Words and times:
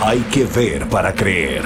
Hay 0.00 0.20
que 0.32 0.44
ver 0.44 0.88
para 0.88 1.12
creer. 1.12 1.62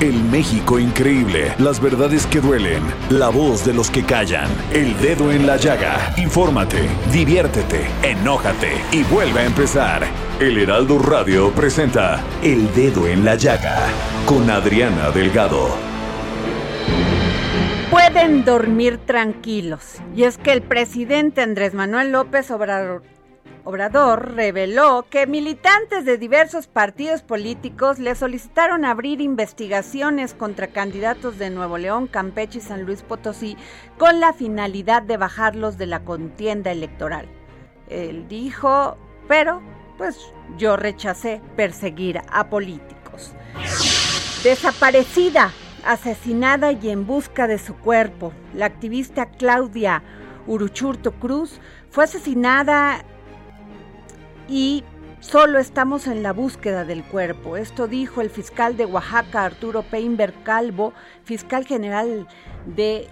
El 0.00 0.24
México 0.24 0.78
increíble, 0.78 1.54
las 1.58 1.78
verdades 1.78 2.26
que 2.26 2.40
duelen, 2.40 2.82
la 3.10 3.28
voz 3.28 3.66
de 3.66 3.74
los 3.74 3.90
que 3.90 4.02
callan, 4.02 4.48
el 4.72 4.98
dedo 4.98 5.30
en 5.30 5.46
la 5.46 5.58
llaga. 5.58 6.14
Infórmate, 6.16 6.88
diviértete, 7.12 7.86
enójate 8.02 8.72
y 8.92 9.02
vuelve 9.04 9.40
a 9.40 9.44
empezar. 9.44 10.04
El 10.40 10.56
Heraldo 10.56 10.98
Radio 10.98 11.50
presenta 11.50 12.24
El 12.42 12.74
Dedo 12.74 13.06
en 13.06 13.24
la 13.24 13.34
Llaga 13.34 13.78
con 14.24 14.50
Adriana 14.50 15.10
Delgado. 15.10 15.68
Pueden 17.90 18.44
dormir 18.44 18.98
tranquilos. 18.98 19.96
Y 20.16 20.24
es 20.24 20.38
que 20.38 20.52
el 20.52 20.62
presidente 20.62 21.42
Andrés 21.42 21.74
Manuel 21.74 22.10
López 22.10 22.50
Obrador 22.50 23.13
Obrador 23.66 24.34
reveló 24.34 25.06
que 25.08 25.26
militantes 25.26 26.04
de 26.04 26.18
diversos 26.18 26.66
partidos 26.66 27.22
políticos 27.22 27.98
le 27.98 28.14
solicitaron 28.14 28.84
abrir 28.84 29.22
investigaciones 29.22 30.34
contra 30.34 30.66
candidatos 30.66 31.38
de 31.38 31.48
Nuevo 31.48 31.78
León, 31.78 32.06
Campeche 32.06 32.58
y 32.58 32.60
San 32.60 32.82
Luis 32.82 33.00
Potosí 33.00 33.56
con 33.96 34.20
la 34.20 34.34
finalidad 34.34 35.02
de 35.02 35.16
bajarlos 35.16 35.78
de 35.78 35.86
la 35.86 36.00
contienda 36.00 36.72
electoral. 36.72 37.26
Él 37.88 38.28
dijo, 38.28 38.98
pero 39.28 39.62
pues 39.96 40.18
yo 40.58 40.76
rechacé 40.76 41.40
perseguir 41.56 42.20
a 42.30 42.50
políticos. 42.50 43.32
Desaparecida, 44.42 45.52
asesinada 45.86 46.72
y 46.72 46.90
en 46.90 47.06
busca 47.06 47.46
de 47.46 47.58
su 47.58 47.74
cuerpo, 47.76 48.34
la 48.52 48.66
activista 48.66 49.24
Claudia 49.24 50.02
Uruchurto 50.46 51.12
Cruz 51.12 51.62
fue 51.88 52.04
asesinada 52.04 53.02
y 54.48 54.84
solo 55.20 55.58
estamos 55.58 56.06
en 56.06 56.22
la 56.22 56.32
búsqueda 56.32 56.84
del 56.84 57.04
cuerpo. 57.04 57.56
Esto 57.56 57.86
dijo 57.86 58.20
el 58.20 58.30
fiscal 58.30 58.76
de 58.76 58.84
Oaxaca, 58.84 59.44
Arturo 59.44 59.82
Peinberg 59.82 60.34
Calvo, 60.42 60.92
fiscal 61.24 61.66
general 61.66 62.26
de 62.66 63.08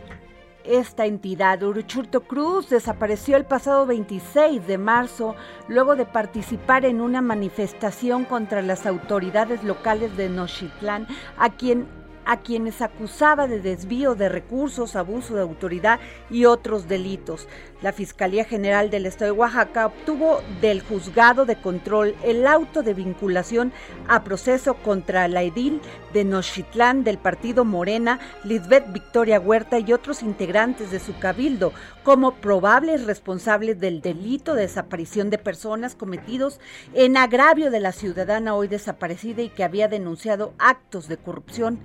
esta 0.65 1.07
entidad. 1.07 1.63
Uruchurto 1.63 2.23
Cruz 2.23 2.69
desapareció 2.69 3.37
el 3.37 3.45
pasado 3.45 3.87
26 3.87 4.67
de 4.67 4.79
marzo 4.79 5.35
luego 5.69 5.97
de 5.97 6.07
participar 6.07 6.85
en 6.85 7.01
una 7.01 7.21
manifestación 7.21 8.25
contra 8.25 8.63
las 8.63 8.87
autoridades 8.87 9.65
locales 9.65 10.17
de 10.17 10.29
Nochitlán, 10.29 11.07
a 11.39 11.51
quien 11.51 12.02
a 12.25 12.41
quienes 12.41 12.83
acusaba 12.83 13.47
de 13.47 13.61
desvío 13.61 14.15
de 14.15 14.29
recursos, 14.29 14.97
abuso 14.97 15.35
de 15.35 15.43
autoridad 15.43 16.01
y 16.31 16.45
otros 16.45 16.89
delitos. 16.89 17.49
La 17.83 17.93
Fiscalía 17.93 18.45
General 18.45 18.91
del 18.91 19.07
Estado 19.07 19.33
de 19.33 19.39
Oaxaca 19.39 19.87
obtuvo 19.87 20.41
del 20.61 20.83
juzgado 20.83 21.45
de 21.47 21.57
control 21.57 22.15
el 22.23 22.47
auto 22.47 22.83
de 22.83 22.95
vinculación 22.95 23.73
a 24.09 24.23
proceso 24.23 24.75
contra 24.75 25.27
la 25.29 25.43
edil 25.43 25.81
de 26.13 26.25
Nochitlán 26.25 27.05
del 27.05 27.19
partido 27.19 27.65
Morena, 27.65 28.21
Lisbeth 28.45 28.93
Victoria 28.93 29.41
Huerta 29.41 29.79
y 29.79 29.93
otros 29.93 30.23
integrantes 30.23 30.91
de 30.91 31.01
su 31.01 31.19
cabildo 31.19 31.73
como 32.05 32.35
probables 32.35 33.05
responsables 33.05 33.81
del 33.81 34.01
delito 34.01 34.55
de 34.55 34.63
desaparición 34.63 35.31
de 35.31 35.39
personas 35.39 35.95
cometidos 35.95 36.61
en 36.95 37.17
agravio 37.17 37.71
de 37.71 37.81
la 37.81 37.93
ciudadana 37.93 38.55
hoy 38.55 38.69
desaparecida 38.69 39.43
y 39.43 39.49
que 39.49 39.65
había 39.65 39.89
denunciado 39.89 40.55
actos 40.59 41.09
de 41.09 41.17
corrupción 41.17 41.81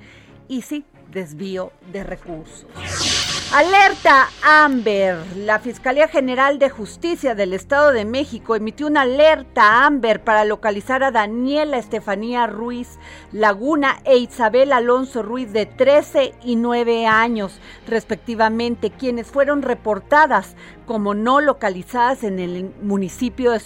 y 0.47 0.62
sí, 0.62 0.85
desvío 1.12 1.72
de 1.91 2.03
recursos. 2.03 2.66
Alerta 3.53 4.28
Amber. 4.44 5.18
La 5.38 5.59
Fiscalía 5.59 6.09
General 6.09 6.59
de 6.59 6.69
Justicia 6.69 7.34
del 7.34 7.53
Estado 7.53 7.94
de 7.94 8.03
México 8.03 8.57
emitió 8.57 8.88
una 8.88 9.03
alerta 9.03 9.86
Amber 9.86 10.22
para 10.22 10.44
localizar 10.44 11.02
a 11.02 11.12
Daniela 11.12 11.78
Estefanía 11.78 12.46
Ruiz 12.46 13.00
Laguna 13.31 14.00
e 14.03 14.18
Isabel 14.18 14.74
Alonso 14.74 15.24
Ruiz 15.24 15.53
de 15.53 15.66
13 15.66 16.34
y 16.44 16.57
9 16.57 17.07
años, 17.07 17.62
respectivamente, 17.88 18.91
quienes 18.91 19.28
fueron 19.28 19.62
reportadas 19.62 20.57
como 20.88 21.14
no 21.14 21.42
localizadas 21.42 22.24
en 22.24 22.40
el 22.40 22.72
municipio 22.81 23.52
de. 23.52 23.59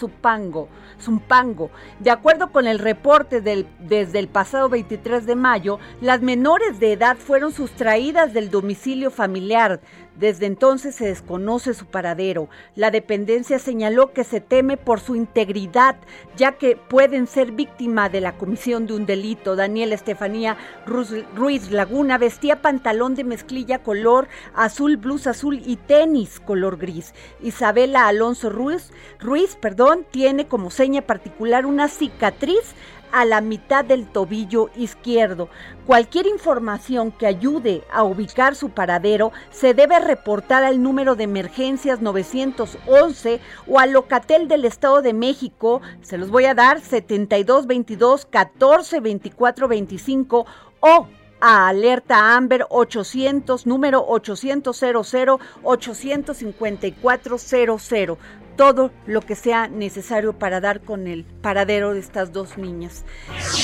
Zumpango. 1.02 1.72
De 2.00 2.12
acuerdo 2.12 2.52
con 2.52 2.68
el 2.68 2.80
reporte 2.80 3.42
del, 3.42 3.68
desde 3.80 4.20
el 4.20 4.28
pasado 4.28 4.70
23 4.70 5.26
de 5.26 5.36
mayo, 5.36 5.80
las 6.02 6.22
menores 6.22 6.80
de 6.80 6.94
edad 6.94 7.18
fueron 7.18 7.52
sustraídas 7.54 8.34
del 8.34 8.50
domicilio 8.50 9.12
familiar. 9.12 9.80
Desde 10.22 10.46
entonces 10.46 10.94
se 10.94 11.08
desconoce 11.08 11.74
su 11.74 11.88
paradero. 11.88 12.48
La 12.76 12.92
dependencia 12.92 13.58
señaló 13.58 14.14
que 14.14 14.24
se 14.24 14.40
teme 14.40 14.78
por 14.78 15.00
su 15.00 15.16
integridad, 15.16 15.96
ya 16.38 16.52
que 16.52 16.76
pueden 16.76 17.26
ser 17.26 17.52
víctima 17.52 18.08
de 18.08 18.22
la 18.22 18.38
comisión 18.38 18.86
de 18.86 18.94
un 18.94 19.08
delito. 19.08 19.56
Daniel 19.56 19.94
Estefanía 19.94 20.58
Ruiz 20.86 21.72
Laguna 21.72 22.20
vestía 22.20 22.62
pantalón 22.62 23.16
de 23.16 23.24
mezclilla 23.24 23.80
color 23.80 24.28
azul, 24.54 24.98
blusa 24.98 25.32
azul 25.32 25.60
y 25.66 25.78
tenis 25.78 26.40
color 26.40 26.78
gris. 26.78 27.16
Isabela 27.42 28.08
Alonso 28.08 28.52
Ruiz, 28.52 28.92
Ruiz 29.20 29.56
perdón, 29.56 30.06
tiene 30.12 30.48
como 30.48 30.70
seña 30.70 31.02
particular 31.02 31.66
una 31.66 31.88
cicatriz 31.88 32.76
a 33.12 33.26
la 33.26 33.42
mitad 33.42 33.84
del 33.86 34.08
tobillo 34.08 34.72
izquierdo. 34.76 35.50
Cualquier 35.86 36.26
información 36.28 37.12
que 37.12 37.28
ayude 37.28 37.84
a 37.92 38.04
ubicar 38.04 38.56
su 38.56 38.70
paradero 38.70 39.32
se 39.50 39.74
debe 39.74 40.00
reportar 40.00 40.64
al 40.64 40.82
número 40.82 41.16
de 41.16 41.26
emergencias 41.26 42.02
911 42.02 43.42
o 43.68 43.80
al 43.80 43.92
Locatel 43.92 44.48
del 44.48 44.64
Estado 44.66 45.02
de 45.02 45.14
México. 45.14 45.82
Se 46.02 46.18
los 46.18 46.30
voy 46.30 46.46
a 46.46 46.54
dar 46.54 46.80
7222 46.82 48.26
142425 48.26 50.46
o 50.82 51.08
a 51.42 51.68
Alerta 51.70 52.38
Amber 52.38 52.66
800, 52.70 53.66
número 53.66 54.06
800 54.08 54.78
00 54.78 55.40
85400 55.64 58.18
todo 58.56 58.92
lo 59.06 59.22
que 59.22 59.36
sea 59.36 59.68
necesario 59.68 60.34
para 60.34 60.60
dar 60.60 60.82
con 60.82 61.08
el 61.08 61.24
paradero 61.24 61.94
de 61.94 62.00
estas 62.00 62.32
dos 62.32 62.58
niñas. 62.58 63.04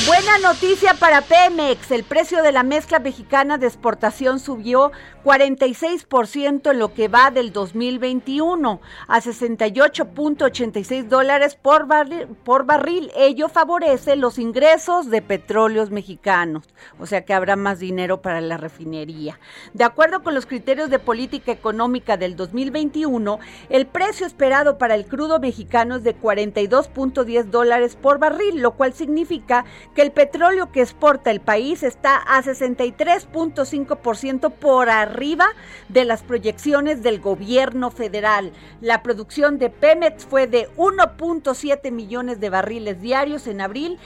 Buena 0.05 0.37
noticia 0.39 0.93
para 0.93 1.21
Pemex, 1.21 1.91
el 1.91 2.03
precio 2.03 2.41
de 2.43 2.51
la 2.51 2.63
mezcla 2.63 2.99
mexicana 2.99 3.57
de 3.57 3.67
exportación 3.67 4.39
subió 4.39 4.91
46% 5.23 6.71
en 6.71 6.79
lo 6.79 6.93
que 6.93 7.07
va 7.07 7.31
del 7.31 7.51
2021 7.51 8.79
a 9.07 9.21
68.86 9.21 11.07
dólares 11.07 11.55
por 11.55 11.87
barril, 11.87 12.27
por 12.43 12.65
barril. 12.65 13.11
Ello 13.15 13.49
favorece 13.49 14.15
los 14.15 14.39
ingresos 14.39 15.09
de 15.09 15.21
petróleos 15.21 15.91
mexicanos, 15.91 16.63
o 16.99 17.05
sea 17.05 17.25
que 17.25 17.33
habrá 17.33 17.55
más 17.55 17.79
dinero 17.79 18.21
para 18.21 18.41
la 18.41 18.57
refinería. 18.57 19.39
De 19.73 19.83
acuerdo 19.83 20.23
con 20.23 20.33
los 20.33 20.45
criterios 20.45 20.89
de 20.89 20.99
política 20.99 21.51
económica 21.51 22.17
del 22.17 22.35
2021, 22.35 23.39
el 23.69 23.85
precio 23.85 24.25
esperado 24.25 24.76
para 24.77 24.95
el 24.95 25.05
crudo 25.05 25.39
mexicano 25.39 25.97
es 25.97 26.03
de 26.03 26.15
42.10 26.15 27.45
dólares 27.45 27.95
por 27.95 28.19
barril, 28.19 28.61
lo 28.61 28.71
cual 28.71 28.93
significa 28.93 29.65
que 29.95 30.01
el 30.01 30.11
petróleo 30.11 30.71
que 30.71 30.81
exporta 30.81 31.31
el 31.31 31.41
país 31.41 31.83
está 31.83 32.17
a 32.17 32.41
63.5% 32.41 34.51
por 34.51 34.89
arriba 34.89 35.47
de 35.89 36.05
las 36.05 36.23
proyecciones 36.23 37.03
del 37.03 37.19
gobierno 37.19 37.91
federal. 37.91 38.53
La 38.81 39.03
producción 39.03 39.57
de 39.57 39.69
Pemex 39.69 40.25
fue 40.25 40.47
de 40.47 40.69
1.7 40.77 41.91
millones 41.91 42.39
de 42.39 42.49
barriles 42.49 43.01
diarios 43.01 43.47
en 43.47 43.61
abril 43.61 43.99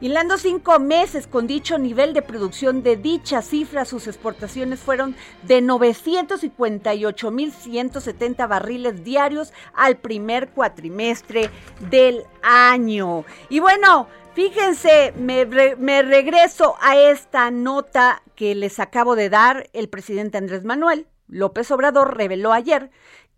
Hilando 0.00 0.38
cinco 0.38 0.80
meses 0.80 1.26
con 1.26 1.46
dicho 1.46 1.76
nivel 1.78 2.14
de 2.14 2.22
producción 2.22 2.82
de 2.82 2.96
dicha 2.96 3.42
cifra, 3.42 3.84
sus 3.84 4.08
exportaciones 4.08 4.80
fueron 4.80 5.14
de 5.42 5.62
958.170 5.62 8.48
barriles 8.48 9.04
diarios 9.04 9.52
al 9.72 9.98
primer 9.98 10.48
cuatrimestre 10.50 11.50
del 11.90 12.24
año. 12.42 13.24
Y 13.48 13.60
bueno, 13.60 14.08
fíjense, 14.34 15.14
me, 15.16 15.46
me 15.46 16.02
regreso 16.02 16.74
a 16.80 16.96
esta 16.96 17.52
nota 17.52 18.22
que 18.34 18.54
les 18.54 18.78
acabo 18.80 19.16
de 19.16 19.30
dar. 19.30 19.70
El 19.72 19.88
presidente 19.88 20.36
Andrés 20.38 20.64
Manuel 20.64 21.06
López 21.28 21.70
Obrador 21.70 22.16
reveló 22.16 22.52
ayer 22.52 22.90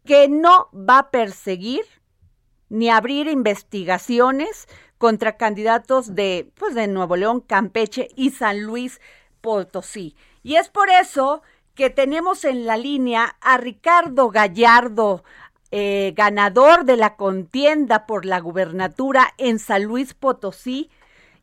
que 0.05 0.29
no 0.29 0.69
va 0.73 0.99
a 0.99 1.11
perseguir 1.11 1.85
ni 2.69 2.91
abrir 2.91 3.29
investigaciones 3.29 4.67
contra 4.99 5.37
candidatos 5.37 6.15
de, 6.15 6.51
pues, 6.55 6.75
de 6.75 6.87
Nuevo 6.87 7.17
León, 7.17 7.41
Campeche 7.41 8.09
y 8.17 8.31
San 8.31 8.63
Luis 8.63 9.01
Potosí. 9.41 10.17
Y 10.43 10.57
es 10.57 10.69
por 10.69 10.89
eso 10.91 11.43
que 11.75 11.91
tenemos 11.91 12.45
en 12.45 12.67
la 12.67 12.77
línea 12.77 13.37
a 13.41 13.59
Ricardo 13.59 14.31
Gallardo, 14.31 15.25
eh, 15.71 16.15
ganador 16.17 16.85
de 16.85 16.97
la 16.97 17.17
contienda 17.17 18.07
por 18.07 18.25
la 18.25 18.41
gubernatura 18.41 19.35
en 19.37 19.59
San 19.59 19.85
Luis 19.85 20.15
Potosí 20.15 20.91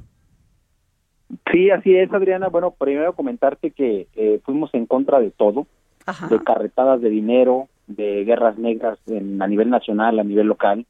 Sí, 1.52 1.70
así 1.70 1.96
es, 1.96 2.12
Adriana. 2.12 2.48
Bueno, 2.48 2.70
primero 2.72 3.14
comentarte 3.14 3.72
que 3.72 4.06
eh, 4.14 4.40
fuimos 4.44 4.72
en 4.74 4.86
contra 4.86 5.18
de 5.20 5.30
todo, 5.30 5.66
de 6.30 6.38
carretadas 6.44 7.00
de 7.00 7.10
dinero, 7.10 7.68
de 7.86 8.24
guerras 8.24 8.58
negras 8.58 8.98
a 9.08 9.46
nivel 9.46 9.70
nacional, 9.70 10.18
a 10.18 10.24
nivel 10.24 10.46
local 10.46 10.86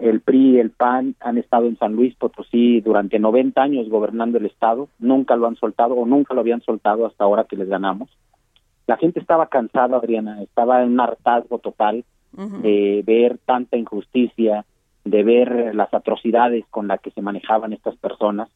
el 0.00 0.20
PRI 0.20 0.56
y 0.56 0.58
el 0.58 0.70
PAN 0.70 1.14
han 1.20 1.38
estado 1.38 1.66
en 1.66 1.76
San 1.78 1.94
Luis 1.94 2.14
Potosí 2.14 2.80
durante 2.80 3.18
90 3.18 3.60
años 3.60 3.88
gobernando 3.88 4.38
el 4.38 4.46
Estado, 4.46 4.88
nunca 4.98 5.36
lo 5.36 5.46
han 5.46 5.56
soltado 5.56 5.94
o 5.94 6.06
nunca 6.06 6.34
lo 6.34 6.40
habían 6.40 6.62
soltado 6.62 7.06
hasta 7.06 7.24
ahora 7.24 7.44
que 7.44 7.56
les 7.56 7.68
ganamos. 7.68 8.08
La 8.86 8.96
gente 8.96 9.20
estaba 9.20 9.46
cansada, 9.48 9.98
Adriana, 9.98 10.42
estaba 10.42 10.82
en 10.82 10.92
un 10.92 11.00
hartazgo 11.00 11.58
total 11.58 12.04
de 12.32 13.02
ver 13.04 13.38
tanta 13.44 13.76
injusticia, 13.76 14.64
de 15.04 15.22
ver 15.22 15.74
las 15.74 15.92
atrocidades 15.92 16.64
con 16.70 16.88
las 16.88 17.00
que 17.00 17.10
se 17.10 17.22
manejaban 17.22 17.72
estas 17.72 17.96
personas. 17.96 18.48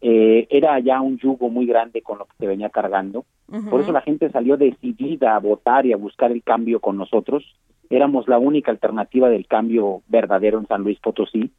Eh, 0.00 0.46
era 0.50 0.78
ya 0.80 1.00
un 1.00 1.16
yugo 1.18 1.48
muy 1.48 1.64
grande 1.64 2.02
con 2.02 2.18
lo 2.18 2.26
que 2.26 2.36
se 2.38 2.46
venía 2.46 2.68
cargando. 2.68 3.24
Por 3.70 3.80
eso 3.80 3.92
la 3.92 4.00
gente 4.00 4.30
salió 4.30 4.56
decidida 4.56 5.36
a 5.36 5.38
votar 5.38 5.86
y 5.86 5.92
a 5.92 5.96
buscar 5.96 6.32
el 6.32 6.42
cambio 6.42 6.80
con 6.80 6.96
nosotros 6.96 7.44
éramos 7.90 8.28
la 8.28 8.38
única 8.38 8.70
alternativa 8.70 9.28
del 9.28 9.46
cambio 9.46 10.02
verdadero 10.08 10.58
en 10.58 10.66
San 10.66 10.82
Luis 10.82 10.98
Potosí, 11.00 11.50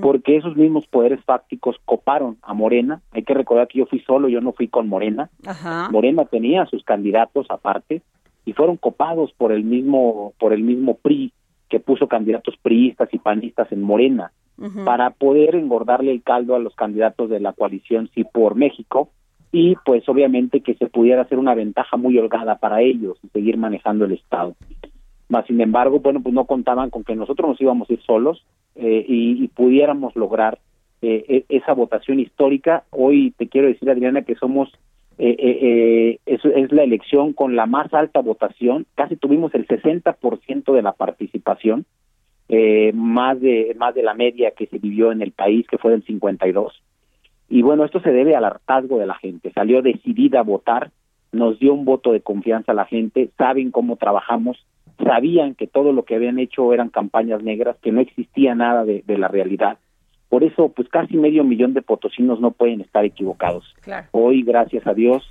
porque 0.00 0.36
esos 0.36 0.56
mismos 0.56 0.86
poderes 0.86 1.24
fácticos 1.24 1.76
coparon 1.84 2.36
a 2.42 2.54
Morena. 2.54 3.00
Hay 3.10 3.24
que 3.24 3.34
recordar 3.34 3.66
que 3.68 3.78
yo 3.78 3.86
fui 3.86 4.00
solo, 4.00 4.28
yo 4.28 4.40
no 4.40 4.52
fui 4.52 4.68
con 4.68 4.88
Morena. 4.88 5.30
Morena 5.90 6.24
tenía 6.24 6.66
sus 6.66 6.84
candidatos 6.84 7.46
aparte 7.50 8.02
y 8.44 8.52
fueron 8.52 8.76
copados 8.76 9.32
por 9.32 9.50
el 9.52 9.64
mismo 9.64 10.34
por 10.38 10.52
el 10.52 10.62
mismo 10.62 10.94
PRI 10.94 11.32
que 11.68 11.80
puso 11.80 12.06
candidatos 12.06 12.54
priistas 12.62 13.08
y 13.12 13.18
panistas 13.18 13.72
en 13.72 13.82
Morena. 13.82 14.32
Para 14.84 15.10
poder 15.10 15.56
engordarle 15.56 16.12
el 16.12 16.22
caldo 16.22 16.54
a 16.54 16.60
los 16.60 16.76
candidatos 16.76 17.28
de 17.30 17.40
la 17.40 17.52
coalición 17.52 18.08
Sí 18.14 18.22
por 18.22 18.54
México 18.54 19.08
y 19.50 19.74
pues 19.84 20.08
obviamente 20.08 20.60
que 20.60 20.74
se 20.74 20.86
pudiera 20.86 21.22
hacer 21.22 21.38
una 21.38 21.54
ventaja 21.54 21.96
muy 21.96 22.16
holgada 22.18 22.56
para 22.56 22.80
ellos 22.80 23.18
y 23.24 23.28
seguir 23.28 23.56
manejando 23.56 24.04
el 24.04 24.12
Estado 24.12 24.54
sin 25.46 25.60
embargo, 25.60 26.00
bueno, 26.00 26.20
pues 26.22 26.34
no 26.34 26.44
contaban 26.44 26.90
con 26.90 27.04
que 27.04 27.16
nosotros 27.16 27.48
nos 27.48 27.60
íbamos 27.60 27.88
a 27.88 27.92
ir 27.92 28.02
solos 28.02 28.44
eh, 28.74 29.04
y, 29.06 29.48
pudiéramos 29.48 30.14
lograr 30.16 30.58
eh, 31.00 31.44
e, 31.48 31.56
esa 31.56 31.72
votación 31.72 32.20
histórica. 32.20 32.84
Hoy 32.90 33.32
te 33.36 33.48
quiero 33.48 33.68
decir, 33.68 33.90
Adriana, 33.90 34.22
que 34.22 34.34
somos 34.34 34.70
eh, 35.18 36.18
es, 36.26 36.44
es, 36.44 36.72
la 36.72 36.82
elección 36.82 37.32
con 37.32 37.54
la 37.54 37.66
más 37.66 37.92
alta 37.94 38.20
votación, 38.20 38.86
casi 38.94 39.16
tuvimos 39.16 39.54
el 39.54 39.66
60% 39.66 40.72
de 40.72 40.82
la 40.82 40.92
participación, 40.92 41.84
más 42.94 43.40
de 43.40 43.74
más 43.78 43.94
de 43.94 44.02
la 44.02 44.12
media 44.12 44.50
que 44.50 44.66
se 44.66 44.78
vivió 44.78 45.12
en 45.12 45.22
el 45.22 45.32
país, 45.32 45.66
que 45.66 45.78
fue 45.78 45.92
del 45.92 46.02
52. 46.02 46.82
Y 47.48 47.62
bueno, 47.62 47.84
esto 47.84 48.00
se 48.00 48.10
debe 48.10 48.34
al 48.34 48.44
hartazgo 48.44 48.98
de 48.98 49.06
la 49.06 49.14
gente. 49.14 49.52
Salió 49.52 49.82
decidida 49.82 50.40
a 50.40 50.42
votar, 50.42 50.90
nos 51.32 51.58
dio 51.58 51.74
un 51.74 51.84
voto 51.84 52.12
de 52.12 52.20
confianza 52.20 52.72
a 52.72 52.74
la 52.74 52.86
gente, 52.86 53.30
saben 53.36 53.70
cómo 53.70 53.96
trabajamos, 53.96 54.64
sabían 54.98 55.54
que 55.54 55.66
todo 55.66 55.92
lo 55.92 56.04
que 56.04 56.14
habían 56.14 56.38
hecho 56.38 56.72
eran 56.72 56.88
campañas 56.88 57.42
negras, 57.42 57.76
que 57.82 57.92
no 57.92 58.00
existía 58.00 58.54
nada 58.54 58.84
de, 58.84 59.02
la 59.06 59.28
realidad. 59.28 59.78
Por 60.28 60.44
eso, 60.44 60.70
pues 60.70 60.88
casi 60.88 61.16
medio 61.16 61.44
millón 61.44 61.74
de 61.74 61.82
potosinos 61.82 62.40
no 62.40 62.52
pueden 62.52 62.80
estar 62.80 63.04
equivocados. 63.04 63.74
Hoy, 64.12 64.42
gracias 64.42 64.86
a 64.86 64.94
Dios, 64.94 65.22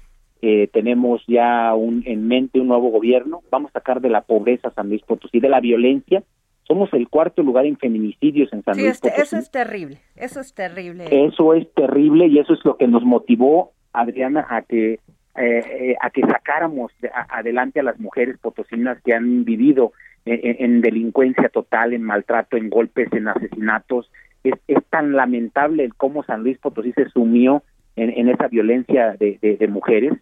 eh, 0.41 0.69
tenemos 0.71 1.21
ya 1.27 1.73
un, 1.73 2.03
en 2.05 2.27
mente 2.27 2.59
un 2.59 2.67
nuevo 2.67 2.89
gobierno. 2.89 3.41
Vamos 3.51 3.69
a 3.71 3.79
sacar 3.79 4.01
de 4.01 4.09
la 4.09 4.21
pobreza 4.21 4.69
a 4.69 4.73
San 4.73 4.89
Luis 4.89 5.01
Potosí, 5.03 5.39
de 5.39 5.49
la 5.49 5.59
violencia. 5.59 6.23
Somos 6.67 6.91
el 6.93 7.09
cuarto 7.09 7.43
lugar 7.43 7.65
en 7.65 7.77
feminicidios 7.77 8.51
en 8.53 8.63
San 8.63 8.77
Luis 8.77 8.91
este, 8.91 9.09
Potosí. 9.09 9.23
Eso 9.23 9.37
es 9.37 9.51
terrible, 9.51 9.97
eso 10.15 10.39
es 10.39 10.53
terrible. 10.53 11.25
Eso 11.25 11.53
es 11.53 11.71
terrible 11.73 12.27
y 12.27 12.39
eso 12.39 12.53
es 12.53 12.59
lo 12.63 12.77
que 12.77 12.87
nos 12.87 13.03
motivó, 13.03 13.71
Adriana, 13.93 14.45
a 14.49 14.61
que 14.61 14.99
eh, 15.35 15.63
eh, 15.65 15.95
a 16.01 16.09
que 16.09 16.21
sacáramos 16.21 16.91
adelante 17.29 17.79
a 17.79 17.83
las 17.83 17.99
mujeres 17.99 18.37
potosinas 18.37 19.01
que 19.01 19.13
han 19.13 19.45
vivido 19.45 19.93
en, 20.25 20.81
delincuencia 20.81 21.49
total, 21.49 21.93
en 21.93 22.03
maltrato, 22.03 22.57
en 22.57 22.69
golpes, 22.69 23.11
en 23.13 23.27
asesinatos. 23.27 24.11
Es, 24.43 24.55
tan 24.89 25.13
lamentable 25.13 25.85
el 25.85 25.95
cómo 25.95 26.23
San 26.23 26.43
Luis 26.43 26.57
Potosí 26.57 26.91
se 26.91 27.09
sumió 27.09 27.63
en, 27.95 28.29
esa 28.29 28.47
violencia 28.47 29.15
de, 29.17 29.67
mujeres, 29.69 30.13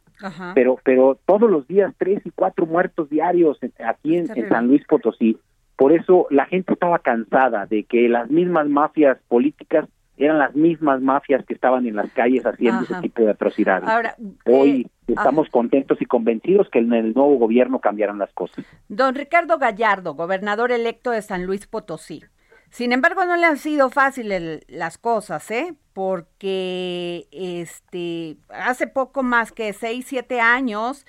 pero 0.53 0.77
pero 0.83 1.19
todos 1.25 1.49
los 1.49 1.67
días 1.67 1.93
tres 1.97 2.21
y 2.25 2.31
cuatro 2.31 2.65
muertos 2.65 3.09
diarios 3.09 3.59
aquí 3.83 4.15
en, 4.15 4.27
San 4.47 4.67
Luis 4.67 4.85
Potosí. 4.85 5.37
Por 5.75 5.91
eso 5.91 6.27
la 6.29 6.45
gente 6.45 6.73
estaba 6.73 6.99
cansada 6.99 7.65
de 7.65 7.83
que 7.83 8.09
las 8.09 8.29
mismas 8.29 8.67
mafias 8.67 9.17
políticas 9.27 9.87
eran 10.19 10.37
las 10.37 10.53
mismas 10.53 11.01
mafias 11.01 11.45
que 11.45 11.53
estaban 11.53 11.87
en 11.87 11.95
las 11.95 12.11
calles 12.11 12.45
haciendo 12.45 12.83
ese 12.83 12.95
tipo 13.01 13.23
de 13.23 13.31
atrocidades. 13.31 13.87
Ahora, 13.87 14.15
Hoy 14.45 14.81
eh, 14.81 15.13
estamos 15.13 15.47
ah. 15.47 15.51
contentos 15.51 16.01
y 16.01 16.05
convencidos 16.05 16.69
que 16.69 16.79
en 16.79 16.93
el 16.93 17.13
nuevo 17.13 17.37
gobierno 17.37 17.79
cambiaron 17.79 18.19
las 18.19 18.31
cosas. 18.33 18.65
Don 18.89 19.15
Ricardo 19.15 19.57
Gallardo, 19.57 20.13
gobernador 20.13 20.71
electo 20.71 21.11
de 21.11 21.21
San 21.21 21.45
Luis 21.45 21.67
Potosí. 21.67 22.23
Sin 22.69 22.91
embargo, 22.91 23.25
no 23.25 23.35
le 23.35 23.45
han 23.45 23.57
sido 23.57 23.89
fáciles 23.89 24.63
las 24.67 24.97
cosas, 24.97 25.49
¿eh? 25.49 25.73
Porque 25.93 27.27
este, 27.31 28.37
hace 28.49 28.87
poco 28.87 29.23
más 29.23 29.51
que 29.51 29.73
seis, 29.73 30.05
siete 30.07 30.39
años, 30.39 31.05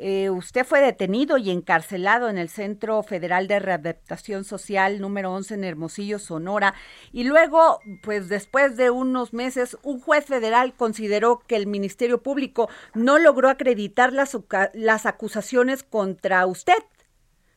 eh, 0.00 0.30
usted 0.30 0.64
fue 0.64 0.80
detenido 0.80 1.38
y 1.38 1.50
encarcelado 1.50 2.28
en 2.28 2.38
el 2.38 2.48
Centro 2.48 3.02
Federal 3.02 3.48
de 3.48 3.58
Readaptación 3.58 4.44
Social 4.44 5.00
número 5.00 5.32
11 5.32 5.54
en 5.54 5.64
Hermosillo, 5.64 6.20
Sonora. 6.20 6.74
Y 7.12 7.24
luego, 7.24 7.80
pues 8.02 8.28
después 8.28 8.76
de 8.76 8.90
unos 8.90 9.32
meses, 9.32 9.76
un 9.82 9.98
juez 10.00 10.24
federal 10.24 10.74
consideró 10.74 11.40
que 11.46 11.56
el 11.56 11.66
Ministerio 11.66 12.22
Público 12.22 12.68
no 12.94 13.18
logró 13.18 13.48
acreditar 13.48 14.12
las, 14.12 14.38
las 14.72 15.04
acusaciones 15.04 15.82
contra 15.82 16.46
usted, 16.46 16.78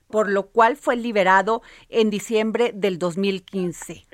por 0.07 0.27
lo 0.27 0.47
cual 0.47 0.77
fue 0.77 0.95
liberado 0.95 1.61
en 1.89 2.09
diciembre 2.09 2.71
del 2.73 2.97
2015. 2.97 4.07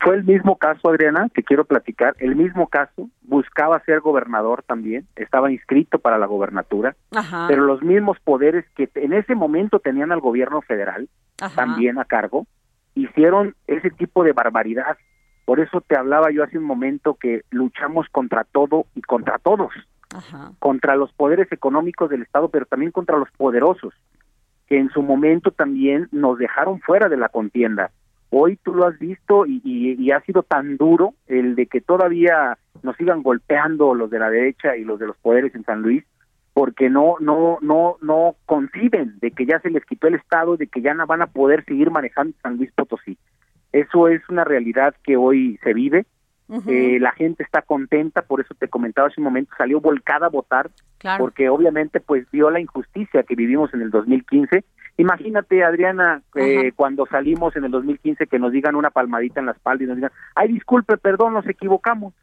Fue 0.00 0.14
el 0.14 0.24
mismo 0.24 0.56
caso, 0.56 0.88
Adriana, 0.88 1.28
que 1.34 1.42
quiero 1.42 1.64
platicar, 1.64 2.14
el 2.18 2.36
mismo 2.36 2.68
caso, 2.68 3.10
buscaba 3.22 3.82
ser 3.84 4.00
gobernador 4.00 4.62
también, 4.62 5.08
estaba 5.16 5.50
inscrito 5.50 5.98
para 5.98 6.18
la 6.18 6.26
gobernatura, 6.26 6.94
pero 7.48 7.64
los 7.64 7.82
mismos 7.82 8.18
poderes 8.20 8.64
que 8.76 8.88
en 8.94 9.12
ese 9.12 9.34
momento 9.34 9.80
tenían 9.80 10.12
al 10.12 10.20
gobierno 10.20 10.62
federal, 10.62 11.08
también 11.56 11.98
a 11.98 12.04
cargo, 12.04 12.46
hicieron 12.94 13.56
ese 13.66 13.90
tipo 13.90 14.22
de 14.22 14.32
barbaridad. 14.32 14.98
Por 15.44 15.58
eso 15.58 15.80
te 15.80 15.96
hablaba 15.96 16.30
yo 16.30 16.44
hace 16.44 16.58
un 16.58 16.64
momento 16.64 17.14
que 17.14 17.42
luchamos 17.50 18.06
contra 18.10 18.44
todo 18.44 18.86
y 18.94 19.02
contra 19.02 19.38
todos, 19.38 19.72
contra 20.60 20.94
los 20.94 21.12
poderes 21.12 21.50
económicos 21.50 22.08
del 22.08 22.22
Estado, 22.22 22.50
pero 22.50 22.66
también 22.66 22.92
contra 22.92 23.18
los 23.18 23.30
poderosos, 23.32 23.94
que 24.68 24.78
en 24.78 24.90
su 24.90 25.02
momento 25.02 25.50
también 25.50 26.08
nos 26.12 26.38
dejaron 26.38 26.80
fuera 26.80 27.08
de 27.08 27.16
la 27.16 27.30
contienda 27.30 27.90
Hoy 28.30 28.58
tú 28.62 28.74
lo 28.74 28.86
has 28.86 28.98
visto 28.98 29.46
y, 29.46 30.10
ha 30.10 30.20
sido 30.20 30.42
tan 30.42 30.76
duro 30.76 31.14
el 31.26 31.54
de 31.54 31.66
que 31.66 31.80
todavía 31.80 32.58
nos 32.82 32.96
sigan 32.96 33.22
golpeando 33.22 33.94
los 33.94 34.10
de 34.10 34.18
la 34.18 34.30
derecha 34.30 34.76
y 34.76 34.84
los 34.84 34.98
de 34.98 35.06
los 35.06 35.16
poderes 35.16 35.54
en 35.54 35.64
San 35.64 35.82
Luis 35.82 36.04
porque 36.52 36.90
no 36.90 37.16
no 37.20 37.58
no 37.60 37.96
no 38.02 38.34
conciben 38.44 39.18
de 39.20 39.30
que 39.30 39.46
ya 39.46 39.60
se 39.60 39.70
les 39.70 39.84
quitó 39.84 40.08
el 40.08 40.16
estado 40.16 40.56
de 40.56 40.66
que 40.66 40.82
ya 40.82 40.92
no 40.92 41.06
van 41.06 41.22
a 41.22 41.28
poder 41.28 41.64
seguir 41.64 41.90
manejando 41.90 42.36
San 42.42 42.56
Luis 42.56 42.72
Potosí. 42.72 43.16
Eso 43.72 44.08
es 44.08 44.22
una 44.28 44.44
realidad 44.44 44.94
que 45.04 45.16
hoy 45.16 45.58
se 45.62 45.72
vive. 45.72 46.06
Eh, 46.66 46.98
la 46.98 47.12
gente 47.12 47.42
está 47.42 47.60
contenta 47.60 48.22
por 48.22 48.40
eso 48.40 48.54
te 48.54 48.68
comentaba 48.68 49.08
hace 49.08 49.20
un 49.20 49.24
momento 49.24 49.52
salió 49.58 49.82
volcada 49.82 50.26
a 50.26 50.30
votar 50.30 50.70
porque 51.18 51.50
obviamente 51.50 52.00
pues 52.00 52.28
vio 52.30 52.48
la 52.50 52.58
injusticia 52.58 53.22
que 53.22 53.34
vivimos 53.34 53.72
en 53.74 53.82
el 53.82 53.90
2015 53.90 54.64
Imagínate, 54.98 55.62
Adriana, 55.62 56.22
eh, 56.34 56.72
cuando 56.74 57.06
salimos 57.06 57.54
en 57.54 57.64
el 57.64 57.70
2015 57.70 58.26
que 58.26 58.40
nos 58.40 58.50
digan 58.50 58.74
una 58.74 58.90
palmadita 58.90 59.38
en 59.38 59.46
la 59.46 59.52
espalda 59.52 59.84
y 59.84 59.86
nos 59.86 59.96
digan, 59.96 60.10
ay, 60.34 60.52
disculpe, 60.52 60.96
perdón, 60.96 61.34
nos 61.34 61.46
equivocamos. 61.46 62.14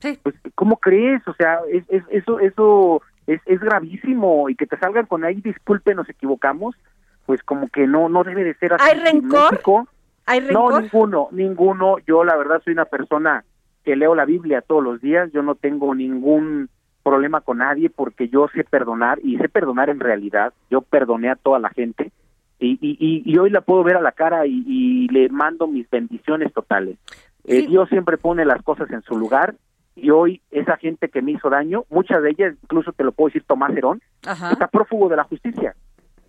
Sí. 0.00 0.18
Pues, 0.22 0.34
¿cómo 0.54 0.76
crees? 0.76 1.26
O 1.26 1.32
sea, 1.32 1.60
es, 1.72 1.84
eso 2.10 2.38
eso 2.40 3.00
es, 3.26 3.40
es 3.46 3.60
gravísimo 3.60 4.50
y 4.50 4.54
que 4.54 4.66
te 4.66 4.76
salgan 4.76 5.06
con 5.06 5.24
ahí, 5.24 5.40
disculpe, 5.40 5.94
nos 5.94 6.10
equivocamos, 6.10 6.76
pues 7.24 7.42
como 7.42 7.68
que 7.68 7.86
no 7.86 8.10
no 8.10 8.22
debe 8.22 8.44
de 8.44 8.54
ser 8.56 8.74
así. 8.74 8.84
¿Hay 8.86 9.00
rencor? 9.00 9.88
¿Hay 10.26 10.40
rencor? 10.40 10.72
No, 10.72 10.80
ninguno, 10.80 11.28
ninguno. 11.32 11.96
Yo 12.06 12.22
la 12.22 12.36
verdad 12.36 12.60
soy 12.62 12.74
una 12.74 12.84
persona 12.84 13.44
que 13.82 13.96
leo 13.96 14.14
la 14.14 14.26
Biblia 14.26 14.60
todos 14.60 14.84
los 14.84 15.00
días, 15.00 15.32
yo 15.32 15.42
no 15.42 15.54
tengo 15.54 15.94
ningún 15.94 16.68
problema 17.10 17.40
con 17.40 17.58
nadie 17.58 17.90
porque 17.90 18.28
yo 18.28 18.46
sé 18.54 18.62
perdonar 18.62 19.18
y 19.24 19.36
sé 19.38 19.48
perdonar 19.48 19.90
en 19.90 19.98
realidad. 19.98 20.52
Yo 20.70 20.80
perdoné 20.80 21.28
a 21.28 21.34
toda 21.34 21.58
la 21.58 21.70
gente 21.70 22.12
y, 22.60 22.78
y, 22.80 23.22
y 23.24 23.38
hoy 23.38 23.50
la 23.50 23.62
puedo 23.62 23.82
ver 23.82 23.96
a 23.96 24.00
la 24.00 24.12
cara 24.12 24.46
y, 24.46 25.08
le 25.08 25.28
mando 25.28 25.66
mis 25.66 25.90
bendiciones 25.90 26.52
totales. 26.52 26.98
Eh, 27.44 27.66
Dios 27.66 27.88
siempre 27.88 28.16
pone 28.16 28.44
las 28.44 28.62
cosas 28.62 28.88
en 28.90 29.02
su 29.02 29.18
lugar 29.18 29.56
y 29.96 30.10
hoy 30.10 30.40
esa 30.52 30.76
gente 30.76 31.08
que 31.08 31.20
me 31.20 31.32
hizo 31.32 31.50
daño, 31.50 31.84
muchas 31.90 32.22
de 32.22 32.30
ellas, 32.30 32.54
incluso 32.62 32.92
te 32.92 33.02
lo 33.02 33.10
puedo 33.10 33.28
decir 33.28 33.44
Tomás 33.44 33.76
Herón, 33.76 34.00
está 34.22 34.68
prófugo 34.68 35.08
de 35.08 35.16
la 35.16 35.24
justicia. 35.24 35.74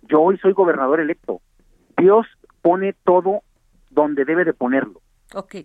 Yo 0.08 0.20
hoy 0.20 0.36
soy 0.38 0.52
gobernador 0.52 1.00
electo. 1.00 1.40
Dios 1.96 2.26
pone 2.60 2.94
todo 3.04 3.42
donde 3.90 4.24
debe 4.24 4.44
de 4.44 4.52
ponerlo. 4.52 5.00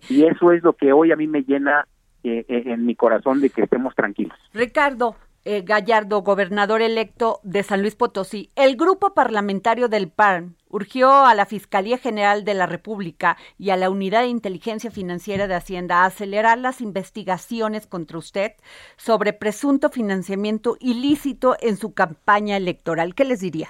Y 0.08 0.24
eso 0.24 0.52
es 0.52 0.62
lo 0.62 0.74
que 0.74 0.92
hoy 0.92 1.10
a 1.10 1.16
mí 1.16 1.26
me 1.26 1.42
llena 1.42 1.88
eh, 2.28 2.44
en 2.48 2.86
mi 2.86 2.94
corazón 2.94 3.40
de 3.40 3.50
que 3.50 3.62
estemos 3.62 3.94
tranquilos. 3.94 4.38
Ricardo, 4.52 5.16
eh, 5.44 5.62
Gallardo, 5.62 6.22
gobernador 6.22 6.82
electo 6.82 7.40
de 7.42 7.62
San 7.62 7.80
Luis 7.80 7.94
Potosí, 7.94 8.50
el 8.54 8.76
grupo 8.76 9.14
parlamentario 9.14 9.88
del 9.88 10.10
PAN 10.10 10.56
urgió 10.68 11.24
a 11.24 11.34
la 11.34 11.46
Fiscalía 11.46 11.96
General 11.96 12.44
de 12.44 12.54
la 12.54 12.66
República 12.66 13.36
y 13.56 13.70
a 13.70 13.76
la 13.76 13.88
Unidad 13.88 14.22
de 14.22 14.28
Inteligencia 14.28 14.90
Financiera 14.90 15.46
de 15.46 15.54
Hacienda 15.54 16.02
a 16.02 16.06
acelerar 16.06 16.58
las 16.58 16.80
investigaciones 16.80 17.86
contra 17.86 18.18
usted 18.18 18.52
sobre 18.96 19.32
presunto 19.32 19.88
financiamiento 19.88 20.76
ilícito 20.80 21.56
en 21.60 21.76
su 21.76 21.94
campaña 21.94 22.56
electoral. 22.56 23.14
¿Qué 23.14 23.24
les 23.24 23.40
diría? 23.40 23.68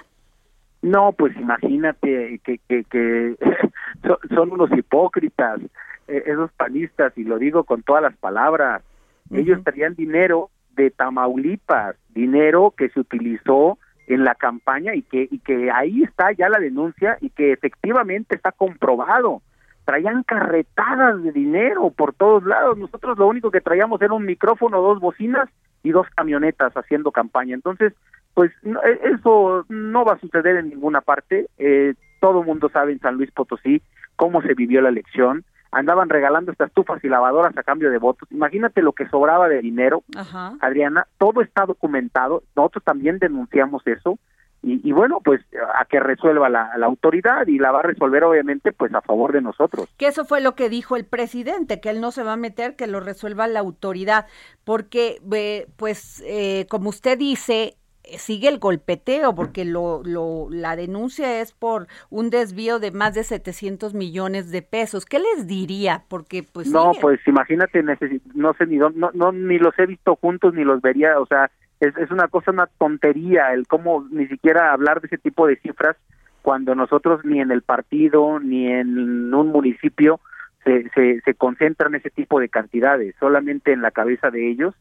No, 0.81 1.13
pues 1.13 1.35
imagínate 1.37 2.41
que, 2.43 2.59
que, 2.67 2.83
que 2.85 3.35
son 4.35 4.51
unos 4.51 4.71
hipócritas. 4.71 5.59
Eh, 6.09 6.23
esos 6.25 6.51
panistas, 6.53 7.15
y 7.17 7.23
lo 7.23 7.37
digo 7.37 7.63
con 7.63 7.83
todas 7.83 8.01
las 8.01 8.17
palabras, 8.17 8.81
ellos 9.31 9.63
traían 9.63 9.93
dinero 9.93 10.49
de 10.75 10.89
Tamaulipas, 10.89 11.95
dinero 12.09 12.73
que 12.75 12.89
se 12.89 12.99
utilizó 12.99 13.77
en 14.07 14.23
la 14.23 14.33
campaña 14.33 14.95
y 14.95 15.03
que, 15.03 15.27
y 15.29 15.37
que 15.39 15.69
ahí 15.69 16.01
está 16.01 16.31
ya 16.31 16.49
la 16.49 16.57
denuncia 16.57 17.19
y 17.21 17.29
que 17.29 17.51
efectivamente 17.51 18.35
está 18.35 18.51
comprobado. 18.51 19.43
Traían 19.85 20.23
carretadas 20.23 21.21
de 21.21 21.31
dinero 21.31 21.91
por 21.91 22.13
todos 22.13 22.43
lados. 22.43 22.75
Nosotros 22.77 23.19
lo 23.19 23.27
único 23.27 23.51
que 23.51 23.61
traíamos 23.61 24.01
era 24.01 24.13
un 24.13 24.25
micrófono, 24.25 24.81
dos 24.81 24.99
bocinas 24.99 25.47
y 25.83 25.91
dos 25.91 26.07
camionetas 26.15 26.73
haciendo 26.73 27.11
campaña. 27.11 27.53
Entonces, 27.53 27.93
pues 28.33 28.51
e, 28.63 29.13
eso 29.13 29.63
no 29.69 30.05
va 30.05 30.13
a 30.13 30.19
suceder 30.19 30.57
en 30.57 30.69
ninguna 30.69 31.01
parte. 31.01 31.47
Eh, 31.59 31.93
todo 32.19 32.41
el 32.41 32.47
mundo 32.47 32.69
sabe 32.69 32.93
en 32.93 32.99
San 32.99 33.15
Luis 33.15 33.29
Potosí 33.31 33.83
cómo 34.15 34.41
se 34.41 34.55
vivió 34.55 34.81
la 34.81 34.89
elección 34.89 35.45
andaban 35.71 36.09
regalando 36.09 36.51
estas 36.51 36.69
estufas 36.69 37.03
y 37.03 37.09
lavadoras 37.09 37.55
a 37.57 37.63
cambio 37.63 37.91
de 37.91 37.97
votos. 37.97 38.29
Imagínate 38.31 38.81
lo 38.81 38.93
que 38.93 39.07
sobraba 39.09 39.47
de 39.47 39.61
dinero, 39.61 40.03
Adriana, 40.61 41.07
todo 41.17 41.41
está 41.41 41.65
documentado, 41.65 42.43
nosotros 42.55 42.83
también 42.83 43.19
denunciamos 43.19 43.85
eso, 43.85 44.17
y, 44.61 44.91
bueno, 44.91 45.21
pues 45.23 45.39
a 45.73 45.85
que 45.85 46.01
resuelva 46.01 46.49
la, 46.49 46.73
autoridad 46.83 47.47
y 47.47 47.59
la 47.59 47.71
va 47.71 47.79
a 47.79 47.83
resolver 47.83 48.25
obviamente 48.25 48.73
pues 48.73 48.93
a 48.93 49.01
favor 49.01 49.31
de 49.31 49.41
nosotros. 49.41 49.87
Que 49.95 50.07
eso 50.07 50.25
fue 50.25 50.41
lo 50.41 50.53
que 50.55 50.67
dijo 50.67 50.97
el 50.97 51.05
presidente, 51.05 51.79
que 51.79 51.89
él 51.89 52.01
no 52.01 52.11
se 52.11 52.23
va 52.23 52.33
a 52.33 52.37
meter, 52.37 52.75
que 52.75 52.85
lo 52.85 52.99
resuelva 52.99 53.47
la 53.47 53.61
autoridad, 53.61 54.25
porque 54.65 55.21
eh, 55.31 55.67
pues 55.77 56.21
eh, 56.25 56.65
como 56.69 56.89
usted 56.89 57.17
dice, 57.17 57.77
sigue 58.17 58.49
el 58.49 58.59
golpeteo 58.59 59.35
porque 59.35 59.65
lo, 59.65 60.01
lo, 60.03 60.47
la 60.49 60.75
denuncia 60.75 61.41
es 61.41 61.53
por 61.53 61.87
un 62.09 62.29
desvío 62.29 62.79
de 62.79 62.91
más 62.91 63.13
de 63.13 63.23
700 63.23 63.93
millones 63.93 64.51
de 64.51 64.61
pesos. 64.61 65.05
¿Qué 65.05 65.19
les 65.19 65.47
diría? 65.47 66.03
Porque 66.07 66.43
pues 66.43 66.71
No, 66.71 66.91
pues 66.99 67.19
imagínate, 67.27 67.83
no 68.33 68.53
sé 68.53 68.65
ni 68.65 68.77
no, 68.77 68.89
no 68.91 69.31
ni 69.31 69.57
los 69.59 69.77
he 69.77 69.85
visto 69.85 70.15
juntos 70.15 70.53
ni 70.53 70.63
los 70.63 70.81
vería, 70.81 71.19
o 71.19 71.25
sea, 71.25 71.51
es, 71.79 71.95
es 71.97 72.11
una 72.11 72.27
cosa 72.27 72.51
una 72.51 72.67
tontería 72.67 73.53
el 73.53 73.67
cómo 73.67 74.07
ni 74.11 74.27
siquiera 74.27 74.73
hablar 74.73 75.01
de 75.01 75.07
ese 75.07 75.17
tipo 75.17 75.47
de 75.47 75.57
cifras 75.57 75.95
cuando 76.41 76.75
nosotros 76.75 77.23
ni 77.23 77.39
en 77.41 77.51
el 77.51 77.61
partido 77.61 78.39
ni 78.39 78.67
en 78.67 79.33
un 79.33 79.47
municipio 79.47 80.19
se, 80.63 80.89
se, 80.89 81.21
se 81.21 81.33
concentran 81.35 81.95
ese 81.95 82.09
tipo 82.09 82.39
de 82.39 82.49
cantidades, 82.49 83.15
solamente 83.19 83.71
en 83.71 83.81
la 83.81 83.91
cabeza 83.91 84.29
de 84.29 84.49
ellos 84.49 84.75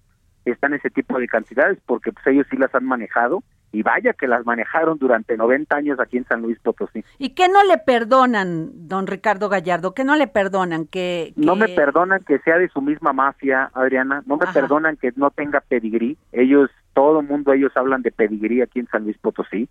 están 0.51 0.75
ese 0.75 0.91
tipo 0.91 1.19
de 1.19 1.29
cantidades 1.29 1.79
porque 1.87 2.13
pues 2.13 2.27
ellos 2.27 2.47
sí 2.51 2.57
las 2.57 2.75
han 2.75 2.85
manejado 2.85 3.43
y 3.73 3.83
vaya 3.83 4.15
que 4.15 4.27
las 4.27 4.47
manejaron 4.47 4.99
durante 4.99 5.37
90 5.37 5.77
años 5.77 6.01
aquí 6.01 6.17
en 6.17 6.25
San 6.27 6.43
Luis 6.43 6.59
Potosí. 6.61 7.05
¿Y 7.19 7.31
qué 7.31 7.49
no 7.49 7.63
le 7.65 7.79
perdonan, 7.79 8.89
don 8.89 9.07
Ricardo 9.07 9.49
Gallardo? 9.49 9.93
¿Qué 9.95 10.05
no 10.05 10.17
le 10.17 10.27
perdonan? 10.27 10.87
que, 10.87 11.33
No 11.37 11.55
me 11.55 11.69
perdonan 11.69 12.23
que 12.25 12.39
sea 12.41 12.59
de 12.59 12.69
su 12.69 12.81
misma 12.81 13.13
mafia, 13.13 13.71
Adriana, 13.75 14.23
no 14.27 14.37
me 14.37 14.47
perdonan 14.47 14.97
que 14.97 15.13
no 15.17 15.31
tenga 15.31 15.61
pedigrí, 15.61 16.17
ellos, 16.33 16.71
todo 16.95 17.23
mundo, 17.23 17.53
ellos 17.53 17.73
hablan 17.77 18.03
de 18.03 18.11
pedigrí 18.11 18.63
aquí 18.63 18.81
en 18.81 18.89
San 18.89 19.05
Luis 19.05 19.19
Potosí, 19.19 19.69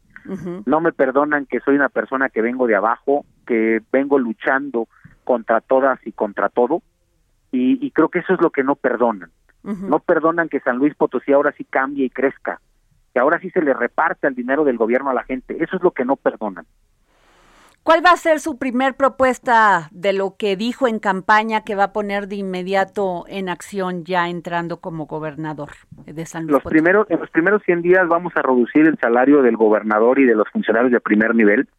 no 0.65 0.79
me 0.79 0.91
perdonan 0.91 1.46
que 1.46 1.60
soy 1.62 1.75
una 1.75 1.89
persona 1.89 2.29
que 2.29 2.41
vengo 2.41 2.67
de 2.67 2.75
abajo, 2.75 3.25
que 3.46 3.81
vengo 3.91 4.19
luchando 4.19 4.88
contra 5.24 5.62
todas 5.62 6.00
y 6.05 6.12
contra 6.12 6.50
todo, 6.50 6.81
y, 7.51 7.84
y 7.86 7.91
creo 7.91 8.10
que 8.10 8.19
eso 8.19 8.34
es 8.34 8.41
lo 8.41 8.51
que 8.51 8.63
no 8.63 8.75
perdonan. 8.75 9.31
No 9.63 9.99
perdonan 9.99 10.47
que 10.47 10.61
San 10.61 10.77
Luis 10.77 10.95
Potosí 10.95 11.33
ahora 11.33 11.51
sí 11.57 11.65
cambie 11.65 12.05
y 12.05 12.09
crezca, 12.09 12.61
que 13.13 13.19
ahora 13.19 13.39
sí 13.39 13.49
se 13.49 13.61
le 13.61 13.73
reparte 13.73 14.27
el 14.27 14.35
dinero 14.35 14.63
del 14.63 14.77
gobierno 14.77 15.09
a 15.09 15.13
la 15.13 15.23
gente. 15.23 15.61
Eso 15.61 15.75
es 15.75 15.83
lo 15.83 15.91
que 15.91 16.05
no 16.05 16.15
perdonan. 16.15 16.65
¿Cuál 17.87 18.05
va 18.05 18.11
a 18.11 18.17
ser 18.17 18.41
su 18.41 18.57
primer 18.57 18.95
propuesta 18.95 19.87
de 19.91 20.11
lo 20.11 20.35
que 20.37 20.57
dijo 20.57 20.89
en 20.89 20.99
campaña 20.99 21.61
que 21.61 21.73
va 21.73 21.85
a 21.85 21.93
poner 21.93 22.27
de 22.27 22.35
inmediato 22.35 23.23
en 23.29 23.47
acción 23.47 24.03
ya 24.03 24.27
entrando 24.27 24.81
como 24.81 25.05
gobernador 25.05 25.69
de 26.05 26.25
San 26.25 26.47
Luis? 26.47 26.51
Los 26.51 26.63
primeros, 26.63 27.09
en 27.09 27.21
los 27.21 27.29
primeros 27.29 27.63
100 27.63 27.83
días 27.83 28.05
vamos 28.09 28.33
a 28.35 28.41
reducir 28.41 28.85
el 28.85 28.97
salario 28.99 29.41
del 29.41 29.55
gobernador 29.55 30.19
y 30.19 30.25
de 30.25 30.35
los 30.35 30.49
funcionarios 30.49 30.91
de 30.91 30.99
primer 30.99 31.33
nivel 31.33 31.69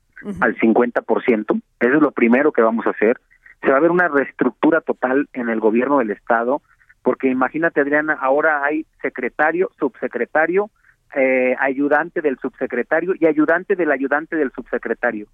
al 0.40 0.56
50%. 0.56 1.62
Eso 1.78 1.94
es 1.94 2.00
lo 2.00 2.10
primero 2.12 2.52
que 2.52 2.62
vamos 2.62 2.86
a 2.86 2.90
hacer. 2.90 3.20
Se 3.60 3.70
va 3.70 3.76
a 3.76 3.80
ver 3.80 3.90
una 3.90 4.08
reestructura 4.08 4.80
total 4.80 5.28
en 5.34 5.50
el 5.50 5.60
gobierno 5.60 5.98
del 5.98 6.12
Estado 6.12 6.62
porque 7.08 7.30
imagínate 7.30 7.80
Adriana, 7.80 8.18
ahora 8.20 8.62
hay 8.62 8.84
secretario, 9.00 9.70
subsecretario, 9.78 10.68
eh, 11.16 11.56
ayudante 11.58 12.20
del 12.20 12.36
subsecretario 12.38 13.14
y 13.18 13.24
ayudante 13.24 13.76
del 13.76 13.90
ayudante 13.90 14.36
del 14.36 14.52
subsecretario. 14.52 15.26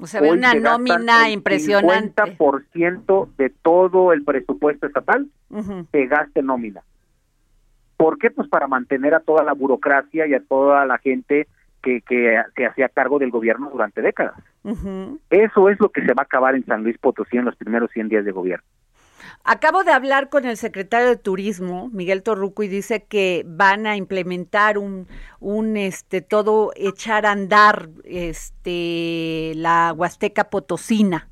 O 0.00 0.08
sea, 0.08 0.20
ve 0.20 0.32
una 0.32 0.52
nómina 0.52 1.28
el 1.28 1.34
impresionante. 1.34 2.20
50% 2.24 3.36
de 3.36 3.50
todo 3.50 4.12
el 4.12 4.24
presupuesto 4.24 4.88
estatal 4.88 5.28
se 5.92 6.06
gaste 6.06 6.42
nómina. 6.42 6.82
¿Por 7.96 8.18
qué? 8.18 8.32
Pues 8.32 8.48
para 8.48 8.66
mantener 8.66 9.14
a 9.14 9.20
toda 9.20 9.44
la 9.44 9.52
burocracia 9.52 10.26
y 10.26 10.34
a 10.34 10.40
toda 10.40 10.84
la 10.86 10.98
gente 10.98 11.46
que, 11.84 12.00
que 12.00 12.42
se 12.56 12.66
hacía 12.66 12.88
cargo 12.88 13.20
del 13.20 13.30
gobierno 13.30 13.70
durante 13.70 14.02
décadas. 14.02 14.42
Eso 15.30 15.68
es 15.68 15.78
lo 15.78 15.90
que 15.90 16.04
se 16.04 16.14
va 16.14 16.22
a 16.22 16.24
acabar 16.24 16.56
en 16.56 16.66
San 16.66 16.82
Luis 16.82 16.98
Potosí 16.98 17.36
en 17.36 17.44
los 17.44 17.54
primeros 17.54 17.92
100 17.92 18.08
días 18.08 18.24
de 18.24 18.32
gobierno. 18.32 18.66
Acabo 19.44 19.82
de 19.82 19.90
hablar 19.90 20.28
con 20.28 20.44
el 20.44 20.56
secretario 20.56 21.08
de 21.08 21.16
Turismo, 21.16 21.90
Miguel 21.92 22.22
Torruco, 22.22 22.62
y 22.62 22.68
dice 22.68 23.04
que 23.04 23.44
van 23.46 23.86
a 23.86 23.96
implementar 23.96 24.78
un, 24.78 25.08
un 25.40 25.76
este, 25.76 26.20
todo 26.20 26.70
echar 26.76 27.26
a 27.26 27.32
andar, 27.32 27.90
este, 28.04 29.52
la 29.56 29.92
Huasteca 29.96 30.48
Potosina 30.48 31.31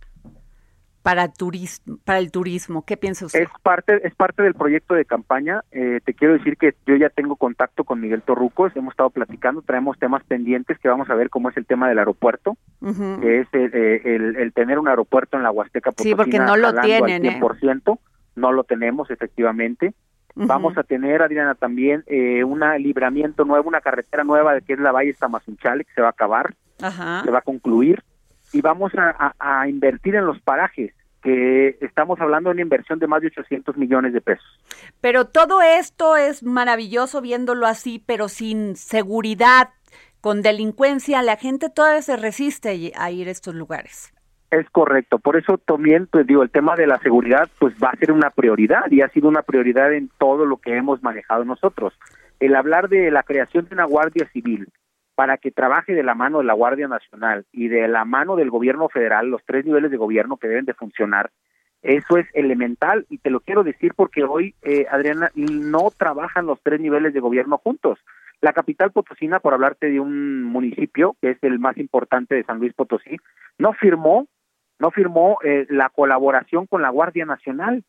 para 1.03 1.29
turismo, 1.29 1.99
para 2.05 2.19
el 2.19 2.31
turismo. 2.31 2.85
¿Qué 2.85 2.97
piensa 2.97 3.27
usted? 3.27 3.43
Es 3.43 3.49
parte, 3.63 4.07
es 4.07 4.15
parte 4.15 4.43
del 4.43 4.55
proyecto 4.55 4.95
de 4.95 5.05
campaña. 5.05 5.63
Eh, 5.71 6.01
te 6.05 6.15
quiero 6.15 6.35
decir 6.35 6.57
que 6.57 6.75
yo 6.87 6.97
ya 6.97 7.09
tengo 7.09 7.37
contacto 7.37 7.85
con 7.85 8.01
Miguel 8.01 8.23
Torruco, 8.23 8.69
hemos 8.75 8.93
estado 8.93 9.11
platicando, 9.11 9.63
traemos 9.63 9.99
temas 9.99 10.23
pendientes 10.25 10.79
que 10.79 10.89
vamos 10.89 11.09
a 11.09 11.15
ver 11.15 11.31
cómo 11.31 11.49
es 11.49 11.57
el 11.57 11.67
tema 11.67 11.89
del 11.89 11.99
aeropuerto, 11.99 12.57
que 12.81 13.41
es 13.41 13.49
eh, 13.53 14.03
el, 14.05 14.37
el, 14.37 14.53
tener 14.53 14.79
un 14.79 14.89
aeropuerto 14.89 15.37
en 15.37 15.43
la 15.43 15.51
Huasteca 15.51 15.91
Potosina. 15.91 16.11
Sí, 16.11 16.17
porque 16.17 16.39
no 16.39 16.57
lo 16.57 16.75
tienen, 16.81 17.27
al 17.27 17.41
100%, 17.41 17.95
¿eh? 17.95 18.01
no 18.37 18.53
lo 18.53 18.65
tenemos 18.65 19.11
efectivamente. 19.11 19.95
Vamos 20.35 20.79
a 20.79 20.85
tener, 20.85 21.23
Adriana, 21.23 21.55
también 21.55 22.05
eh, 22.07 22.45
un 22.45 22.61
libramiento 22.79 23.45
nuevo, 23.45 23.69
una 23.69 23.81
carretera 23.81 24.23
nueva 24.25 24.61
que 24.61 24.75
es 24.75 24.79
la 24.79 24.93
Valle 24.93 25.13
Tamazunchale, 25.15 25.85
que 25.85 25.93
se 25.93 26.01
va 26.01 26.09
a 26.09 26.11
acabar, 26.11 26.55
se 26.79 27.31
va 27.31 27.39
a 27.39 27.43
concluir 27.43 28.03
y 28.53 28.61
vamos 28.61 28.93
a, 28.97 29.69
invertir 29.69 30.15
en 30.15 30.27
los 30.27 30.41
parajes 30.41 30.93
que 31.23 31.77
estamos 31.81 32.19
hablando 32.21 32.49
de 32.49 32.55
una 32.55 32.63
inversión 32.63 32.99
de 32.99 33.07
más 33.07 33.21
de 33.21 33.29
800 33.29 33.77
millones 33.77 34.13
de 34.13 34.21
pesos. 34.21 34.47
Pero 35.01 35.27
todo 35.27 35.61
esto 35.61 36.17
es 36.17 36.43
maravilloso 36.43 37.21
viéndolo 37.21 37.67
así, 37.67 38.03
pero 38.05 38.29
sin 38.29 38.75
seguridad, 38.77 39.69
con 40.21 40.41
delincuencia, 40.41 41.23
la 41.23 41.37
gente 41.37 41.69
todavía 41.69 42.03
se 42.03 42.17
resiste 42.17 42.93
a 42.97 43.11
ir 43.11 43.29
a 43.29 43.31
estos 43.31 43.55
lugares. 43.55 44.13
Es 44.51 44.69
correcto, 44.71 45.21
por 45.21 45.37
eso 45.37 45.59
también, 45.59 46.09
pues 46.09 46.27
digo, 46.27 46.43
el 46.43 46.51
tema 46.51 46.75
de 46.75 46.89
la 46.89 46.99
seguridad, 46.99 47.49
pues 47.61 47.73
va 47.83 47.91
a 47.91 47.97
ser 47.97 48.11
una 48.11 48.31
prioridad 48.31 48.91
y 48.91 49.01
ha 49.01 49.09
sido 49.11 49.29
una 49.29 49.43
prioridad 49.43 49.93
en 49.93 50.11
todo 50.19 50.45
lo 50.45 50.57
que 50.57 50.77
hemos 50.77 51.03
manejado 51.05 51.45
nosotros. 51.45 51.95
El 52.41 52.57
hablar 52.57 52.89
de 52.89 53.13
la 53.13 53.23
creación 53.23 53.67
de 53.67 53.75
una 53.75 53.85
Guardia 53.85 54.29
Civil, 54.33 54.67
para 55.21 55.37
que 55.37 55.51
trabaje 55.51 55.93
de 55.93 56.03
la 56.03 56.15
mano 56.15 56.39
de 56.39 56.45
la 56.45 56.55
Guardia 56.55 56.89
Nacional 56.89 57.45
y 57.53 57.69
de 57.69 57.87
la 57.89 58.07
mano 58.07 58.37
del 58.37 58.49
gobierno 58.49 58.89
federal, 58.89 59.29
los 59.29 59.45
tres 59.45 59.67
niveles 59.67 59.91
de 59.91 59.99
gobierno 59.99 60.39
que 60.39 60.49
deben 60.49 60.65
de 60.65 60.73
funcionar, 60.73 61.31
eso 61.83 62.17
es 62.17 62.27
elemental 62.33 63.05
y 63.11 63.19
te 63.19 63.29
lo 63.29 63.41
quiero 63.41 63.63
decir 63.63 63.93
porque 63.95 64.25
hoy, 64.25 64.55
eh, 64.63 64.87
Adriana, 64.91 65.31
no 65.35 65.91
trabajan 65.95 66.47
los 66.47 66.59
tres 66.63 66.81
niveles 66.81 67.13
de 67.13 67.21
gobierno 67.21 67.59
juntos. 67.59 67.99
La 68.41 68.55
capital 68.55 68.93
potosina, 68.93 69.41
por 69.41 69.53
hablarte 69.53 69.91
de 69.91 70.01
un 70.01 70.43
municipio 70.43 71.15
que 71.21 71.33
es 71.33 71.39
el 71.43 71.59
más 71.59 71.77
importante 71.77 72.35
de 72.35 72.45
San 72.45 72.59
Luis 72.59 72.73
Potosí, 72.73 73.19
no 73.59 73.75
firmó, 73.75 74.27
no 74.79 74.91
firmó 74.91 75.37
eh, 75.45 75.67
la 75.69 75.91
colaboración 75.91 76.67
con 76.67 76.81
la 76.81 76.89
Guardia 76.89 77.27
Nacional. 77.27 77.85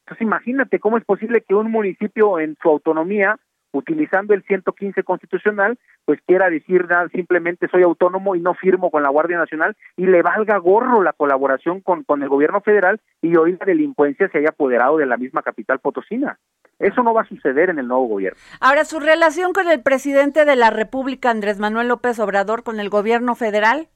Entonces 0.00 0.22
imagínate 0.22 0.80
cómo 0.80 0.98
es 0.98 1.04
posible 1.04 1.42
que 1.42 1.54
un 1.54 1.70
municipio 1.70 2.40
en 2.40 2.56
su 2.60 2.68
autonomía 2.68 3.38
utilizando 3.78 4.34
el 4.34 4.42
115 4.44 5.02
constitucional, 5.02 5.78
pues 6.04 6.20
quiera 6.26 6.48
decir 6.50 6.86
nada, 6.88 7.08
simplemente 7.08 7.68
soy 7.68 7.82
autónomo 7.82 8.36
y 8.36 8.40
no 8.40 8.54
firmo 8.54 8.90
con 8.90 9.02
la 9.02 9.10
Guardia 9.10 9.38
Nacional 9.38 9.76
y 9.96 10.06
le 10.06 10.22
valga 10.22 10.58
gorro 10.58 11.02
la 11.02 11.12
colaboración 11.12 11.80
con, 11.80 12.04
con 12.04 12.22
el 12.22 12.28
gobierno 12.28 12.60
federal 12.60 13.00
y 13.20 13.36
hoy 13.36 13.56
la 13.58 13.66
delincuencia 13.66 14.28
se 14.28 14.38
haya 14.38 14.50
apoderado 14.50 14.96
de 14.96 15.06
la 15.06 15.16
misma 15.16 15.42
capital 15.42 15.80
potosina. 15.80 16.38
Eso 16.78 17.02
no 17.02 17.14
va 17.14 17.22
a 17.22 17.28
suceder 17.28 17.70
en 17.70 17.78
el 17.78 17.86
nuevo 17.88 18.06
gobierno. 18.06 18.38
Ahora, 18.60 18.84
su 18.84 19.00
relación 19.00 19.52
con 19.52 19.68
el 19.68 19.82
presidente 19.82 20.44
de 20.44 20.56
la 20.56 20.70
República, 20.70 21.30
Andrés 21.30 21.58
Manuel 21.58 21.88
López 21.88 22.18
Obrador, 22.18 22.62
con 22.62 22.80
el 22.80 22.90
gobierno 22.90 23.34
federal. 23.34 23.88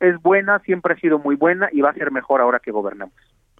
Es 0.00 0.20
buena, 0.20 0.58
siempre 0.60 0.94
ha 0.94 0.96
sido 0.98 1.18
muy 1.18 1.36
buena 1.36 1.68
y 1.72 1.80
va 1.80 1.90
a 1.90 1.94
ser 1.94 2.10
mejor 2.10 2.40
ahora 2.40 2.58
que 2.58 2.70
gobernamos. 2.70 3.14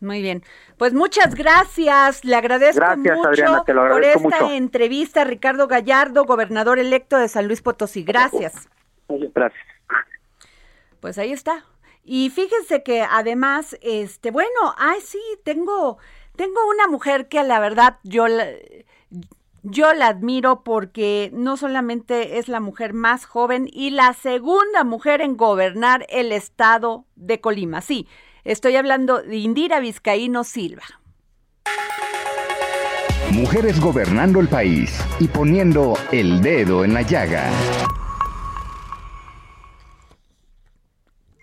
Muy 0.05 0.23
bien. 0.23 0.43
Pues 0.77 0.93
muchas 0.93 1.35
gracias. 1.35 2.25
Le 2.25 2.37
agradezco 2.37 2.85
mucho 2.97 3.65
por 3.65 4.05
esta 4.05 4.55
entrevista, 4.55 5.25
Ricardo 5.25 5.67
Gallardo, 5.67 6.25
gobernador 6.25 6.79
electo 6.79 7.17
de 7.17 7.29
San 7.29 7.47
Luis 7.47 7.63
Potosí. 7.63 8.05
Gracias. 8.05 8.69
Gracias. 9.09 9.63
Pues 11.01 11.19
ahí 11.19 11.33
está. 11.33 11.65
Y 12.05 12.31
fíjense 12.31 12.83
que 12.83 13.03
además, 13.03 13.79
este, 13.83 14.31
bueno, 14.31 14.75
ay 14.77 15.01
sí, 15.01 15.21
tengo, 15.43 15.99
tengo 16.37 16.61
una 16.69 16.87
mujer 16.87 17.29
que 17.29 17.43
la 17.43 17.61
verdad 17.61 17.99
yo 18.03 18.29
la, 18.29 18.47
yo 19.63 19.95
la 19.95 20.09
admiro 20.09 20.63
porque 20.63 21.31
no 21.33 21.57
solamente 21.57 22.39
es 22.39 22.49
la 22.49 22.61
mujer 22.61 22.93
más 22.93 23.25
joven 23.25 23.69
y 23.73 23.91
la 23.91 24.13
segunda 24.13 24.85
mujer 24.85 25.23
en 25.23 25.39
gobernar 25.39 26.07
el 26.11 26.33
estado 26.33 27.07
de 27.17 27.41
Colima. 27.41 27.81
Sí, 27.81 28.07
Estoy 28.45 28.77
hablando 28.77 29.23
de 29.23 29.37
Indira 29.37 29.81
Vizcaíno 29.81 30.45
Silva. 30.45 30.83
Mujeres 33.33 33.81
gobernando 33.81 34.39
el 34.39 34.49
país 34.49 35.03
y 35.19 35.29
poniendo 35.29 35.95
el 36.13 36.43
dedo 36.43 36.85
en 36.85 36.93
la 36.93 37.01
llaga. 37.01 37.45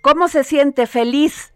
¿Cómo 0.03 0.27
se 0.27 0.43
siente? 0.43 0.85
¿Feliz? 0.85 1.55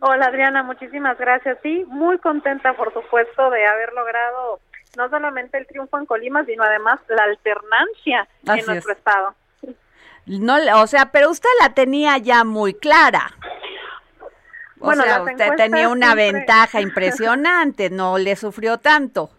Hola 0.00 0.26
Adriana, 0.26 0.62
muchísimas 0.62 1.18
gracias. 1.18 1.58
Sí, 1.62 1.84
muy 1.86 2.16
contenta 2.18 2.74
por 2.78 2.94
supuesto 2.94 3.50
de 3.50 3.66
haber 3.66 3.92
logrado 3.92 4.60
no 4.96 5.10
solamente 5.10 5.58
el 5.58 5.66
triunfo 5.66 5.98
en 5.98 6.06
Colima, 6.06 6.46
sino 6.46 6.62
además 6.62 6.98
la 7.08 7.24
alternancia 7.24 8.26
en 8.46 8.64
nuestro 8.64 8.92
estado. 8.94 9.34
No, 10.24 10.56
o 10.80 10.86
sea, 10.86 11.12
pero 11.12 11.30
usted 11.30 11.48
la 11.60 11.74
tenía 11.74 12.16
ya 12.18 12.42
muy 12.42 12.72
clara. 12.72 13.32
O 14.80 14.86
bueno, 14.86 15.02
sea, 15.02 15.22
usted 15.22 15.56
tenía 15.56 15.88
una 15.88 16.14
ventaja 16.14 16.80
impresionante, 16.82 17.90
no 17.90 18.18
le 18.18 18.36
sufrió 18.36 18.78
tanto. 18.78 19.30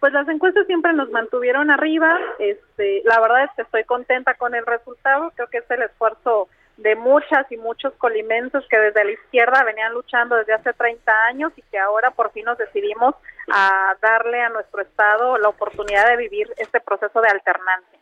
Pues 0.00 0.12
las 0.12 0.28
encuestas 0.28 0.66
siempre 0.66 0.92
nos 0.92 1.10
mantuvieron 1.10 1.70
arriba. 1.70 2.16
Este, 2.38 3.02
la 3.04 3.20
verdad 3.20 3.44
es 3.44 3.50
que 3.56 3.62
estoy 3.62 3.84
contenta 3.84 4.34
con 4.34 4.54
el 4.54 4.64
resultado. 4.64 5.32
Creo 5.34 5.48
que 5.48 5.58
es 5.58 5.70
el 5.70 5.82
esfuerzo 5.82 6.48
de 6.76 6.94
muchas 6.94 7.50
y 7.50 7.56
muchos 7.56 7.92
colimenses 7.94 8.64
que 8.70 8.78
desde 8.78 9.04
la 9.04 9.10
izquierda 9.10 9.64
venían 9.64 9.92
luchando 9.92 10.36
desde 10.36 10.54
hace 10.54 10.72
30 10.72 11.12
años 11.24 11.52
y 11.56 11.62
que 11.62 11.78
ahora 11.78 12.12
por 12.12 12.30
fin 12.30 12.44
nos 12.44 12.56
decidimos 12.56 13.16
a 13.52 13.96
darle 14.00 14.40
a 14.40 14.48
nuestro 14.50 14.82
estado 14.82 15.36
la 15.38 15.48
oportunidad 15.48 16.08
de 16.08 16.16
vivir 16.16 16.48
este 16.56 16.80
proceso 16.80 17.20
de 17.20 17.28
alternancia. 17.28 17.97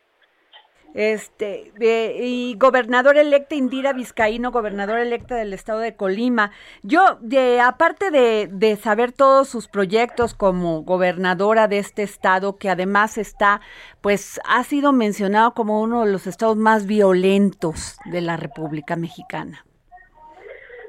Este, 0.97 1.73
y 1.79 2.57
gobernador 2.59 3.19
electa 3.19 3.55
Indira 3.55 3.93
Vizcaíno, 3.93 4.51
gobernadora 4.51 5.03
electa 5.03 5.35
del 5.35 5.53
estado 5.53 5.81
de 5.81 5.95
Colima. 5.95 6.53
Yo, 6.83 7.19
de, 7.21 7.61
aparte 7.61 8.11
de, 8.11 8.49
de 8.51 8.77
saber 8.77 9.13
todos 9.13 9.47
sus 9.47 9.69
proyectos 9.69 10.33
como 10.33 10.85
gobernadora 10.85 11.69
de 11.69 11.79
este 11.81 12.03
estado, 12.03 12.57
que 12.57 12.71
además 12.71 13.19
está, 13.19 13.61
pues 14.01 14.41
ha 14.49 14.65
sido 14.65 14.93
mencionado 14.93 15.53
como 15.53 15.83
uno 15.83 16.07
de 16.07 16.13
los 16.13 16.27
estados 16.27 16.57
más 16.57 16.87
violentos 16.87 17.99
de 18.07 18.23
la 18.23 18.39
República 18.39 18.97
Mexicana. 18.97 19.67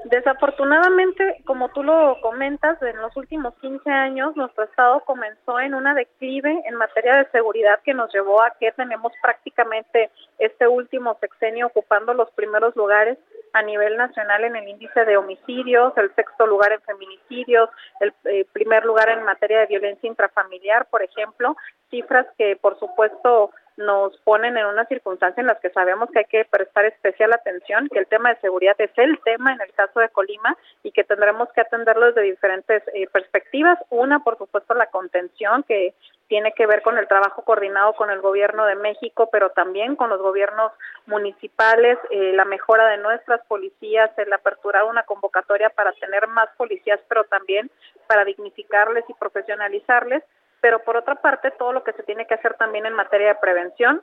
Desafortunadamente, 0.09 1.41
como 1.45 1.67
tú 1.69 1.83
lo 1.83 2.21
comentas, 2.21 2.81
en 2.81 2.95
los 2.97 3.15
últimos 3.17 3.53
15 3.55 3.89
años 3.89 4.37
nuestro 4.37 4.63
estado 4.63 5.01
comenzó 5.01 5.59
en 5.59 5.73
una 5.73 5.93
declive 5.93 6.63
en 6.65 6.75
materia 6.75 7.17
de 7.17 7.29
seguridad 7.31 7.81
que 7.83 7.93
nos 7.93 8.13
llevó 8.13 8.41
a 8.41 8.51
que 8.57 8.71
tenemos 8.71 9.11
prácticamente 9.21 10.09
este 10.39 10.65
último 10.65 11.17
sexenio 11.19 11.67
ocupando 11.67 12.13
los 12.13 12.31
primeros 12.31 12.73
lugares 12.77 13.17
a 13.51 13.61
nivel 13.63 13.97
nacional 13.97 14.45
en 14.45 14.55
el 14.55 14.67
índice 14.69 15.03
de 15.03 15.17
homicidios, 15.17 15.91
el 15.97 16.13
sexto 16.15 16.47
lugar 16.47 16.71
en 16.71 16.81
feminicidios, 16.81 17.69
el 17.99 18.13
eh, 18.25 18.45
primer 18.53 18.85
lugar 18.85 19.09
en 19.09 19.23
materia 19.23 19.59
de 19.59 19.65
violencia 19.65 20.07
intrafamiliar, 20.07 20.85
por 20.85 21.03
ejemplo, 21.03 21.57
cifras 21.89 22.27
que 22.37 22.55
por 22.55 22.79
supuesto 22.79 23.51
nos 23.77 24.17
ponen 24.21 24.57
en 24.57 24.65
una 24.65 24.85
circunstancia 24.85 25.41
en 25.41 25.47
las 25.47 25.59
que 25.59 25.69
sabemos 25.69 26.09
que 26.11 26.19
hay 26.19 26.25
que 26.25 26.45
prestar 26.45 26.85
especial 26.85 27.31
atención, 27.31 27.87
que 27.89 27.99
el 27.99 28.07
tema 28.07 28.33
de 28.33 28.41
seguridad 28.41 28.75
es 28.79 28.91
el 28.97 29.19
tema 29.23 29.53
en 29.53 29.61
el 29.61 29.71
caso 29.73 29.99
de 29.99 30.09
Colima 30.09 30.57
y 30.83 30.91
que 30.91 31.03
tendremos 31.03 31.47
que 31.53 31.61
atenderlo 31.61 32.07
desde 32.07 32.21
diferentes 32.21 32.83
eh, 32.93 33.07
perspectivas. 33.11 33.77
Una, 33.89 34.19
por 34.23 34.37
supuesto, 34.37 34.73
la 34.73 34.87
contención, 34.87 35.63
que 35.63 35.93
tiene 36.27 36.51
que 36.53 36.67
ver 36.67 36.81
con 36.81 36.97
el 36.97 37.07
trabajo 37.07 37.43
coordinado 37.43 37.93
con 37.93 38.09
el 38.09 38.19
gobierno 38.19 38.65
de 38.65 38.75
México, 38.75 39.29
pero 39.31 39.51
también 39.51 39.95
con 39.95 40.09
los 40.09 40.21
gobiernos 40.21 40.71
municipales, 41.05 41.97
eh, 42.09 42.33
la 42.33 42.45
mejora 42.45 42.87
de 42.87 42.97
nuestras 42.97 43.45
policías, 43.47 44.11
el 44.17 44.33
aperturar 44.33 44.83
una 44.85 45.03
convocatoria 45.03 45.69
para 45.69 45.93
tener 45.93 46.27
más 46.27 46.49
policías, 46.57 46.99
pero 47.07 47.23
también 47.25 47.71
para 48.07 48.25
dignificarles 48.25 49.05
y 49.07 49.13
profesionalizarles 49.13 50.23
pero 50.61 50.79
por 50.83 50.97
otra 50.97 51.15
parte 51.15 51.51
todo 51.51 51.73
lo 51.73 51.83
que 51.83 51.93
se 51.93 52.03
tiene 52.03 52.25
que 52.25 52.33
hacer 52.33 52.55
también 52.55 52.85
en 52.85 52.93
materia 52.93 53.29
de 53.29 53.35
prevención 53.35 54.01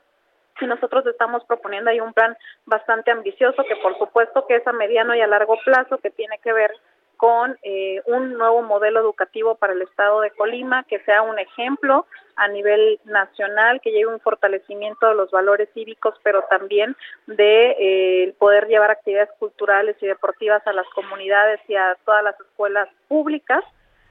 y 0.61 0.67
nosotros 0.67 1.05
estamos 1.05 1.43
proponiendo 1.45 1.89
ahí 1.89 1.99
un 1.99 2.13
plan 2.13 2.35
bastante 2.65 3.11
ambicioso 3.11 3.63
que 3.63 3.75
por 3.77 3.97
supuesto 3.97 4.45
que 4.47 4.55
es 4.55 4.67
a 4.67 4.71
mediano 4.71 5.15
y 5.15 5.21
a 5.21 5.27
largo 5.27 5.57
plazo 5.63 5.97
que 5.97 6.11
tiene 6.11 6.39
que 6.39 6.53
ver 6.53 6.71
con 7.17 7.57
eh, 7.63 8.01
un 8.05 8.33
nuevo 8.33 8.61
modelo 8.61 8.99
educativo 8.99 9.55
para 9.55 9.73
el 9.73 9.81
Estado 9.81 10.21
de 10.21 10.31
Colima, 10.31 10.83
que 10.83 10.99
sea 10.99 11.21
un 11.21 11.39
ejemplo 11.39 12.05
a 12.35 12.47
nivel 12.49 12.99
nacional, 13.05 13.79
que 13.81 13.91
lleve 13.91 14.13
un 14.13 14.19
fortalecimiento 14.19 15.07
de 15.07 15.15
los 15.15 15.31
valores 15.31 15.69
cívicos, 15.73 16.15
pero 16.23 16.43
también 16.49 16.95
de 17.27 17.75
eh, 17.79 18.35
poder 18.37 18.67
llevar 18.67 18.91
actividades 18.91 19.29
culturales 19.39 19.95
y 20.01 20.07
deportivas 20.07 20.65
a 20.67 20.73
las 20.73 20.87
comunidades 20.89 21.61
y 21.67 21.75
a 21.75 21.95
todas 22.03 22.23
las 22.23 22.39
escuelas 22.39 22.89
públicas 23.07 23.63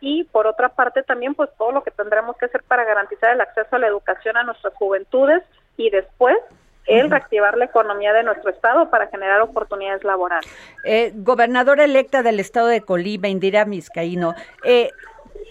y 0.05 0.25
por 0.25 0.47
otra 0.47 0.69
parte 0.69 1.03
también 1.03 1.35
pues 1.35 1.49
todo 1.57 1.73
lo 1.73 1.83
que 1.83 1.90
tendremos 1.90 2.37
que 2.37 2.45
hacer 2.45 2.62
para 2.64 2.85
garantizar 2.85 3.33
el 3.33 3.40
acceso 3.40 3.77
a 3.77 3.79
la 3.79 3.87
educación 3.87 4.37
a 4.37 4.43
nuestras 4.43 4.75
juventudes 4.75 5.43
y 5.79 5.88
después 5.88 6.37
el 6.87 7.11
reactivar 7.11 7.57
la 7.57 7.64
economía 7.64 8.12
de 8.12 8.23
nuestro 8.23 8.51
estado 8.51 8.90
para 8.90 9.07
generar 9.07 9.40
oportunidades 9.40 10.05
laborales. 10.05 10.47
Eh, 10.85 11.12
gobernadora 11.14 11.85
electa 11.85 12.23
del 12.23 12.38
estado 12.38 12.67
de 12.67 12.83
Colima, 12.83 13.29
Indira 13.29 13.64
Miscaíno, 13.64 14.35
eh, 14.62 14.90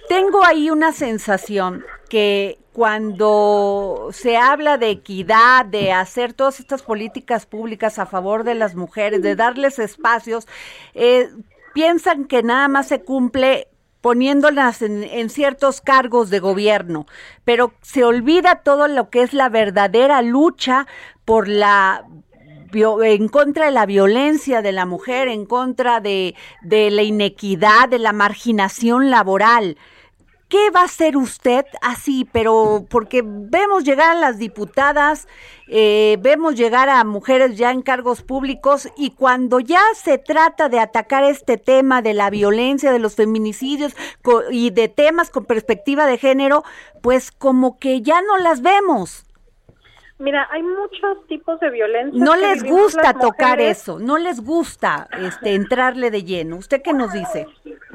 tengo 0.08 0.46
ahí 0.46 0.70
una 0.70 0.92
sensación 0.92 1.84
que 2.08 2.60
cuando 2.74 4.10
se 4.12 4.38
habla 4.38 4.78
de 4.78 4.92
equidad, 4.92 5.66
de 5.66 5.92
hacer 5.92 6.34
todas 6.34 6.60
estas 6.60 6.84
políticas 6.84 7.48
públicas 7.48 7.98
a 7.98 8.06
favor 8.06 8.44
de 8.44 8.54
las 8.54 8.76
mujeres, 8.76 9.24
de 9.24 9.36
darles 9.36 9.80
espacios, 9.80 10.48
eh, 10.94 11.30
piensan 11.74 12.26
que 12.26 12.44
nada 12.44 12.68
más 12.68 12.88
se 12.90 13.02
cumple 13.04 13.70
poniéndolas 14.04 14.82
en, 14.82 15.30
ciertos 15.30 15.80
cargos 15.80 16.30
de 16.30 16.40
gobierno, 16.40 17.08
pero 17.46 17.74
se 17.82 18.04
olvida 18.04 18.56
todo 18.56 18.90
lo 18.90 19.10
que 19.10 19.22
es 19.22 19.34
la 19.34 19.48
verdadera 19.48 20.22
lucha 20.22 20.88
por 21.24 21.48
la 21.48 22.06
en 22.74 23.30
contra 23.30 23.68
de 23.68 23.72
la 23.72 23.86
violencia 23.86 24.62
de 24.62 24.74
la 24.74 24.86
mujer, 24.86 25.30
en 25.30 25.46
contra 25.46 26.02
de, 26.02 26.36
de 26.64 26.92
la 26.92 27.04
inequidad, 27.04 27.88
de 27.88 28.00
la 28.00 28.12
marginación 28.12 29.10
laboral. 29.10 29.78
¿Qué 30.54 30.70
va 30.70 30.82
a 30.82 30.86
hacer 30.86 31.18
usted 31.18 31.66
así? 31.82 32.30
Pero 32.32 32.86
porque 32.88 33.24
vemos 33.26 33.84
llegar 33.84 34.12
a 34.12 34.20
las 34.20 34.38
diputadas, 34.38 35.28
eh, 35.68 36.20
vemos 36.22 36.54
llegar 36.54 36.90
a 36.90 37.04
mujeres 37.04 37.58
ya 37.58 37.72
en 37.72 37.82
cargos 37.82 38.22
públicos 38.22 38.88
y 38.96 39.10
cuando 39.10 39.60
ya 39.60 39.82
se 39.96 40.20
trata 40.20 40.70
de 40.70 40.80
atacar 40.80 41.24
este 41.24 41.58
tema 41.58 42.04
de 42.04 42.14
la 42.14 42.30
violencia, 42.30 42.92
de 42.92 43.00
los 43.00 43.16
feminicidios 43.16 43.96
y 44.52 44.70
de 44.70 44.90
temas 44.90 45.32
con 45.32 45.46
perspectiva 45.46 46.06
de 46.06 46.20
género, 46.20 46.64
pues 47.02 47.32
como 47.32 47.80
que 47.80 48.04
ya 48.04 48.22
no 48.22 48.38
las 48.38 48.62
vemos. 48.62 49.26
Mira, 50.24 50.48
hay 50.52 50.64
muchos 50.64 51.28
tipos 51.28 51.60
de 51.60 51.70
violencia. 51.70 52.24
No 52.24 52.38
les 52.38 52.64
gusta 52.64 53.14
tocar 53.14 53.60
eso, 53.60 54.00
no 54.00 54.18
les 54.18 54.40
gusta 54.40 55.10
este 55.20 55.54
entrarle 55.54 56.12
de 56.12 56.24
lleno. 56.24 56.56
¿Usted 56.56 56.82
qué 56.82 56.94
nos 56.94 57.12
dice? 57.12 57.46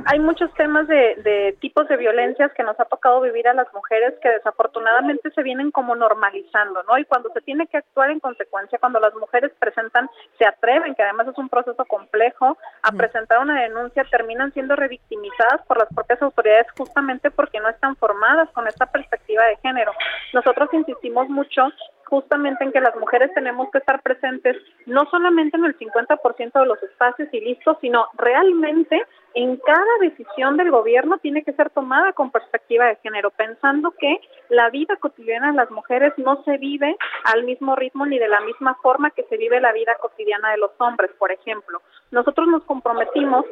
hay 0.05 0.21
muchos 0.21 0.53
temas 0.55 0.87
de, 0.89 1.17
de, 1.23 1.57
tipos 1.61 1.89
de 1.89 1.97
violencias 1.97 2.53
que 2.55 2.63
nos 2.63 2.79
ha 2.81 2.85
tocado 2.85 3.21
vivir 3.21 3.49
a 3.49 3.55
las 3.55 3.73
mujeres 3.75 4.15
que 4.23 4.29
desafortunadamente 4.31 5.31
se 5.33 5.43
vienen 5.43 5.71
como 5.71 5.97
normalizando, 5.97 6.83
¿no? 6.85 6.99
Y 6.99 7.05
cuando 7.05 7.31
se 7.35 7.41
tiene 7.41 7.67
que 7.67 7.79
actuar 7.79 8.11
en 8.11 8.21
consecuencia, 8.21 8.79
cuando 8.79 9.01
las 9.01 9.15
mujeres 9.15 9.53
presentan, 9.59 10.09
se 10.39 10.47
atreven, 10.47 10.95
que 10.95 11.03
además 11.03 11.29
es 11.29 11.39
un 11.39 11.49
proceso 11.49 11.85
complejo, 11.85 12.57
a 12.83 12.93
presentar 12.93 13.41
una 13.41 13.61
denuncia, 13.61 14.05
terminan 14.11 14.53
siendo 14.53 14.77
revictimizadas 14.77 15.63
por 15.67 15.79
las 15.79 15.89
propias 15.95 16.23
autoridades 16.23 16.67
justamente 16.77 17.31
porque 17.31 17.61
no 17.61 17.69
están 17.69 17.97
formadas 17.97 18.49
con 18.51 18.67
esta 18.67 18.87
perspectiva 18.87 19.45
de 19.45 19.57
género. 19.57 19.93
Nosotros 20.33 20.69
insistimos 20.73 21.29
mucho 21.29 21.69
justamente 22.09 22.65
en 22.65 22.73
que 22.73 22.81
las 22.81 22.97
mujeres 22.97 23.33
tenemos 23.35 23.71
que 23.71 23.79
estar 23.79 24.03
presentes 24.03 24.57
no 24.87 25.05
solamente 25.11 25.57
en 25.57 25.65
el 25.65 25.79
50% 25.79 26.53
de 26.53 26.67
los 26.67 26.83
espacios 26.83 27.29
y 27.33 27.41
listos, 27.41 27.77
sino 27.81 28.07
realmente 28.15 29.03
en 29.35 29.57
cada 29.59 29.99
decisión 30.01 30.57
del 30.57 30.71
gobierno 30.71 31.19
tiene 31.19 31.45
que 31.45 31.53
ser 31.53 31.71
tomada 31.71 32.13
con 32.13 32.31
perspectiva 32.31 32.87
de 32.87 32.97
género, 32.97 33.31
pensando 33.31 33.93
que 33.93 34.21
la 34.49 34.71
vida 34.71 34.97
cotidiana 34.97 35.51
de 35.51 35.57
las 35.57 35.71
mujeres 35.71 36.13
no 36.17 36.43
se 36.45 36.57
vive 36.57 36.97
al 37.25 37.45
mismo 37.45 37.77
ritmo 37.77 38.07
ni 38.07 38.19
de 38.19 38.29
la 38.29 38.41
misma 38.41 38.75
forma 38.83 39.11
que 39.11 39.25
se 39.25 39.37
vive 39.37 39.61
la 39.61 39.73
vida 39.73 39.95
cotidiana 40.01 40.51
de 40.51 40.59
los 40.59 40.73
hombres, 40.79 41.11
por 41.19 41.31
ejemplo. 41.31 41.81
Nosotros 42.11 42.49
nos 42.49 42.65
comprometimos 42.65 43.45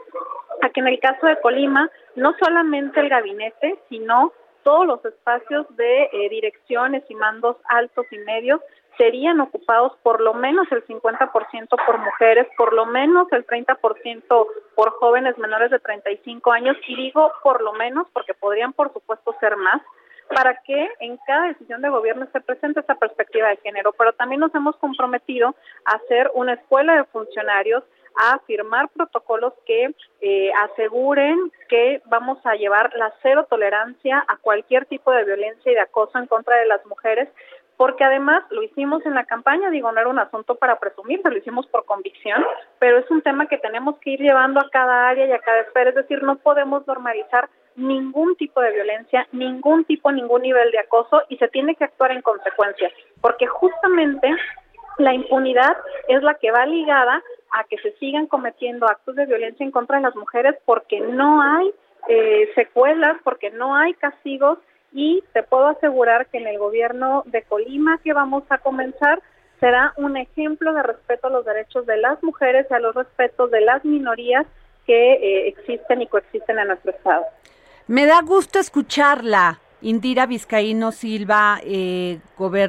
a 0.63 0.71
que 0.71 0.81
en 0.81 0.89
el 0.89 0.99
caso 0.99 1.27
de 1.27 1.41
Colima, 1.41 1.91
no 2.15 2.35
solamente 2.41 2.99
el 3.01 3.09
gabinete, 3.09 3.79
sino 3.89 4.33
todos 4.67 4.85
los 4.85 5.05
espacios 5.05 5.65
de 5.77 6.11
eh, 6.13 6.29
direcciones 6.29 7.05
y 7.09 7.15
mandos 7.15 7.57
altos 7.69 8.05
y 8.11 8.19
medios 8.19 8.61
serían 8.99 9.39
ocupados 9.39 9.93
por 10.03 10.21
lo 10.21 10.35
menos 10.35 10.67
el 10.73 10.85
50% 10.85 11.69
por 11.87 11.99
mujeres, 11.99 12.49
por 12.59 12.73
lo 12.73 12.85
menos 12.85 13.31
el 13.31 13.47
30% 13.47 14.47
por 14.75 14.91
jóvenes 14.95 15.39
menores 15.39 15.71
de 15.71 15.79
35 15.79 16.51
años, 16.51 16.77
y 16.89 16.97
digo 16.97 17.31
por 17.45 17.63
lo 17.63 17.75
menos 17.75 18.09
porque 18.13 18.35
podrían 18.35 18.73
por 18.73 18.93
supuesto 18.93 19.37
ser 19.39 19.57
más, 19.57 19.81
para 20.35 20.61
que 20.63 20.91
en 20.99 21.17
cada 21.29 21.47
decisión 21.47 21.81
de 21.81 21.89
gobierno 21.89 22.27
se 22.33 22.41
presente 22.41 22.81
esa 22.81 22.97
perspectiva 22.97 23.51
de 23.51 23.59
género, 23.59 23.93
pero 23.97 24.15
también 24.15 24.41
nos 24.41 24.53
hemos 24.53 24.75
comprometido 24.79 25.55
a 25.85 25.93
hacer 25.93 26.29
una 26.35 26.55
escuela 26.55 26.97
de 26.97 27.05
funcionarios 27.05 27.85
a 28.17 28.39
firmar 28.47 28.89
protocolos 28.91 29.53
que 29.67 29.95
eh, 30.21 30.51
aseguren 30.71 31.53
que 31.69 32.01
vamos 32.07 32.39
a 32.45 32.55
llevar 32.55 32.93
la 32.97 33.13
cero 33.23 33.47
tolerancia 33.49 34.25
a 34.27 34.37
cualquier 34.39 34.87
tipo 34.87 35.11
de 35.13 35.25
violencia 35.25 35.71
y 35.71 35.75
de 35.75 35.81
acoso 35.81 36.19
en 36.19 36.27
contra 36.27 36.57
de 36.57 36.67
las 36.67 36.85
mujeres, 36.87 37.29
porque 37.77 38.05
además 38.05 38.43
lo 38.51 38.63
hicimos 38.63 39.05
en 39.05 39.15
la 39.15 39.25
campaña, 39.25 39.71
digo, 39.71 39.93
no 39.93 40.01
era 40.01 40.09
un 40.09 40.19
asunto 40.19 40.55
para 40.55 40.79
presumir, 40.79 41.21
lo 41.23 41.37
hicimos 41.37 41.67
por 41.67 41.85
convicción, 41.85 42.45
pero 42.79 42.99
es 42.99 43.11
un 43.11 43.23
tema 43.23 43.47
que 43.47 43.59
tenemos 43.59 43.99
que 43.99 44.11
ir 44.11 44.21
llevando 44.21 44.61
a 44.61 44.71
cada 44.71 45.09
área 45.09 45.27
y 45.27 45.33
a 45.33 45.39
cada 45.39 45.61
esfera, 45.61 45.91
es 45.91 45.97
decir, 45.97 46.23
no 46.23 46.37
podemos 46.37 46.87
normalizar 46.87 47.49
ningún 47.75 48.37
tipo 48.37 48.61
de 48.63 48.73
violencia, 48.73 49.29
ningún 49.33 49.85
tipo, 49.85 50.11
ningún 50.11 50.43
nivel 50.43 50.71
de 50.71 50.79
acoso 50.79 51.23
y 51.29 51.37
se 51.37 51.49
tiene 51.49 51.75
que 51.75 51.85
actuar 51.85 52.13
en 52.13 52.23
consecuencia, 52.23 52.91
porque 53.21 53.47
justamente 53.47 54.35
la 54.99 55.13
impunidad 55.13 55.77
es 56.09 56.23
la 56.23 56.35
que 56.35 56.51
va 56.51 56.65
ligada 56.65 57.23
a 57.53 57.65
que 57.65 57.79
se 57.79 57.93
sigan 57.99 58.27
cometiendo 58.27 58.87
actos 58.87 59.17
de 59.17 59.27
violencia 59.27 59.65
en 59.65 59.71
contra 59.71 59.97
de 59.97 60.03
las 60.03 60.17
mujeres 60.17 60.57
porque 60.65 61.01
no 61.01 61.43
hay 61.43 61.73
eh, 62.09 62.51
secuelas, 62.55 63.17
porque 63.25 63.51
no 63.51 63.75
hay 63.75 63.95
castigos 63.95 64.59
y 64.93 65.23
te 65.33 65.43
puedo 65.43 65.67
asegurar 65.67 66.27
que 66.27 66.39
en 66.39 66.47
el 66.47 66.59
gobierno 66.59 67.23
de 67.27 67.43
Colima 67.43 67.99
que 68.03 68.13
vamos 68.13 68.45
a 68.49 68.59
comenzar 68.59 69.21
será 69.61 69.93
un 69.97 70.17
ejemplo 70.17 70.73
de 70.73 70.83
respeto 70.83 71.29
a 71.29 71.31
los 71.31 71.45
derechos 71.45 71.87
de 71.87 71.97
las 71.97 72.23
mujeres 72.23 72.67
y 72.71 72.75
a 72.75 72.79
los 72.79 72.95
respetos 72.95 73.51
de 73.51 73.61
las 73.61 73.85
minorías 73.85 74.47
que 74.87 75.15
eh, 75.15 75.49
existen 75.49 76.03
y 76.03 76.07
coexisten 76.07 76.59
en 76.59 76.69
nuestro 76.69 76.93
estado. 76.93 77.25
Me 77.89 78.07
da 78.07 78.21
gusto 78.23 78.59
escucharla. 78.59 79.61
Indira 79.83 80.27
Vizcaíno 80.27 80.91
Silva, 80.91 81.61
eh, 81.63 82.19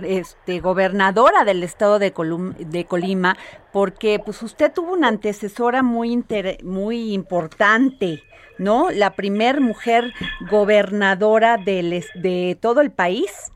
este, 0.03 0.59
gobernadora 0.59 1.45
del 1.45 1.63
estado 1.63 1.99
de, 1.99 2.13
de, 2.59 2.85
Colima, 2.85 3.37
porque 3.71 4.19
pues 4.23 4.43
usted 4.43 4.73
tuvo 4.73 4.93
una 4.93 5.07
antecesora 5.07 5.83
muy, 5.83 6.23
muy 6.63 7.13
importante, 7.13 8.23
¿no? 8.57 8.89
La 8.91 9.11
primer 9.11 9.61
mujer 9.61 10.11
gobernadora 10.51 11.57
del, 11.57 12.03
de 12.15 12.57
todo 12.61 12.81
el 12.81 12.91
país. 12.91 13.51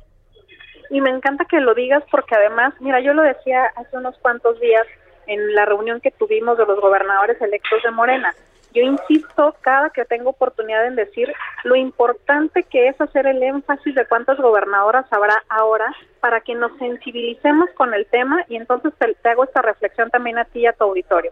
Y 0.90 1.02
me 1.02 1.10
encanta 1.10 1.46
que 1.46 1.60
lo 1.60 1.74
digas 1.74 2.04
porque 2.10 2.36
además, 2.36 2.74
mira, 2.80 3.02
yo 3.02 3.14
lo 3.14 3.22
decía 3.22 3.66
hace 3.76 3.98
unos 3.98 4.18
cuantos 4.20 4.60
días 4.60 4.86
en 5.28 5.56
la 5.56 5.66
reunión 5.66 6.00
que 6.00 6.12
tuvimos 6.12 6.58
de 6.58 6.66
los 6.66 6.80
gobernadores 6.80 7.40
electos 7.42 7.84
de 7.84 7.92
Morena 7.92 8.34
yo 8.74 8.82
insisto 8.82 9.56
cada 9.62 9.90
que 9.90 10.06
tengo 10.06 10.30
oportunidad 10.30 10.86
en 10.86 10.96
decir 10.96 11.34
lo 11.64 11.76
importante 11.76 12.64
que 12.64 12.88
es 12.88 13.00
hacer 13.00 13.28
el 13.28 13.44
énfasis 13.44 13.94
de 13.96 14.06
cuántas 14.06 14.38
gobernadoras 14.38 15.06
habrá 15.12 15.44
ahora 15.50 15.94
para 16.20 16.42
que 16.42 16.56
nos 16.56 16.78
sensibilicemos 16.78 17.70
con 17.72 17.94
el 17.94 18.06
tema 18.06 18.46
y 18.48 18.56
entonces 18.56 18.94
te, 18.98 19.30
hago 19.30 19.44
esta 19.44 19.62
reflexión 19.62 20.10
también 20.10 20.38
a 20.38 20.46
ti 20.46 20.62
y 20.62 20.68
a 20.68 20.74
tu 20.74 20.86
auditorio. 20.86 21.32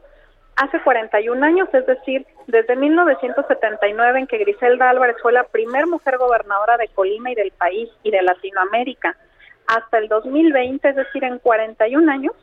Hace 0.57 0.81
41 0.81 1.45
años, 1.45 1.69
es 1.71 1.85
decir, 1.85 2.25
desde 2.47 2.75
1979 2.75 4.19
en 4.19 4.27
que 4.27 4.39
Griselda 4.39 4.89
Álvarez 4.89 5.15
fue 5.21 5.31
la 5.31 5.45
primer 5.45 5.87
mujer 5.87 6.17
gobernadora 6.17 6.75
de 6.75 6.89
Colima 6.89 7.31
y 7.31 7.35
del 7.35 7.51
país 7.51 7.89
y 8.03 8.11
de 8.11 8.21
Latinoamérica, 8.21 9.15
hasta 9.67 9.99
el 9.99 10.09
2020, 10.09 10.89
es 10.89 10.95
decir, 10.95 11.23
en 11.23 11.39
41 11.39 12.11
años, 12.11 12.33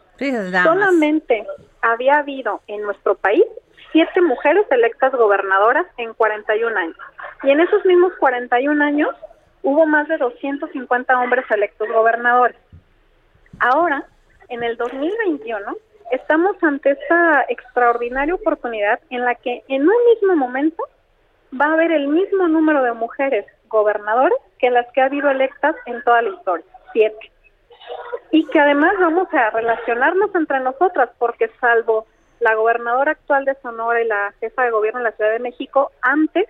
solamente 0.62 1.44
había 1.82 2.18
habido 2.18 2.62
en 2.68 2.82
nuestro 2.82 3.16
país 3.16 3.44
siete 3.92 4.20
mujeres 4.20 4.66
electas 4.70 5.12
gobernadoras 5.12 5.86
en 5.96 6.14
41 6.14 6.76
años. 6.76 6.96
Y 7.42 7.50
en 7.50 7.60
esos 7.60 7.84
mismos 7.84 8.12
41 8.18 8.84
años 8.84 9.14
hubo 9.62 9.86
más 9.86 10.08
de 10.08 10.16
250 10.18 11.18
hombres 11.18 11.44
electos 11.50 11.88
gobernadores. 11.88 12.56
Ahora, 13.58 14.04
en 14.48 14.62
el 14.62 14.76
2021, 14.76 15.76
estamos 16.12 16.56
ante 16.62 16.92
esta 16.92 17.44
extraordinaria 17.48 18.34
oportunidad 18.34 19.00
en 19.10 19.24
la 19.24 19.34
que 19.34 19.62
en 19.68 19.82
un 19.82 19.94
mismo 20.12 20.36
momento 20.36 20.84
va 21.58 21.66
a 21.66 21.72
haber 21.72 21.92
el 21.92 22.08
mismo 22.08 22.48
número 22.48 22.82
de 22.82 22.92
mujeres 22.92 23.46
gobernadoras 23.68 24.38
que 24.58 24.70
las 24.70 24.86
que 24.92 25.00
ha 25.00 25.06
habido 25.06 25.30
electas 25.30 25.74
en 25.86 26.02
toda 26.02 26.22
la 26.22 26.30
historia, 26.30 26.66
siete. 26.92 27.32
Y 28.30 28.46
que 28.46 28.58
además 28.60 28.94
vamos 29.00 29.32
a 29.32 29.50
relacionarnos 29.50 30.34
entre 30.34 30.60
nosotras, 30.60 31.10
porque 31.18 31.50
salvo 31.60 32.06
la 32.40 32.54
gobernadora 32.54 33.12
actual 33.12 33.44
de 33.44 33.54
Sonora 33.62 34.02
y 34.02 34.06
la 34.06 34.32
jefa 34.40 34.64
de 34.64 34.70
gobierno 34.70 35.00
de 35.00 35.04
la 35.04 35.12
Ciudad 35.12 35.32
de 35.32 35.38
México, 35.38 35.90
antes 36.02 36.46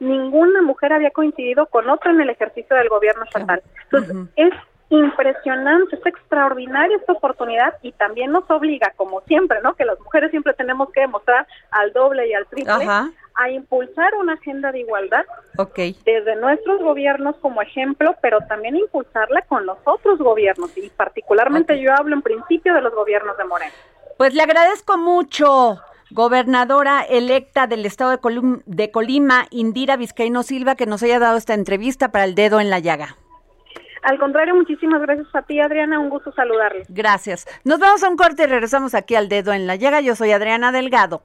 ninguna 0.00 0.62
mujer 0.62 0.92
había 0.92 1.10
coincidido 1.10 1.66
con 1.66 1.88
otra 1.88 2.10
en 2.10 2.20
el 2.20 2.30
ejercicio 2.30 2.76
del 2.76 2.88
gobierno 2.88 3.24
estatal. 3.24 3.62
Entonces, 3.84 4.16
es 4.36 4.52
impresionante, 4.90 5.96
es 5.96 6.06
extraordinaria 6.06 6.96
esta 6.96 7.12
oportunidad 7.12 7.74
y 7.82 7.92
también 7.92 8.30
nos 8.32 8.48
obliga, 8.50 8.92
como 8.96 9.22
siempre, 9.22 9.60
¿no? 9.62 9.74
Que 9.74 9.84
las 9.84 9.98
mujeres 10.00 10.30
siempre 10.30 10.52
tenemos 10.54 10.90
que 10.90 11.00
demostrar 11.00 11.46
al 11.70 11.92
doble 11.92 12.28
y 12.28 12.34
al 12.34 12.46
triple 12.46 12.74
a 13.36 13.50
impulsar 13.50 14.14
una 14.14 14.34
agenda 14.34 14.70
de 14.70 14.80
igualdad 14.80 15.24
desde 16.04 16.36
nuestros 16.36 16.80
gobiernos 16.80 17.36
como 17.36 17.62
ejemplo, 17.62 18.14
pero 18.20 18.38
también 18.42 18.76
impulsarla 18.76 19.42
con 19.42 19.66
los 19.66 19.78
otros 19.84 20.18
gobiernos 20.18 20.76
y 20.76 20.88
particularmente 20.90 21.80
yo 21.80 21.92
hablo 21.92 22.14
en 22.14 22.22
principio 22.22 22.74
de 22.74 22.80
los 22.80 22.94
gobiernos 22.94 23.36
de 23.36 23.44
Moreno. 23.44 23.72
Pues 24.16 24.32
le 24.34 24.42
agradezco 24.42 24.96
mucho 24.96 25.80
gobernadora 26.10 27.02
electa 27.02 27.66
del 27.66 27.84
estado 27.84 28.12
de, 28.12 28.62
de 28.66 28.90
Colima, 28.90 29.46
Indira 29.50 29.96
Vizcaíno 29.96 30.42
Silva, 30.44 30.76
que 30.76 30.86
nos 30.86 31.02
haya 31.02 31.18
dado 31.18 31.36
esta 31.36 31.54
entrevista 31.54 32.12
para 32.12 32.24
el 32.24 32.34
dedo 32.34 32.60
en 32.60 32.70
la 32.70 32.78
llaga. 32.78 33.16
Al 34.04 34.18
contrario, 34.18 34.54
muchísimas 34.54 35.00
gracias 35.00 35.26
a 35.34 35.42
ti, 35.42 35.58
Adriana. 35.60 35.98
Un 35.98 36.10
gusto 36.10 36.30
saludarle. 36.32 36.84
Gracias. 36.88 37.46
Nos 37.64 37.80
vamos 37.80 38.04
a 38.04 38.08
un 38.08 38.16
corte 38.16 38.44
y 38.44 38.46
regresamos 38.46 38.94
aquí 38.94 39.14
al 39.14 39.28
dedo 39.28 39.52
en 39.52 39.66
la 39.66 39.76
llaga. 39.76 40.02
Yo 40.02 40.14
soy 40.14 40.30
Adriana 40.30 40.72
Delgado. 40.72 41.24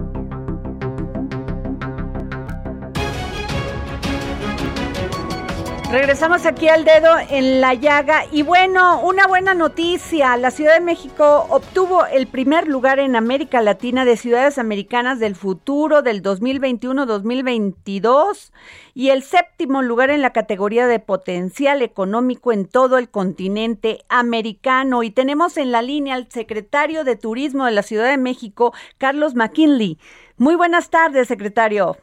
Regresamos 5.91 6.45
aquí 6.45 6.69
al 6.69 6.85
dedo 6.85 7.09
en 7.29 7.59
la 7.59 7.73
llaga 7.73 8.23
y 8.31 8.43
bueno, 8.43 9.01
una 9.01 9.27
buena 9.27 9.53
noticia, 9.53 10.37
la 10.37 10.49
Ciudad 10.49 10.75
de 10.75 10.79
México 10.79 11.45
obtuvo 11.49 12.05
el 12.05 12.27
primer 12.27 12.69
lugar 12.69 12.99
en 12.99 13.17
América 13.17 13.61
Latina 13.61 14.05
de 14.05 14.15
ciudades 14.15 14.57
americanas 14.57 15.19
del 15.19 15.35
futuro 15.35 16.01
del 16.01 16.23
2021-2022 16.23 18.53
y 18.93 19.09
el 19.09 19.21
séptimo 19.21 19.81
lugar 19.81 20.11
en 20.11 20.21
la 20.21 20.31
categoría 20.31 20.87
de 20.87 20.99
potencial 20.99 21.81
económico 21.81 22.53
en 22.53 22.69
todo 22.69 22.97
el 22.97 23.09
continente 23.09 24.05
americano. 24.07 25.03
Y 25.03 25.11
tenemos 25.11 25.57
en 25.57 25.73
la 25.73 25.81
línea 25.81 26.15
al 26.15 26.31
secretario 26.31 27.03
de 27.03 27.17
Turismo 27.17 27.65
de 27.65 27.73
la 27.73 27.83
Ciudad 27.83 28.09
de 28.09 28.17
México, 28.17 28.73
Carlos 28.97 29.35
McKinley. 29.35 29.99
Muy 30.37 30.55
buenas 30.55 30.89
tardes, 30.89 31.27
secretario. 31.27 31.97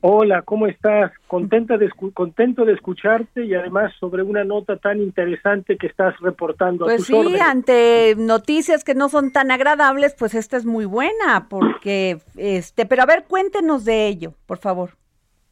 Hola, 0.00 0.42
¿cómo 0.42 0.66
estás? 0.66 1.10
Contenta 1.26 1.78
de 1.78 1.90
contento 2.12 2.64
de 2.64 2.74
escucharte 2.74 3.44
y 3.44 3.54
además 3.54 3.92
sobre 3.98 4.22
una 4.22 4.44
nota 4.44 4.76
tan 4.76 5.00
interesante 5.00 5.76
que 5.76 5.88
estás 5.88 6.14
reportando. 6.20 6.84
Pues 6.84 7.04
sí, 7.04 7.36
ante 7.40 8.14
noticias 8.16 8.84
que 8.84 8.94
no 8.94 9.08
son 9.08 9.32
tan 9.32 9.50
agradables, 9.50 10.14
pues 10.16 10.34
esta 10.34 10.56
es 10.56 10.64
muy 10.64 10.84
buena, 10.84 11.48
porque, 11.48 12.18
este, 12.36 12.86
pero 12.86 13.02
a 13.02 13.06
ver, 13.06 13.24
cuéntenos 13.24 13.84
de 13.84 14.06
ello, 14.06 14.34
por 14.46 14.58
favor. 14.58 14.90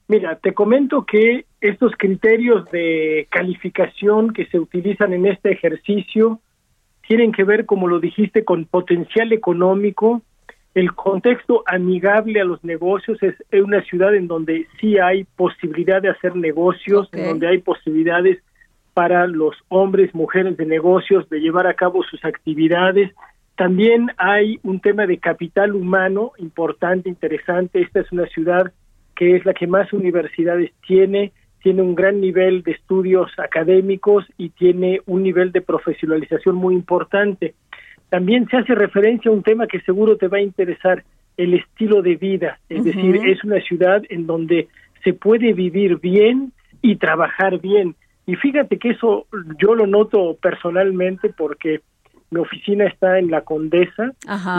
Mira, 0.07 0.37
te 0.37 0.53
comento 0.53 1.05
que 1.05 1.47
estos 1.61 1.93
criterios 1.97 2.71
de 2.71 3.27
calificación 3.31 4.33
que 4.33 4.47
se 4.47 4.59
utilizan 4.59 5.15
en 5.15 5.27
este 5.27 5.51
ejercicio 5.53 6.41
tienen 7.09 7.33
que 7.33 7.45
ver, 7.45 7.67
como 7.67 7.89
lo 7.89 7.99
dijiste, 7.99 8.45
con 8.45 8.67
potencial 8.67 9.33
económico, 9.33 10.23
el 10.75 10.95
contexto 10.95 11.63
amigable 11.67 12.41
a 12.41 12.45
los 12.45 12.65
negocios 12.65 13.19
es 13.23 13.35
una 13.53 13.83
ciudad 13.83 14.15
en 14.15 14.27
donde 14.27 14.67
sí 14.81 14.99
hay 14.99 15.25
posibilidad 15.25 16.01
de 16.01 16.09
hacer 16.09 16.35
negocios, 16.35 17.09
en 17.13 17.27
donde 17.27 17.49
hay 17.49 17.59
posibilidades 17.59 18.43
para 18.95 19.27
los 19.27 19.55
hombres, 19.69 20.15
mujeres 20.15 20.57
de 20.57 20.67
negocios 20.67 21.29
de 21.29 21.41
llevar 21.41 21.67
a 21.67 21.75
cabo 21.75 22.03
sus 22.05 22.25
actividades. 22.25 23.13
También 23.57 24.11
hay 24.17 24.61
un 24.63 24.81
tema 24.81 25.07
de 25.07 25.19
capital 25.19 25.75
humano 25.75 26.33
importante, 26.39 27.09
interesante. 27.09 27.83
Esta 27.83 28.01
es 28.01 28.11
una 28.11 28.27
ciudad 28.27 28.73
que 29.15 29.37
es 29.37 29.45
la 29.45 29.53
que 29.53 29.67
más 29.67 29.93
universidades 29.93 30.73
tiene, 30.87 31.33
tiene 31.63 31.83
un 31.83 31.95
gran 31.95 32.21
nivel 32.21 32.63
de 32.63 32.73
estudios 32.73 33.31
académicos 33.39 34.25
y 34.39 34.51
tiene 34.51 35.01
un 35.07 35.23
nivel 35.23 35.53
de 35.53 35.61
profesionalización 35.61 36.57
muy 36.57 36.75
importante. 36.75 37.55
También 38.13 38.47
se 38.51 38.59
hace 38.59 38.75
referencia 38.75 39.31
a 39.31 39.35
un 39.35 39.43
tema 39.43 39.67
que 39.67 39.81
seguro 39.81 40.19
te 40.19 40.29
va 40.29 40.37
a 40.37 40.43
interesar, 40.43 41.03
el 41.39 41.55
estilo 41.55 42.03
de 42.03 42.17
vida, 42.17 42.59
es 42.69 42.85
decir, 42.85 43.17
es 43.27 43.43
una 43.43 43.59
ciudad 43.63 44.03
en 44.11 44.27
donde 44.27 44.69
se 45.03 45.15
puede 45.15 45.55
vivir 45.55 45.99
bien 45.99 46.53
y 46.83 46.97
trabajar 46.97 47.59
bien. 47.59 47.95
Y 48.27 48.37
fíjate 48.37 48.79
que 48.79 48.91
eso 48.91 49.27
yo 49.59 49.75
lo 49.75 49.87
noto 49.87 50.37
personalmente 50.43 51.31
porque 51.31 51.81
mi 52.31 52.41
oficina 52.41 52.85
está 52.85 53.19
en 53.19 53.31
la 53.31 53.41
Condesa 53.41 54.13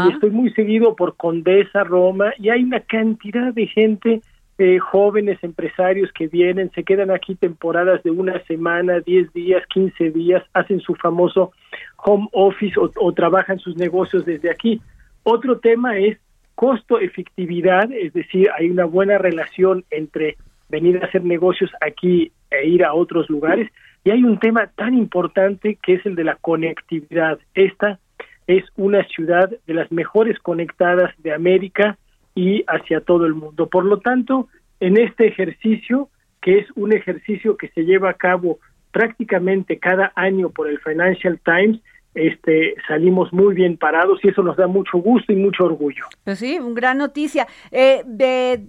y 0.08 0.14
estoy 0.14 0.32
muy 0.32 0.52
seguido 0.54 0.96
por 0.96 1.16
Condesa, 1.16 1.84
Roma, 1.84 2.34
y 2.40 2.50
hay 2.50 2.64
una 2.64 2.80
cantidad 2.80 3.54
de 3.54 3.68
gente, 3.68 4.22
eh, 4.60 4.78
jóvenes 4.78 5.44
empresarios 5.44 6.12
que 6.12 6.28
vienen, 6.28 6.72
se 6.76 6.84
quedan 6.84 7.10
aquí 7.10 7.36
temporadas 7.36 8.04
de 8.04 8.12
una 8.12 8.40
semana, 8.44 9.00
10 9.00 9.34
días, 9.34 9.64
15 9.74 10.12
días, 10.12 10.44
hacen 10.54 10.80
su 10.80 10.94
famoso 10.96 11.52
home 11.98 12.28
office 12.32 12.76
o, 12.78 13.14
trabajan 13.14 13.58
sus 13.60 13.76
negocios 13.78 14.26
desde 14.26 14.52
aquí. 14.52 14.80
Otro 15.24 15.60
tema 15.60 15.98
es 15.98 16.18
costo-efectividad, 16.56 17.92
es 17.92 18.14
decir, 18.14 18.50
hay 18.56 18.70
una 18.70 18.86
buena 18.86 19.18
relación 19.18 19.86
entre 19.90 20.38
venir 20.70 21.02
a 21.02 21.08
hacer 21.08 21.24
negocios 21.24 21.72
aquí 21.82 22.32
e 22.52 22.68
ir 22.68 22.84
a 22.84 22.94
otros 22.94 23.30
lugares. 23.30 23.72
Y 24.04 24.12
hay 24.12 24.24
un 24.24 24.38
tema 24.38 24.68
tan 24.76 24.94
importante 24.94 25.80
que 25.82 25.94
es 25.96 26.06
el 26.06 26.16
de 26.16 26.26
la 26.26 26.36
conectividad. 26.36 27.40
Esta 27.56 28.00
es 28.46 28.64
una 28.76 29.04
ciudad 29.06 29.50
de 29.66 29.74
las 29.74 29.92
mejores 29.92 30.38
conectadas 30.40 31.12
de 31.20 31.34
América 31.34 31.98
y 32.36 32.64
hacia 32.68 33.02
todo 33.02 33.26
el 33.26 33.34
mundo. 33.34 33.68
Por 33.68 33.86
lo 33.86 34.00
tanto, 34.00 34.48
en 34.80 34.98
este 34.98 35.28
ejercicio, 35.28 36.10
que 36.42 36.60
es 36.60 36.68
un 36.76 36.94
ejercicio 36.94 37.58
que 37.58 37.70
se 37.70 37.84
lleva 37.84 38.10
a 38.10 38.16
cabo 38.16 38.60
prácticamente 38.92 39.80
cada 39.80 40.12
año 40.16 40.50
por 40.50 40.68
el 40.68 40.80
Financial 40.80 41.40
Times, 41.44 41.80
este, 42.16 42.76
salimos 42.88 43.34
muy 43.34 43.56
bien 43.56 43.78
parados 43.78 44.20
y 44.24 44.30
eso 44.30 44.44
nos 44.44 44.56
da 44.56 44.68
mucho 44.68 45.00
gusto 45.00 45.34
y 45.34 45.36
mucho 45.36 45.66
orgullo. 45.66 46.06
Pues 46.24 46.40
sí, 46.40 46.60
una 46.60 46.76
gran 46.76 46.98
noticia. 47.00 47.48
Eh, 47.72 48.04
de, 48.06 48.64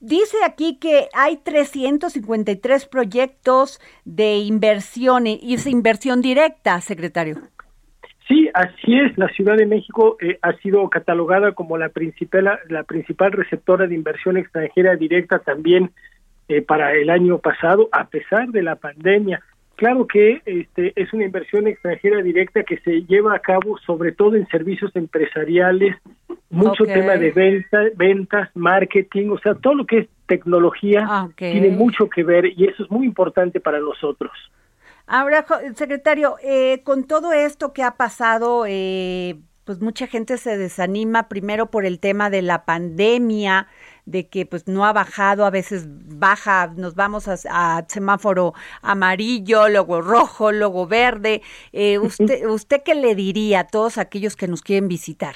dice 0.00 0.36
aquí 0.44 0.78
que 0.78 1.08
hay 1.14 1.38
353 1.38 2.86
proyectos 2.86 3.80
de 4.04 4.36
inversión 4.38 5.26
y 5.26 5.54
es 5.54 5.66
inversión 5.66 6.20
directa, 6.20 6.80
secretario. 6.80 7.36
Sí, 8.28 8.50
así 8.52 8.94
es. 8.94 9.16
La 9.16 9.28
Ciudad 9.28 9.56
de 9.56 9.66
México 9.66 10.18
eh, 10.20 10.38
ha 10.42 10.52
sido 10.58 10.88
catalogada 10.90 11.52
como 11.52 11.78
la 11.78 11.88
principal, 11.88 12.60
la 12.68 12.82
principal 12.84 13.32
receptora 13.32 13.86
de 13.86 13.94
inversión 13.94 14.36
extranjera 14.36 14.96
directa 14.96 15.38
también 15.38 15.90
eh, 16.48 16.60
para 16.60 16.92
el 16.92 17.08
año 17.08 17.38
pasado, 17.38 17.88
a 17.90 18.04
pesar 18.08 18.48
de 18.48 18.62
la 18.62 18.76
pandemia. 18.76 19.40
Claro 19.76 20.06
que 20.06 20.42
este, 20.44 20.92
es 20.96 21.12
una 21.12 21.24
inversión 21.24 21.68
extranjera 21.68 22.20
directa 22.20 22.64
que 22.64 22.78
se 22.78 23.02
lleva 23.04 23.34
a 23.34 23.38
cabo 23.38 23.78
sobre 23.86 24.12
todo 24.12 24.34
en 24.34 24.46
servicios 24.48 24.94
empresariales, 24.96 25.96
mucho 26.50 26.84
tema 26.84 27.16
de 27.16 27.30
venta, 27.30 27.82
ventas, 27.96 28.50
marketing, 28.54 29.28
o 29.30 29.38
sea, 29.38 29.54
todo 29.54 29.74
lo 29.74 29.86
que 29.86 29.98
es 29.98 30.08
tecnología 30.26 31.06
ah, 31.08 31.28
tiene 31.36 31.70
mucho 31.70 32.08
que 32.08 32.24
ver 32.24 32.46
y 32.46 32.64
eso 32.64 32.82
es 32.82 32.90
muy 32.90 33.06
importante 33.06 33.60
para 33.60 33.78
nosotros. 33.78 34.32
Ahora, 35.10 35.46
secretario, 35.74 36.36
eh, 36.42 36.82
con 36.84 37.04
todo 37.04 37.32
esto 37.32 37.72
que 37.72 37.82
ha 37.82 37.96
pasado, 37.96 38.66
eh, 38.68 39.36
pues 39.64 39.80
mucha 39.80 40.06
gente 40.06 40.36
se 40.36 40.58
desanima 40.58 41.30
primero 41.30 41.70
por 41.70 41.86
el 41.86 41.98
tema 41.98 42.28
de 42.28 42.42
la 42.42 42.66
pandemia, 42.66 43.68
de 44.04 44.28
que 44.28 44.44
pues 44.44 44.68
no 44.68 44.84
ha 44.84 44.92
bajado, 44.92 45.46
a 45.46 45.50
veces 45.50 45.86
baja, 45.88 46.74
nos 46.76 46.94
vamos 46.94 47.26
a, 47.26 47.84
semáforo 47.88 48.52
amarillo, 48.82 49.70
luego 49.70 50.02
rojo, 50.02 50.52
luego 50.52 50.86
verde. 50.86 51.40
Eh, 51.72 51.98
usted, 51.98 52.46
¿Usted 52.46 52.82
qué 52.84 52.94
le 52.94 53.14
diría 53.14 53.60
a 53.60 53.66
todos 53.66 53.96
aquellos 53.96 54.36
que 54.36 54.46
nos 54.46 54.60
quieren 54.60 54.88
visitar? 54.88 55.34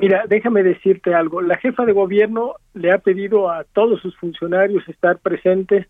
Mira, 0.00 0.24
déjame 0.26 0.62
decirte 0.62 1.14
algo. 1.14 1.42
La 1.42 1.58
jefa 1.58 1.84
de 1.84 1.92
gobierno 1.92 2.54
le 2.72 2.90
ha 2.90 2.98
pedido 2.98 3.50
a 3.50 3.64
todos 3.64 4.00
sus 4.00 4.16
funcionarios 4.16 4.88
estar 4.88 5.18
presentes 5.18 5.86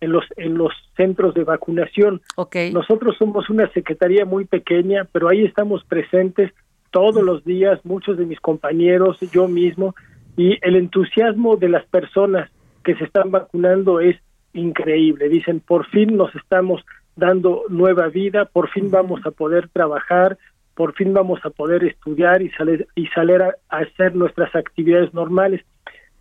en 0.00 0.12
los 0.12 0.24
en 0.36 0.58
los 0.58 0.72
centros 0.96 1.34
de 1.34 1.44
vacunación. 1.44 2.20
Okay. 2.36 2.72
Nosotros 2.72 3.16
somos 3.18 3.48
una 3.50 3.70
secretaría 3.72 4.24
muy 4.24 4.44
pequeña, 4.44 5.06
pero 5.10 5.28
ahí 5.28 5.44
estamos 5.44 5.84
presentes 5.84 6.52
todos 6.90 7.22
los 7.22 7.44
días, 7.44 7.78
muchos 7.84 8.16
de 8.16 8.24
mis 8.24 8.40
compañeros, 8.40 9.18
yo 9.32 9.48
mismo, 9.48 9.94
y 10.36 10.58
el 10.62 10.76
entusiasmo 10.76 11.56
de 11.56 11.68
las 11.68 11.84
personas 11.86 12.50
que 12.84 12.94
se 12.94 13.04
están 13.04 13.30
vacunando 13.30 14.00
es 14.00 14.16
increíble. 14.54 15.28
Dicen, 15.28 15.60
por 15.60 15.86
fin 15.86 16.16
nos 16.16 16.34
estamos 16.34 16.82
dando 17.16 17.64
nueva 17.68 18.08
vida, 18.08 18.44
por 18.46 18.70
fin 18.70 18.90
vamos 18.90 19.20
a 19.26 19.30
poder 19.30 19.68
trabajar, 19.68 20.38
por 20.74 20.94
fin 20.94 21.12
vamos 21.12 21.40
a 21.44 21.50
poder 21.50 21.84
estudiar 21.84 22.42
y 22.42 22.50
salir, 22.50 22.86
y 22.94 23.06
salir 23.08 23.42
a, 23.42 23.54
hacer 23.68 24.14
nuestras 24.14 24.54
actividades 24.54 25.12
normales. 25.14 25.62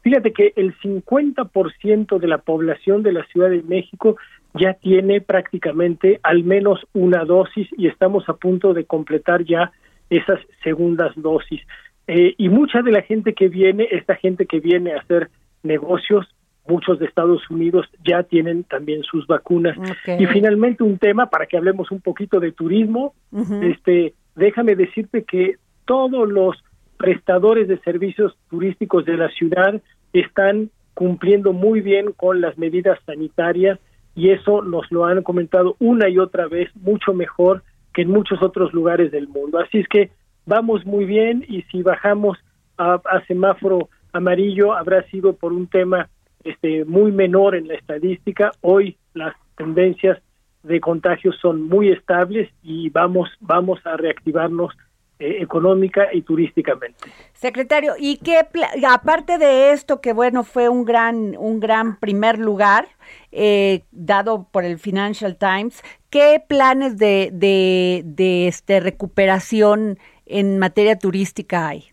Fíjate 0.05 0.33
que 0.33 0.53
el 0.55 0.77
50% 0.81 2.19
de 2.19 2.27
la 2.27 2.37
población 2.37 3.01
de 3.01 3.11
la 3.11 3.25
Ciudad 3.25 3.49
de 3.49 3.63
México 3.63 4.17
ya 4.53 4.75
tiene 4.75 5.19
prácticamente 5.19 6.19
al 6.21 6.43
menos 6.43 6.79
una 6.93 7.25
dosis 7.25 7.67
y 7.75 7.87
estamos 7.87 8.29
a 8.29 8.33
punto 8.33 8.75
de 8.75 8.85
completar 8.85 9.43
ya 9.45 9.71
esas 10.11 10.39
segundas 10.63 11.11
dosis. 11.15 11.59
Eh, 12.05 12.35
y 12.37 12.49
mucha 12.49 12.83
de 12.83 12.91
la 12.91 13.01
gente 13.01 13.33
que 13.33 13.47
viene, 13.47 13.87
esta 13.89 14.13
gente 14.13 14.45
que 14.45 14.59
viene 14.59 14.93
a 14.93 14.99
hacer 14.99 15.31
negocios, 15.63 16.27
muchos 16.67 16.99
de 16.99 17.07
Estados 17.07 17.41
Unidos 17.49 17.87
ya 18.07 18.21
tienen 18.21 18.63
también 18.63 19.01
sus 19.01 19.25
vacunas. 19.25 19.75
Y 20.19 20.27
finalmente 20.27 20.83
un 20.83 20.99
tema 20.99 21.31
para 21.31 21.47
que 21.47 21.57
hablemos 21.57 21.89
un 21.89 22.01
poquito 22.01 22.39
de 22.39 22.51
turismo, 22.51 23.15
este, 23.63 24.13
déjame 24.35 24.75
decirte 24.75 25.23
que 25.23 25.55
todos 25.85 26.29
los 26.29 26.63
prestadores 26.97 27.67
de 27.67 27.79
servicios 27.79 28.37
turísticos 28.49 29.05
de 29.05 29.17
la 29.17 29.29
ciudad 29.29 29.81
están 30.21 30.69
cumpliendo 30.93 31.53
muy 31.53 31.81
bien 31.81 32.11
con 32.13 32.41
las 32.41 32.57
medidas 32.57 32.97
sanitarias 33.05 33.79
y 34.15 34.29
eso 34.29 34.61
nos 34.61 34.89
lo 34.91 35.05
han 35.05 35.21
comentado 35.23 35.75
una 35.79 36.09
y 36.09 36.17
otra 36.17 36.47
vez 36.47 36.69
mucho 36.75 37.13
mejor 37.13 37.63
que 37.93 38.03
en 38.03 38.09
muchos 38.09 38.41
otros 38.41 38.73
lugares 38.73 39.11
del 39.11 39.27
mundo. 39.27 39.59
Así 39.59 39.79
es 39.79 39.87
que 39.87 40.11
vamos 40.45 40.85
muy 40.85 41.05
bien 41.05 41.45
y 41.47 41.63
si 41.63 41.81
bajamos 41.81 42.37
a, 42.77 42.99
semáforo 43.27 43.89
amarillo 44.13 44.73
habrá 44.73 45.03
sido 45.09 45.33
por 45.33 45.53
un 45.53 45.67
tema 45.67 46.09
este 46.43 46.85
muy 46.85 47.11
menor 47.11 47.55
en 47.55 47.67
la 47.67 47.75
estadística. 47.75 48.51
Hoy 48.61 48.97
las 49.13 49.35
tendencias 49.57 50.19
de 50.63 50.79
contagios 50.79 51.35
son 51.41 51.63
muy 51.63 51.89
estables 51.89 52.49
y 52.63 52.89
vamos 52.89 53.29
vamos 53.39 53.79
a 53.85 53.97
reactivarnos 53.97 54.73
eh, 55.17 55.37
económica 55.39 56.09
y 56.11 56.23
turísticamente. 56.23 57.09
Secretario, 57.33 57.93
y 57.97 58.17
qué 58.17 58.39
aparte 58.85 59.37
de 59.37 59.71
esto 59.71 60.01
que 60.01 60.11
bueno 60.11 60.43
fue 60.43 60.67
un 60.67 60.83
gran 60.83 61.37
un 61.37 61.61
gran 61.61 61.97
primer 61.99 62.37
lugar 62.37 62.87
eh, 63.31 63.83
dado 63.91 64.47
por 64.51 64.65
el 64.65 64.77
Financial 64.77 65.37
Times, 65.37 65.81
qué 66.09 66.43
planes 66.45 66.97
de 66.97 67.29
de, 67.31 68.01
de 68.03 68.47
este 68.47 68.81
recuperación 68.81 69.97
en 70.25 70.59
materia 70.59 70.97
turística 70.97 71.69
hay 71.69 71.85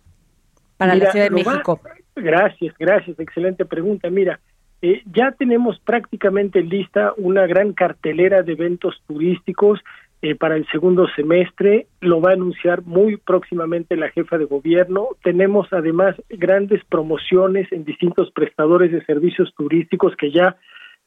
para 0.77 0.97
la 0.97 1.13
Ciudad 1.13 1.27
de 1.27 1.31
México? 1.31 1.81
gracias, 2.17 2.75
gracias, 2.77 3.21
excelente 3.21 3.65
pregunta. 3.65 4.11
Mira, 4.11 4.41
eh, 4.85 5.01
ya 5.15 5.31
tenemos 5.31 5.79
prácticamente 5.79 6.61
lista 6.61 7.13
una 7.17 7.47
gran 7.47 7.73
cartelera 7.73 8.43
de 8.43 8.55
eventos 8.55 9.01
turísticos 9.07 9.79
eh, 10.23 10.35
para 10.35 10.57
el 10.57 10.67
segundo 10.69 11.07
semestre. 11.17 11.89
Lo 12.01 12.21
va 12.21 12.31
a 12.31 12.35
anunciar 12.35 12.83
muy 12.83 13.17
próximamente 13.17 13.97
la 13.97 14.11
jefa 14.11 14.39
de 14.39 14.45
gobierno. 14.45 15.09
Tenemos 15.23 15.67
además 15.73 16.15
grandes 16.31 16.85
promociones 16.85 17.71
en 17.73 17.85
distintos 17.85 18.31
prestadores 18.31 18.93
de 18.93 19.05
servicios 19.05 19.53
turísticos 19.57 20.15
que 20.17 20.31
ya 20.31 20.57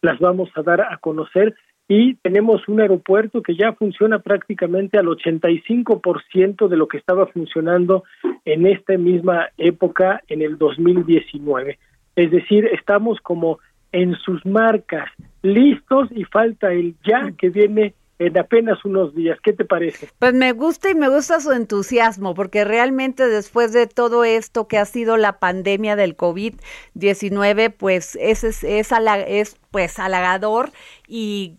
las 0.01 0.19
vamos 0.19 0.49
a 0.55 0.61
dar 0.61 0.81
a 0.81 0.97
conocer 0.97 1.55
y 1.87 2.15
tenemos 2.15 2.67
un 2.67 2.81
aeropuerto 2.81 3.41
que 3.41 3.55
ya 3.55 3.73
funciona 3.73 4.19
prácticamente 4.19 4.97
al 4.97 5.05
85% 5.05 6.67
de 6.67 6.77
lo 6.77 6.87
que 6.87 6.97
estaba 6.97 7.27
funcionando 7.27 8.03
en 8.43 8.65
esta 8.65 8.97
misma 8.97 9.49
época 9.57 10.21
en 10.27 10.41
el 10.41 10.57
2019. 10.57 11.77
Es 12.15 12.31
decir, 12.31 12.65
estamos 12.65 13.19
como 13.21 13.59
en 13.91 14.15
sus 14.15 14.45
marcas, 14.45 15.09
listos 15.41 16.09
y 16.11 16.23
falta 16.25 16.73
el 16.73 16.95
ya 17.05 17.31
que 17.37 17.49
viene 17.49 17.93
en 18.19 18.37
apenas 18.37 18.83
unos 18.85 19.13
días. 19.13 19.37
¿Qué 19.43 19.53
te 19.53 19.65
parece? 19.65 20.09
Pues 20.19 20.33
me 20.33 20.51
gusta 20.53 20.89
y 20.89 20.95
me 20.95 21.09
gusta 21.09 21.39
su 21.39 21.51
entusiasmo, 21.51 22.33
porque 22.33 22.63
realmente 22.63 23.27
después 23.27 23.73
de 23.73 23.87
todo 23.87 24.23
esto 24.23 24.67
que 24.67 24.77
ha 24.77 24.85
sido 24.85 25.17
la 25.17 25.39
pandemia 25.39 25.95
del 25.95 26.15
COVID-19, 26.15 27.73
pues 27.77 28.17
es, 28.21 28.43
es, 28.43 28.63
es, 28.63 28.91
es 29.27 29.59
pues 29.71 29.99
halagador 29.99 30.69
y 31.07 31.57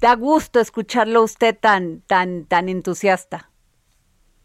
da 0.00 0.14
gusto 0.14 0.60
escucharlo 0.60 1.22
usted 1.22 1.56
tan, 1.58 2.00
tan, 2.02 2.46
tan 2.46 2.68
entusiasta. 2.68 3.50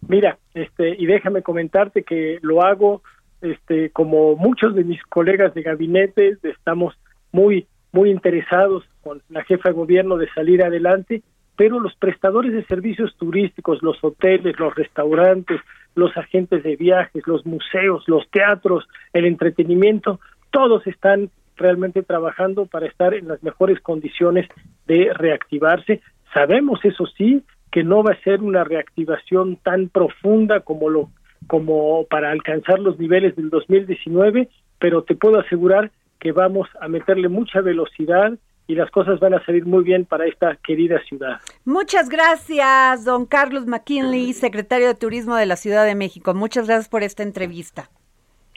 Mira, 0.08 0.38
este, 0.54 0.96
y 0.98 1.06
déjame 1.06 1.42
comentarte 1.42 2.04
que 2.04 2.38
lo 2.42 2.64
hago, 2.64 3.02
este, 3.42 3.90
como 3.92 4.36
muchos 4.36 4.76
de 4.76 4.84
mis 4.84 5.02
colegas 5.04 5.54
de 5.54 5.64
gabinete, 5.64 6.38
estamos 6.44 6.96
muy, 7.32 7.68
muy 7.92 8.12
interesados 8.12 8.84
con 9.02 9.22
la 9.30 9.44
jefa 9.46 9.70
de 9.70 9.76
gobierno 9.76 10.18
de 10.18 10.30
salir 10.34 10.64
adelante, 10.64 11.24
pero 11.56 11.80
los 11.80 11.96
prestadores 11.96 12.54
de 12.54 12.66
servicios 12.66 13.16
turísticos, 13.18 13.82
los 13.82 14.04
hoteles, 14.04 14.60
los 14.60 14.76
restaurantes, 14.76 15.62
los 15.96 16.16
agentes 16.18 16.64
de 16.64 16.76
viajes, 16.76 17.26
los 17.26 17.46
museos, 17.46 18.04
los 18.08 18.30
teatros, 18.30 18.88
el 19.14 19.26
entretenimiento, 19.26 20.20
todos 20.52 20.86
están 20.88 21.30
realmente 21.56 22.04
trabajando 22.04 22.66
para 22.66 22.88
estar 22.88 23.14
en 23.14 23.28
las 23.28 23.42
mejores 23.44 23.80
condiciones 23.80 24.48
de 24.88 25.12
reactivarse. 25.14 26.02
Sabemos, 26.34 26.84
eso 26.84 27.06
sí, 27.18 27.44
que 27.72 27.84
no 27.84 28.04
va 28.04 28.12
a 28.12 28.24
ser 28.24 28.42
una 28.42 28.64
reactivación 28.64 29.58
tan 29.58 29.90
profunda 29.90 30.62
como 30.62 30.90
lo 30.90 31.10
como 31.48 32.06
para 32.10 32.32
alcanzar 32.32 32.80
los 32.80 32.98
niveles 32.98 33.36
del 33.36 33.52
2019, 33.52 34.50
pero 34.80 35.04
te 35.04 35.16
puedo 35.16 35.40
asegurar 35.40 35.92
que 36.20 36.32
vamos 36.32 36.68
a 36.82 36.88
meterle 36.88 37.30
mucha 37.30 37.62
velocidad 37.62 38.34
y 38.68 38.76
las 38.76 38.90
cosas 38.92 39.20
van 39.20 39.34
a 39.34 39.46
salir 39.46 39.66
muy 39.66 39.84
bien 39.84 40.06
para 40.06 40.26
esta 40.26 40.56
querida 40.64 41.02
ciudad. 41.08 41.40
Muchas 41.66 42.10
gracias, 42.10 43.06
don 43.06 43.26
Carlos 43.26 43.68
McKinley, 43.68 44.34
secretario 44.34 44.88
de 44.88 44.96
Turismo 44.96 45.36
de 45.36 45.46
la 45.46 45.56
Ciudad 45.56 45.86
de 45.86 45.96
México. 45.96 46.34
Muchas 46.34 46.68
gracias 46.68 46.90
por 46.90 47.04
esta 47.04 47.24
entrevista. 47.24 47.90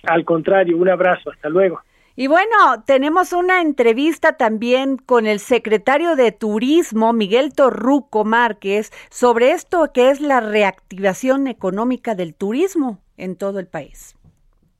Al 0.04 0.24
contrario, 0.24 0.76
un 0.76 0.88
abrazo, 0.88 1.30
hasta 1.30 1.48
luego. 1.48 1.80
Y 2.16 2.26
bueno, 2.26 2.82
tenemos 2.84 3.32
una 3.32 3.60
entrevista 3.62 4.32
también 4.32 4.96
con 4.96 5.28
el 5.28 5.38
secretario 5.38 6.16
de 6.16 6.32
Turismo, 6.32 7.12
Miguel 7.12 7.52
Torruco 7.52 8.24
Márquez, 8.24 8.90
sobre 9.08 9.52
esto 9.52 9.92
que 9.92 10.10
es 10.10 10.20
la 10.20 10.40
reactivación 10.40 11.46
económica 11.46 12.16
del 12.16 12.34
turismo 12.34 12.98
en 13.16 13.36
todo 13.36 13.60
el 13.60 13.68
país. 13.68 14.16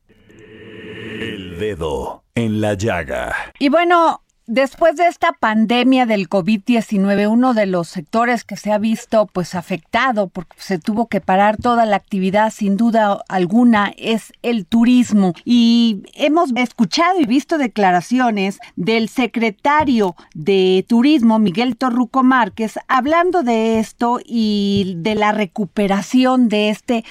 El 0.09 1.59
dedo 1.61 2.25
en 2.35 2.61
la 2.61 2.75
llaga. 2.75 3.33
Y 3.61 3.69
bueno, 3.69 4.23
después 4.49 4.97
de 4.97 5.07
esta 5.07 5.33
pandemia 5.33 6.07
del 6.07 6.29
COVID-19, 6.29 7.31
uno 7.31 7.55
de 7.55 7.67
los 7.67 7.89
sectores 7.89 8.45
que 8.45 8.57
se 8.57 8.72
ha 8.72 8.79
visto 8.79 9.27
pues 9.27 9.55
afectado 9.55 10.29
porque 10.29 10.57
se 10.59 10.79
tuvo 10.79 11.07
que 11.07 11.20
parar 11.20 11.59
toda 11.59 11.85
la 11.85 11.97
actividad 11.97 12.51
sin 12.51 12.77
duda 12.77 13.22
alguna 13.29 13.93
es 13.97 14.33
el 14.43 14.66
turismo 14.66 15.35
y 15.45 16.03
hemos 16.14 16.51
escuchado 16.57 17.20
y 17.20 17.27
visto 17.27 17.59
declaraciones 17.59 18.59
del 18.75 19.11
secretario 19.11 20.16
de 20.35 20.85
Turismo 20.89 21.39
Miguel 21.39 21.77
Torruco 21.77 22.22
Márquez 22.22 22.79
hablando 22.89 23.43
de 23.43 23.79
esto 23.79 24.18
y 24.25 24.95
de 24.97 25.14
la 25.14 25.33
recuperación 25.33 26.49
de 26.49 26.70
este 26.70 27.05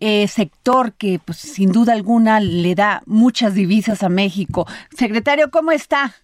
eh, 0.00 0.28
sector 0.28 0.92
que 0.92 1.18
pues 1.24 1.38
sin 1.38 1.72
duda 1.72 1.94
alguna 1.94 2.40
le 2.40 2.74
da 2.74 3.02
muchas 3.06 3.54
divisas 3.54 4.02
a 4.02 4.10
México. 4.10 4.66
Secretario, 4.94 5.50
¿cómo 5.50 5.70
está? 5.70 6.14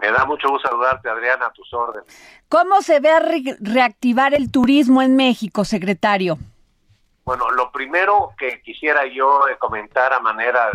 Me 0.00 0.10
da 0.10 0.24
mucho 0.24 0.48
gusto 0.48 0.68
saludarte, 0.68 1.10
Adriana, 1.10 1.46
a 1.46 1.52
tus 1.52 1.72
órdenes. 1.74 2.08
¿Cómo 2.48 2.80
se 2.80 3.00
ve 3.00 3.10
a 3.10 3.20
reactivar 3.20 4.34
el 4.34 4.50
turismo 4.50 5.02
en 5.02 5.14
México, 5.14 5.64
secretario? 5.64 6.38
Bueno, 7.24 7.50
lo 7.50 7.70
primero 7.70 8.32
que 8.38 8.62
quisiera 8.62 9.06
yo 9.06 9.42
comentar 9.58 10.12
a 10.12 10.20
manera 10.20 10.70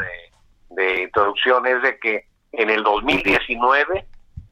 de, 0.69 1.03
introducción 1.03 1.65
es 1.65 1.82
de 1.82 1.97
que 1.99 2.28
en 2.51 2.69
el 2.69 2.84
2019 2.84 4.05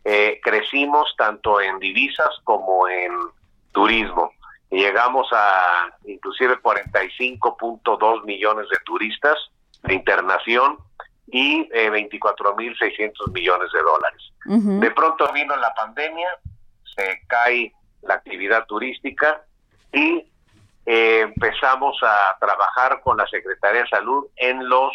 eh, 0.05 0.39
crecimos 0.43 1.13
tanto 1.17 1.61
en 1.61 1.79
divisas 1.79 2.29
como 2.43 2.87
en 2.87 3.11
turismo. 3.71 4.31
Llegamos 4.71 5.27
a 5.31 5.89
inclusive 6.05 6.57
45.2 6.61 8.25
millones 8.25 8.67
de 8.69 8.77
turistas 8.85 9.37
de 9.83 9.93
internación 9.93 10.77
y 11.27 11.69
eh, 11.73 11.89
24.600 11.89 13.31
millones 13.31 13.69
de 13.71 13.79
dólares. 13.81 14.81
De 14.81 14.91
pronto 14.91 15.31
vino 15.33 15.55
la 15.55 15.73
pandemia, 15.73 16.29
se 16.95 17.21
cae 17.27 17.73
la 18.01 18.15
actividad 18.15 18.65
turística 18.65 19.41
y 19.91 20.25
eh, 20.85 21.21
empezamos 21.21 21.97
a 22.03 22.37
trabajar 22.39 23.01
con 23.01 23.17
la 23.17 23.27
Secretaría 23.27 23.83
de 23.83 23.87
Salud 23.87 24.25
en 24.35 24.67
los 24.67 24.91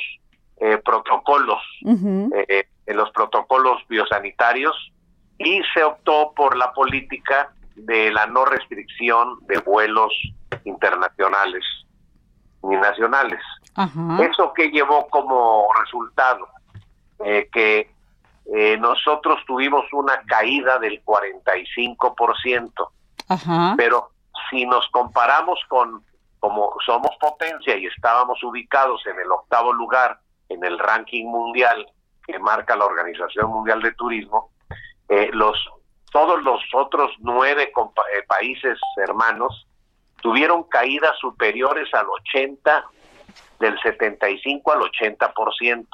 eh, 0.60 0.78
protocolos, 0.84 1.62
eh, 1.86 2.64
en 2.86 2.96
los 2.96 3.10
protocolos 3.10 3.80
biosanitarios 3.88 4.76
y 5.38 5.62
se 5.72 5.82
optó 5.82 6.32
por 6.36 6.56
la 6.56 6.72
política 6.72 7.52
de 7.74 8.10
la 8.10 8.26
no 8.26 8.44
restricción 8.44 9.38
de 9.46 9.58
vuelos 9.60 10.12
internacionales 10.64 11.64
ni 12.62 12.76
nacionales. 12.76 13.40
¿Eso 14.20 14.52
que 14.54 14.70
llevó 14.70 15.06
como 15.08 15.68
resultado? 15.80 16.48
Eh, 17.24 17.48
que 17.52 17.90
eh, 18.54 18.76
nosotros 18.78 19.38
tuvimos 19.46 19.84
una 19.92 20.20
caída 20.22 20.78
del 20.78 21.04
45%, 21.04 22.72
pero 23.76 24.10
si 24.50 24.64
nos 24.66 24.88
comparamos 24.88 25.58
con 25.68 26.02
como 26.40 26.72
somos 26.86 27.10
potencia 27.20 27.76
y 27.76 27.86
estábamos 27.86 28.42
ubicados 28.44 29.04
en 29.06 29.18
el 29.18 29.30
octavo 29.32 29.72
lugar 29.72 30.20
en 30.48 30.64
el 30.64 30.78
ranking 30.78 31.26
mundial 31.26 31.86
que 32.24 32.38
marca 32.38 32.76
la 32.76 32.84
Organización 32.84 33.50
Mundial 33.50 33.82
de 33.82 33.92
Turismo, 33.92 34.50
eh, 35.08 35.30
los 35.32 35.56
todos 36.12 36.42
los 36.42 36.60
otros 36.72 37.10
nueve 37.18 37.72
países 38.28 38.78
hermanos 38.96 39.67
tuvieron 40.22 40.64
caídas 40.64 41.16
superiores 41.20 41.92
al 41.94 42.06
80 42.08 42.84
del 43.60 43.78
75 43.80 44.72
al 44.72 44.80
80%. 44.80 45.86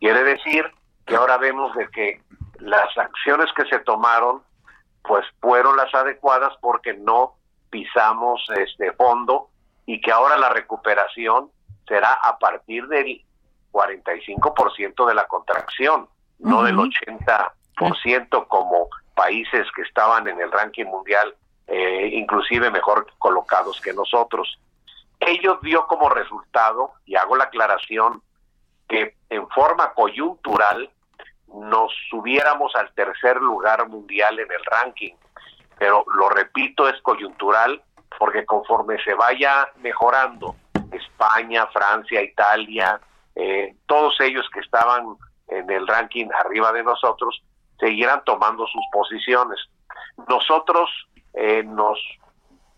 Quiere 0.00 0.24
decir 0.24 0.64
que 1.06 1.16
ahora 1.16 1.38
vemos 1.38 1.74
de 1.74 1.88
que 1.88 2.22
las 2.58 2.96
acciones 2.96 3.50
que 3.56 3.64
se 3.66 3.78
tomaron 3.80 4.42
pues 5.02 5.24
fueron 5.40 5.76
las 5.76 5.92
adecuadas 5.94 6.52
porque 6.60 6.94
no 6.94 7.34
pisamos 7.70 8.44
este 8.56 8.92
fondo 8.92 9.48
y 9.86 10.00
que 10.00 10.12
ahora 10.12 10.36
la 10.36 10.50
recuperación 10.50 11.50
será 11.86 12.12
a 12.12 12.38
partir 12.38 12.86
del 12.88 13.24
45% 13.72 15.06
de 15.06 15.14
la 15.14 15.26
contracción, 15.26 16.08
no 16.38 16.62
del 16.62 16.76
80% 16.76 18.48
como 18.48 18.88
países 19.14 19.66
que 19.74 19.82
estaban 19.82 20.28
en 20.28 20.40
el 20.40 20.52
ranking 20.52 20.84
mundial, 20.84 21.34
eh, 21.68 22.10
inclusive 22.14 22.70
mejor 22.70 23.06
colocados 23.18 23.80
que 23.80 23.92
nosotros. 23.92 24.58
Ello 25.20 25.58
dio 25.62 25.86
como 25.86 26.08
resultado, 26.08 26.92
y 27.04 27.14
hago 27.16 27.36
la 27.36 27.44
aclaración, 27.44 28.22
que 28.88 29.14
en 29.28 29.48
forma 29.50 29.92
coyuntural 29.92 30.90
nos 31.54 31.92
subiéramos 32.10 32.74
al 32.74 32.92
tercer 32.94 33.36
lugar 33.36 33.86
mundial 33.88 34.38
en 34.38 34.50
el 34.50 34.64
ranking. 34.64 35.14
Pero 35.78 36.04
lo 36.14 36.28
repito, 36.30 36.88
es 36.88 37.00
coyuntural 37.02 37.82
porque 38.18 38.44
conforme 38.46 39.02
se 39.04 39.14
vaya 39.14 39.68
mejorando 39.76 40.56
España, 40.90 41.66
Francia, 41.66 42.22
Italia, 42.22 43.00
eh, 43.34 43.76
todos 43.86 44.18
ellos 44.20 44.48
que 44.52 44.60
estaban 44.60 45.16
en 45.48 45.70
el 45.70 45.86
ranking 45.86 46.26
arriba 46.44 46.72
de 46.72 46.82
nosotros, 46.82 47.42
seguirán 47.78 48.22
tomando 48.24 48.66
sus 48.66 48.82
posiciones. 48.90 49.58
Nosotros 50.28 50.90
eh, 51.38 51.62
nos 51.62 51.98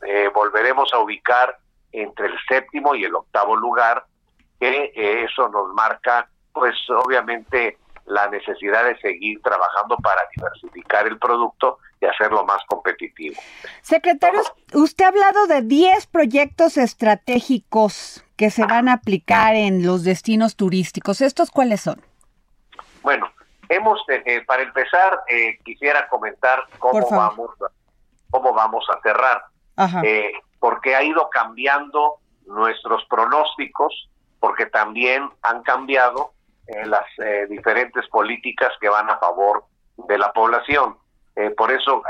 eh, 0.07 0.29
volveremos 0.35 0.93
a 0.93 0.99
ubicar 0.99 1.57
entre 1.93 2.27
el 2.27 2.35
séptimo 2.47 2.95
y 2.95 3.05
el 3.05 3.15
octavo 3.15 3.57
lugar, 3.57 4.05
que 4.59 4.93
eh, 4.95 5.25
eso 5.25 5.49
nos 5.49 5.73
marca, 5.73 6.29
pues 6.53 6.75
obviamente, 6.91 7.79
la 8.05 8.29
necesidad 8.29 8.85
de 8.85 8.99
seguir 8.99 9.41
trabajando 9.41 9.97
para 9.97 10.23
diversificar 10.37 11.07
el 11.07 11.19
producto 11.19 11.79
y 12.01 12.07
hacerlo 12.07 12.45
más 12.45 12.63
competitivo. 12.67 13.41
Secretario, 13.81 14.43
usted 14.75 15.05
ha 15.05 15.09
hablado 15.09 15.47
de 15.47 15.63
10 15.63 16.07
proyectos 16.09 16.77
estratégicos 16.77 18.25
que 18.37 18.51
se 18.51 18.67
van 18.67 18.89
a 18.89 18.95
aplicar 18.95 19.55
en 19.55 19.87
los 19.87 20.05
destinos 20.05 20.57
turísticos. 20.57 21.21
¿Estos 21.21 21.51
cuáles 21.51 21.81
son? 21.81 22.03
Bueno, 23.03 23.31
hemos, 23.69 24.01
eh, 24.09 24.43
para 24.47 24.63
empezar, 24.63 25.21
eh, 25.29 25.59
quisiera 25.65 26.09
comentar 26.09 26.65
cómo 26.79 27.09
vamos, 27.11 27.51
cómo 28.31 28.53
vamos 28.53 28.87
a 28.91 29.01
cerrar. 29.01 29.45
Eh, 30.05 30.33
porque 30.59 30.95
ha 30.95 31.03
ido 31.03 31.31
cambiando 31.31 32.17
nuestros 32.47 33.05
pronósticos, 33.07 34.11
porque 34.39 34.67
también 34.67 35.31
han 35.43 35.63
cambiado 35.63 36.33
eh, 36.67 36.87
las 36.87 37.07
eh, 37.19 37.47
diferentes 37.49 38.07
políticas 38.09 38.71
que 38.81 38.89
van 38.89 39.11
a 39.11 39.19
favor 39.19 39.65
de 40.09 40.19
la 40.19 40.33
población. 40.33 40.97
Eh, 41.35 41.51
por 41.51 41.73
eso 41.73 42.03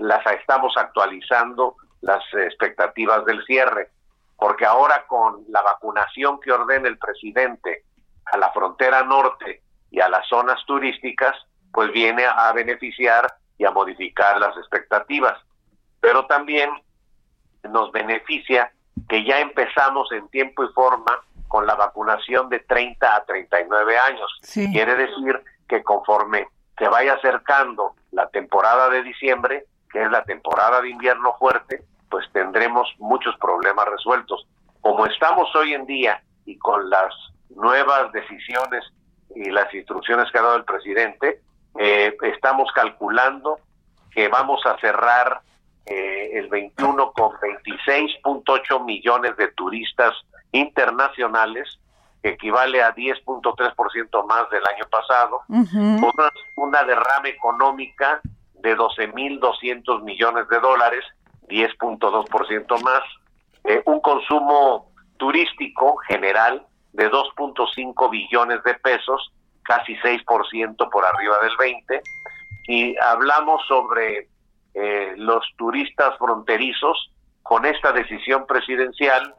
las 0.00 0.26
estamos 0.26 0.76
actualizando 0.76 1.76
las 2.00 2.22
expectativas 2.32 3.24
del 3.26 3.44
cierre, 3.44 3.90
porque 4.36 4.64
ahora 4.64 5.04
con 5.06 5.44
la 5.48 5.62
vacunación 5.62 6.40
que 6.40 6.50
ordena 6.50 6.88
el 6.88 6.98
presidente 6.98 7.84
a 8.24 8.38
la 8.38 8.50
frontera 8.52 9.02
norte 9.02 9.62
y 9.90 10.00
a 10.00 10.08
las 10.08 10.26
zonas 10.28 10.58
turísticas, 10.66 11.36
pues 11.72 11.92
viene 11.92 12.24
a 12.24 12.52
beneficiar 12.52 13.26
y 13.60 13.66
a 13.66 13.70
modificar 13.70 14.40
las 14.40 14.56
expectativas. 14.56 15.38
Pero 16.00 16.24
también 16.24 16.70
nos 17.68 17.92
beneficia 17.92 18.72
que 19.06 19.22
ya 19.22 19.38
empezamos 19.40 20.10
en 20.12 20.26
tiempo 20.28 20.64
y 20.64 20.68
forma 20.68 21.20
con 21.46 21.66
la 21.66 21.74
vacunación 21.74 22.48
de 22.48 22.60
30 22.60 23.14
a 23.14 23.24
39 23.26 23.98
años. 23.98 24.40
Quiere 24.72 24.94
decir 24.94 25.42
que 25.68 25.82
conforme 25.82 26.48
se 26.78 26.88
vaya 26.88 27.12
acercando 27.12 27.94
la 28.12 28.30
temporada 28.30 28.88
de 28.88 29.02
diciembre, 29.02 29.66
que 29.92 30.04
es 30.04 30.10
la 30.10 30.24
temporada 30.24 30.80
de 30.80 30.88
invierno 30.88 31.36
fuerte, 31.38 31.84
pues 32.08 32.24
tendremos 32.32 32.88
muchos 32.98 33.36
problemas 33.36 33.84
resueltos. 33.90 34.46
Como 34.80 35.04
estamos 35.04 35.54
hoy 35.54 35.74
en 35.74 35.84
día 35.84 36.22
y 36.46 36.56
con 36.56 36.88
las 36.88 37.12
nuevas 37.50 38.10
decisiones 38.12 38.84
y 39.34 39.50
las 39.50 39.72
instrucciones 39.74 40.32
que 40.32 40.38
ha 40.38 40.42
dado 40.42 40.56
el 40.56 40.64
presidente, 40.64 41.42
eh, 41.78 42.16
estamos 42.22 42.70
calculando 42.72 43.58
que 44.10 44.28
vamos 44.28 44.64
a 44.66 44.78
cerrar 44.78 45.40
eh, 45.86 46.30
el 46.34 46.48
21 46.48 47.12
con 47.12 47.32
26.8 47.32 48.84
millones 48.84 49.36
de 49.36 49.48
turistas 49.52 50.14
internacionales, 50.52 51.78
que 52.22 52.30
equivale 52.30 52.82
a 52.82 52.94
10.3% 52.94 54.26
más 54.26 54.50
del 54.50 54.62
año 54.66 54.84
pasado, 54.90 55.42
una, 56.56 56.84
derrama 56.84 57.28
económica 57.28 58.20
de 58.54 58.76
12.200 58.76 60.02
millones 60.02 60.48
de 60.48 60.60
dólares, 60.60 61.04
10.2% 61.48 62.82
más, 62.82 63.02
eh, 63.64 63.82
un 63.86 64.00
consumo 64.00 64.92
turístico 65.16 65.96
general 66.08 66.66
de 66.92 67.10
2.5 67.10 68.10
billones 68.10 68.62
de 68.64 68.74
pesos, 68.74 69.32
casi 69.64 69.96
6% 69.96 70.90
por 70.90 71.04
arriba 71.04 71.38
del 71.42 71.56
20, 71.56 72.02
y 72.68 72.96
hablamos 72.98 73.66
sobre 73.66 74.28
eh, 74.74 75.14
los 75.16 75.44
turistas 75.56 76.16
fronterizos, 76.18 77.10
con 77.42 77.66
esta 77.66 77.92
decisión 77.92 78.46
presidencial, 78.46 79.34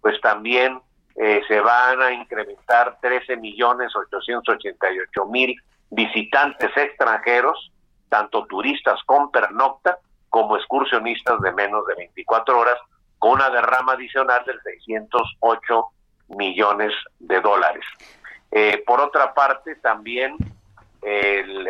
pues 0.00 0.20
también 0.20 0.80
eh, 1.16 1.42
se 1.48 1.60
van 1.60 2.02
a 2.02 2.12
incrementar 2.12 2.98
13 3.00 3.36
millones 3.36 3.94
888 3.94 5.26
mil 5.26 5.56
visitantes 5.90 6.76
extranjeros, 6.76 7.70
tanto 8.08 8.44
turistas 8.46 9.00
con 9.04 9.30
pernocta 9.30 9.98
como 10.28 10.56
excursionistas 10.56 11.40
de 11.40 11.52
menos 11.52 11.86
de 11.86 11.94
24 11.94 12.58
horas, 12.58 12.76
con 13.18 13.32
una 13.32 13.48
derrama 13.48 13.92
adicional 13.92 14.44
de 14.44 14.52
608 14.60 15.86
millones 16.36 16.92
de 17.20 17.40
dólares. 17.40 17.84
Eh, 18.56 18.84
por 18.86 19.00
otra 19.00 19.34
parte, 19.34 19.74
también 19.74 20.36
el 21.02 21.68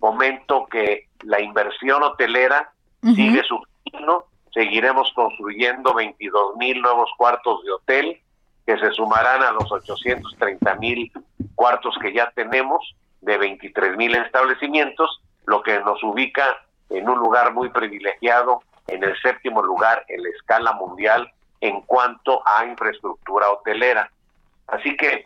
momento 0.00 0.66
que 0.66 1.06
la 1.22 1.40
inversión 1.40 2.02
hotelera 2.02 2.72
sigue 3.14 3.44
su 3.44 3.62
camino, 3.84 4.24
seguiremos 4.52 5.12
construyendo 5.14 5.94
22 5.94 6.56
mil 6.56 6.82
nuevos 6.82 7.08
cuartos 7.16 7.62
de 7.62 7.70
hotel, 7.70 8.20
que 8.66 8.76
se 8.76 8.90
sumarán 8.90 9.44
a 9.44 9.52
los 9.52 9.70
830 9.70 10.74
mil 10.74 11.12
cuartos 11.54 11.96
que 12.02 12.12
ya 12.12 12.32
tenemos 12.34 12.96
de 13.20 13.38
23 13.38 13.96
mil 13.96 14.16
establecimientos, 14.16 15.22
lo 15.46 15.62
que 15.62 15.78
nos 15.78 16.02
ubica 16.02 16.56
en 16.90 17.08
un 17.08 17.20
lugar 17.20 17.54
muy 17.54 17.68
privilegiado, 17.68 18.62
en 18.88 19.04
el 19.04 19.16
séptimo 19.22 19.62
lugar 19.62 20.04
en 20.08 20.24
la 20.24 20.30
escala 20.30 20.72
mundial 20.72 21.32
en 21.60 21.82
cuanto 21.82 22.42
a 22.44 22.66
infraestructura 22.66 23.48
hotelera. 23.50 24.10
Así 24.66 24.96
que, 24.96 25.24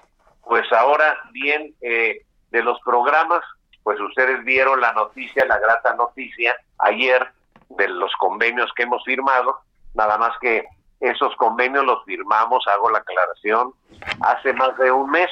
pues 0.50 0.66
ahora 0.72 1.16
bien, 1.30 1.72
eh, 1.80 2.26
de 2.50 2.62
los 2.64 2.80
programas, 2.80 3.40
pues 3.84 4.00
ustedes 4.00 4.44
vieron 4.44 4.80
la 4.80 4.92
noticia, 4.94 5.44
la 5.46 5.60
grata 5.60 5.94
noticia 5.94 6.56
ayer 6.78 7.24
de 7.68 7.86
los 7.86 8.10
convenios 8.18 8.68
que 8.74 8.82
hemos 8.82 9.04
firmado, 9.04 9.60
nada 9.94 10.18
más 10.18 10.36
que 10.40 10.66
esos 10.98 11.36
convenios 11.36 11.84
los 11.84 12.04
firmamos, 12.04 12.66
hago 12.66 12.90
la 12.90 12.98
aclaración, 12.98 13.74
hace 14.22 14.52
más 14.54 14.76
de 14.78 14.90
un 14.90 15.08
mes, 15.12 15.30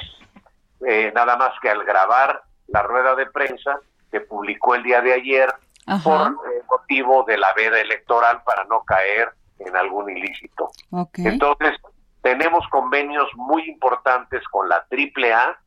eh, 0.87 1.11
nada 1.13 1.35
más 1.35 1.51
que 1.61 1.69
al 1.69 1.83
grabar 1.83 2.41
la 2.67 2.83
rueda 2.83 3.13
de 3.15 3.25
prensa 3.25 3.77
que 4.09 4.21
publicó 4.21 4.75
el 4.75 4.83
día 4.83 5.01
de 5.01 5.15
ayer 5.15 5.53
por 6.01 6.27
eh, 6.27 6.63
motivo 6.69 7.25
de 7.27 7.37
la 7.37 7.51
veda 7.57 7.81
electoral 7.81 8.41
para 8.45 8.63
no 8.63 8.85
caer 8.85 9.33
en 9.59 9.75
algún 9.75 10.09
ilícito. 10.09 10.71
Entonces, 11.15 11.75
tenemos 12.21 12.67
convenios 12.69 13.27
muy 13.35 13.63
importantes 13.69 14.43
con 14.49 14.67
la 14.69 14.85
AAA 14.91 15.59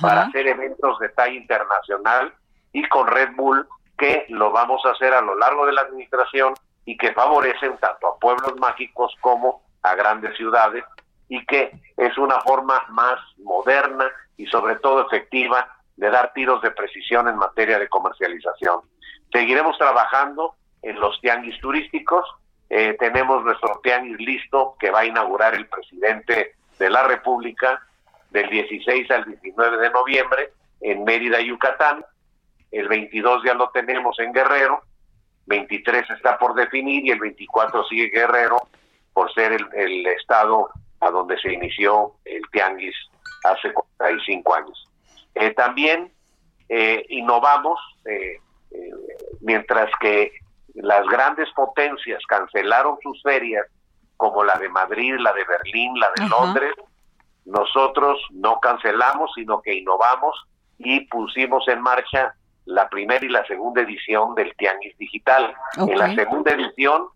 para 0.00 0.22
hacer 0.22 0.46
eventos 0.46 0.98
de 0.98 1.08
talla 1.10 1.34
internacional 1.34 2.34
y 2.72 2.86
con 2.88 3.06
Red 3.06 3.34
Bull 3.36 3.66
que 3.96 4.26
lo 4.28 4.50
vamos 4.50 4.84
a 4.84 4.90
hacer 4.90 5.12
a 5.12 5.20
lo 5.20 5.36
largo 5.36 5.66
de 5.66 5.72
la 5.72 5.82
administración 5.82 6.54
y 6.84 6.96
que 6.96 7.12
favorecen 7.12 7.76
tanto 7.78 8.08
a 8.08 8.18
pueblos 8.18 8.56
mágicos 8.58 9.14
como 9.20 9.62
a 9.82 9.94
grandes 9.94 10.36
ciudades 10.36 10.84
y 11.28 11.44
que 11.46 11.70
es 11.96 12.18
una 12.18 12.40
forma 12.40 12.84
más 12.88 13.18
moderna 13.38 14.10
y 14.36 14.46
sobre 14.46 14.76
todo 14.76 15.06
efectiva 15.06 15.68
de 15.96 16.10
dar 16.10 16.32
tiros 16.32 16.62
de 16.62 16.70
precisión 16.70 17.28
en 17.28 17.36
materia 17.36 17.78
de 17.78 17.88
comercialización. 17.88 18.80
Seguiremos 19.30 19.76
trabajando 19.78 20.54
en 20.82 20.98
los 20.98 21.20
tianguis 21.20 21.60
turísticos. 21.60 22.26
Eh, 22.70 22.96
tenemos 22.98 23.44
nuestro 23.44 23.80
tianguis 23.82 24.18
listo 24.18 24.76
que 24.78 24.90
va 24.90 25.00
a 25.00 25.06
inaugurar 25.06 25.54
el 25.54 25.66
presidente 25.66 26.54
de 26.78 26.90
la 26.90 27.02
República 27.02 27.82
del 28.30 28.48
16 28.48 29.10
al 29.10 29.24
19 29.24 29.78
de 29.78 29.90
noviembre 29.90 30.50
en 30.80 31.04
Mérida, 31.04 31.40
Yucatán. 31.40 32.04
El 32.70 32.88
22 32.88 33.42
ya 33.44 33.54
lo 33.54 33.70
tenemos 33.70 34.18
en 34.20 34.32
Guerrero 34.32 34.82
23 35.50 36.08
está 36.10 36.38
por 36.38 36.54
definir 36.54 37.04
y 37.04 37.10
el 37.10 37.18
24 37.18 37.84
sigue 37.84 38.08
Guerrero 38.08 38.56
por 39.12 39.32
ser 39.34 39.52
el, 39.52 40.06
estado 40.06 40.70
a 41.00 41.10
donde 41.10 41.38
se 41.38 41.52
inició 41.52 42.14
el 42.24 42.42
tianguis 42.52 42.94
hace 43.44 43.72
45 43.72 44.54
años. 44.54 44.88
Eh, 45.34 45.50
también 45.50 46.12
eh, 46.68 47.04
innovamos, 47.08 47.80
eh, 48.04 48.38
mientras 49.40 49.90
que 50.00 50.32
las 50.74 51.06
grandes 51.06 51.50
potencias 51.52 52.22
cancelaron 52.26 52.96
sus 53.02 53.22
ferias, 53.22 53.66
como 54.16 54.44
la 54.44 54.58
de 54.58 54.68
Madrid, 54.68 55.16
la 55.18 55.32
de 55.32 55.44
Berlín, 55.44 55.98
la 55.98 56.10
de 56.16 56.28
Londres, 56.28 56.74
nosotros 57.46 58.18
no 58.30 58.60
cancelamos, 58.60 59.30
sino 59.34 59.60
que 59.62 59.74
innovamos 59.74 60.36
y 60.78 61.00
pusimos 61.06 61.66
en 61.68 61.80
marcha 61.80 62.34
la 62.66 62.88
primera 62.88 63.24
y 63.24 63.28
la 63.28 63.44
segunda 63.46 63.82
edición 63.82 64.34
del 64.34 64.54
Tianguis 64.56 64.96
Digital. 64.98 65.54
En 65.76 65.98
la 65.98 66.14
segunda 66.14 66.52
edición, 66.52 67.08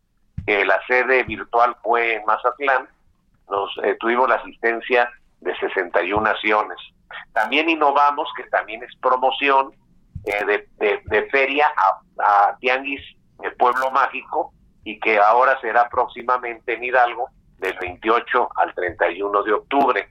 que 0.47 0.65
la 0.65 0.81
sede 0.87 1.23
virtual 1.25 1.77
fue 1.83 2.15
en 2.15 2.25
Mazatlán, 2.25 2.89
nos 3.49 3.71
eh, 3.83 3.97
tuvimos 4.01 4.29
la 4.29 4.37
asistencia 4.37 5.09
de 5.41 5.55
61 5.57 6.21
naciones. 6.23 6.79
También 7.33 7.69
innovamos, 7.69 8.29
que 8.37 8.45
también 8.45 8.83
es 8.83 8.91
promoción 9.01 9.73
eh, 10.25 10.67
de, 10.79 11.29
feria 11.31 11.67
a, 11.77 12.49
a 12.49 12.57
Tianguis 12.59 13.03
de 13.41 13.51
Pueblo 13.53 13.91
Mágico 13.91 14.53
y 14.85 14.99
que 15.01 15.19
ahora 15.19 15.59
será 15.61 15.89
próximamente 15.89 16.75
en 16.75 16.85
Hidalgo 16.85 17.29
del 17.59 17.77
28 17.79 18.49
al 18.57 18.75
31 18.75 19.43
de 19.43 19.53
octubre, 19.53 20.09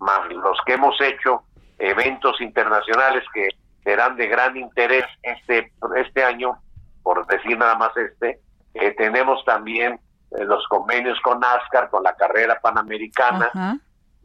más 0.00 0.28
los 0.32 0.58
que 0.66 0.74
hemos 0.74 1.00
hecho 1.00 1.42
eventos 1.78 2.40
internacionales 2.40 3.24
que 3.32 3.48
serán 3.84 4.16
de 4.16 4.26
gran 4.26 4.56
interés 4.56 5.04
este, 5.22 5.72
este 5.96 6.24
año, 6.24 6.58
por 7.02 7.26
decir 7.26 7.56
nada 7.56 7.76
más 7.76 7.96
este. 7.96 8.40
Eh, 8.74 8.94
tenemos 8.96 9.44
también 9.44 10.00
eh, 10.32 10.44
los 10.44 10.66
convenios 10.68 11.18
con 11.20 11.40
NASCAR, 11.40 11.88
con 11.88 12.02
la 12.02 12.14
carrera 12.14 12.60
panamericana, 12.60 13.80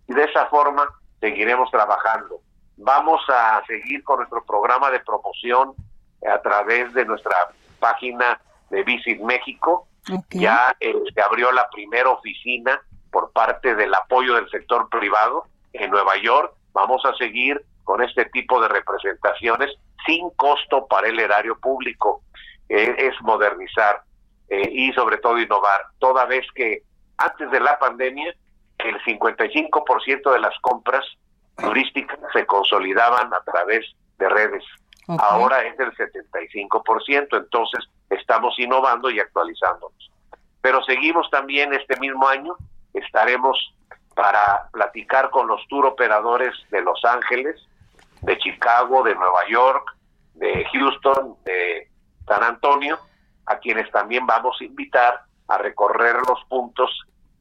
y 0.08 0.14
de 0.14 0.24
esa 0.24 0.48
forma 0.48 0.88
seguiremos 1.20 1.72
trabajando. 1.72 2.42
Vamos 2.78 3.22
a 3.30 3.62
seguir 3.68 4.04
con 4.04 4.18
nuestro 4.18 4.44
programa 4.44 4.90
de 4.92 5.00
promoción 5.00 5.74
a 6.30 6.42
través 6.42 6.94
de 6.94 7.06
nuestra 7.06 7.36
página 7.84 8.40
de 8.70 8.84
Visit 8.84 9.20
México. 9.20 9.88
Ya 10.30 10.76
eh, 10.80 10.96
se 11.14 11.22
abrió 11.22 11.52
la 11.52 11.70
primera 11.70 12.10
oficina 12.10 12.82
por 13.12 13.32
parte 13.32 13.76
del 13.76 13.94
apoyo 13.94 14.36
del 14.36 14.50
sector 14.50 14.90
privado 14.90 15.44
en 15.74 15.92
Nueva 15.92 16.16
York. 16.18 16.54
Vamos 16.72 17.04
a 17.06 17.14
seguir 17.16 17.62
con 17.84 18.02
este 18.02 18.26
tipo 18.26 18.62
de 18.62 18.70
representaciones 18.70 19.70
sin 20.06 20.30
costo 20.32 20.88
para 20.88 21.10
el 21.10 21.20
erario 21.20 21.58
público. 21.60 22.22
Eh, 22.70 22.96
es 22.98 23.14
modernizar 23.22 24.02
eh, 24.50 24.70
y 24.72 24.94
sobre 24.94 25.18
todo 25.18 25.38
innovar, 25.38 25.82
toda 26.00 26.26
vez 26.26 26.46
que 26.56 26.84
antes 27.18 27.52
de 27.52 27.60
la 27.60 27.78
pandemia 27.78 28.34
el 28.80 29.00
55% 29.04 30.32
de 30.32 30.40
las 30.40 30.58
compras 30.62 31.06
turísticas 31.58 32.18
se 32.32 32.46
consolidaban 32.46 33.34
a 33.34 33.42
través 33.44 33.86
de 34.18 34.30
redes. 34.30 34.64
Ahora 35.08 35.64
es 35.64 35.78
del 35.78 35.92
75%, 35.96 37.38
entonces 37.38 37.86
estamos 38.10 38.58
innovando 38.58 39.10
y 39.10 39.20
actualizándonos. 39.20 40.12
Pero 40.62 40.82
seguimos 40.84 41.30
también 41.30 41.74
este 41.74 42.00
mismo 42.00 42.28
año, 42.28 42.56
estaremos 42.94 43.58
para 44.16 44.70
platicar 44.72 45.30
con 45.30 45.48
los 45.48 45.66
tour 45.68 45.86
operadores 45.86 46.54
de 46.70 46.82
Los 46.82 47.04
Ángeles, 47.04 47.62
de 48.22 48.38
Chicago, 48.38 49.04
de 49.04 49.16
Nueva 49.16 49.48
York, 49.50 49.96
de 50.36 50.66
Houston, 50.72 51.36
de 51.44 51.90
San 52.26 52.44
Antonio, 52.44 52.98
a 53.46 53.58
quienes 53.58 53.92
también 53.92 54.26
vamos 54.26 54.56
a 54.62 54.64
invitar 54.64 55.24
a 55.48 55.58
recorrer 55.58 56.16
los 56.28 56.44
puntos 56.46 56.90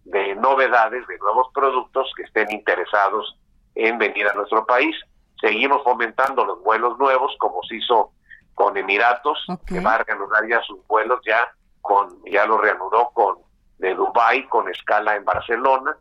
de 0.05 0.35
novedades, 0.35 1.07
de 1.07 1.19
nuevos 1.19 1.49
productos 1.55 2.11
que 2.17 2.25
estén 2.25 2.51
interesados 2.51 3.39
en 3.75 3.99
venir 3.99 4.27
a 4.27 4.35
nuestro 4.35 4.67
país. 4.67 4.97
Seguimos 5.43 5.83
fomentando 5.85 6.47
los 6.47 6.63
vuelos 6.63 6.99
nuevos, 6.99 7.35
como 7.39 7.63
se 7.65 7.77
hizo 7.77 8.13
con 8.55 8.77
Emiratos, 8.77 9.45
que 9.67 9.81
va 9.81 9.97
a 9.97 10.05
reanudar 10.05 10.49
ya 10.49 10.63
sus 10.63 10.87
vuelos, 10.87 11.21
ya 11.27 11.53
con 11.83 12.25
ya 12.25 12.47
lo 12.47 12.59
reanudó 12.59 13.11
con 13.13 13.39
de 13.79 13.95
Dubai 13.95 14.49
con 14.49 14.71
escala 14.71 15.17
en 15.17 15.25
Barcelona, 15.25 15.97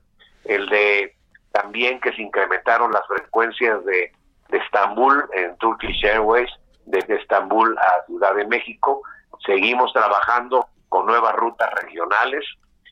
el 0.46 0.70
de 0.70 1.16
también 1.52 2.00
que 2.00 2.14
se 2.14 2.22
incrementaron 2.22 2.92
las 2.92 3.06
frecuencias 3.08 3.84
de 3.84 4.14
de 4.52 4.58
Estambul 4.58 5.28
en 5.34 5.58
Turkish 5.58 6.06
Airways, 6.06 6.50
desde 6.86 7.16
Estambul 7.16 7.76
a 7.78 8.06
Ciudad 8.06 8.36
de 8.36 8.46
México. 8.46 9.02
Seguimos 9.46 9.92
trabajando 9.94 10.68
con 10.90 11.06
nuevas 11.06 11.34
rutas 11.36 11.74
regionales 11.82 12.46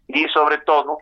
y 0.07 0.27
sobre 0.29 0.57
todo 0.59 0.97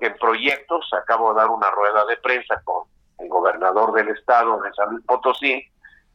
en 0.00 0.14
proyectos, 0.18 0.88
acabo 0.92 1.32
de 1.32 1.40
dar 1.40 1.48
una 1.48 1.70
rueda 1.70 2.04
de 2.06 2.16
prensa 2.18 2.60
con 2.64 2.84
el 3.20 3.28
gobernador 3.28 3.92
del 3.92 4.08
estado 4.08 4.60
de 4.62 4.72
San 4.72 4.90
Luis 4.90 5.04
Potosí 5.04 5.64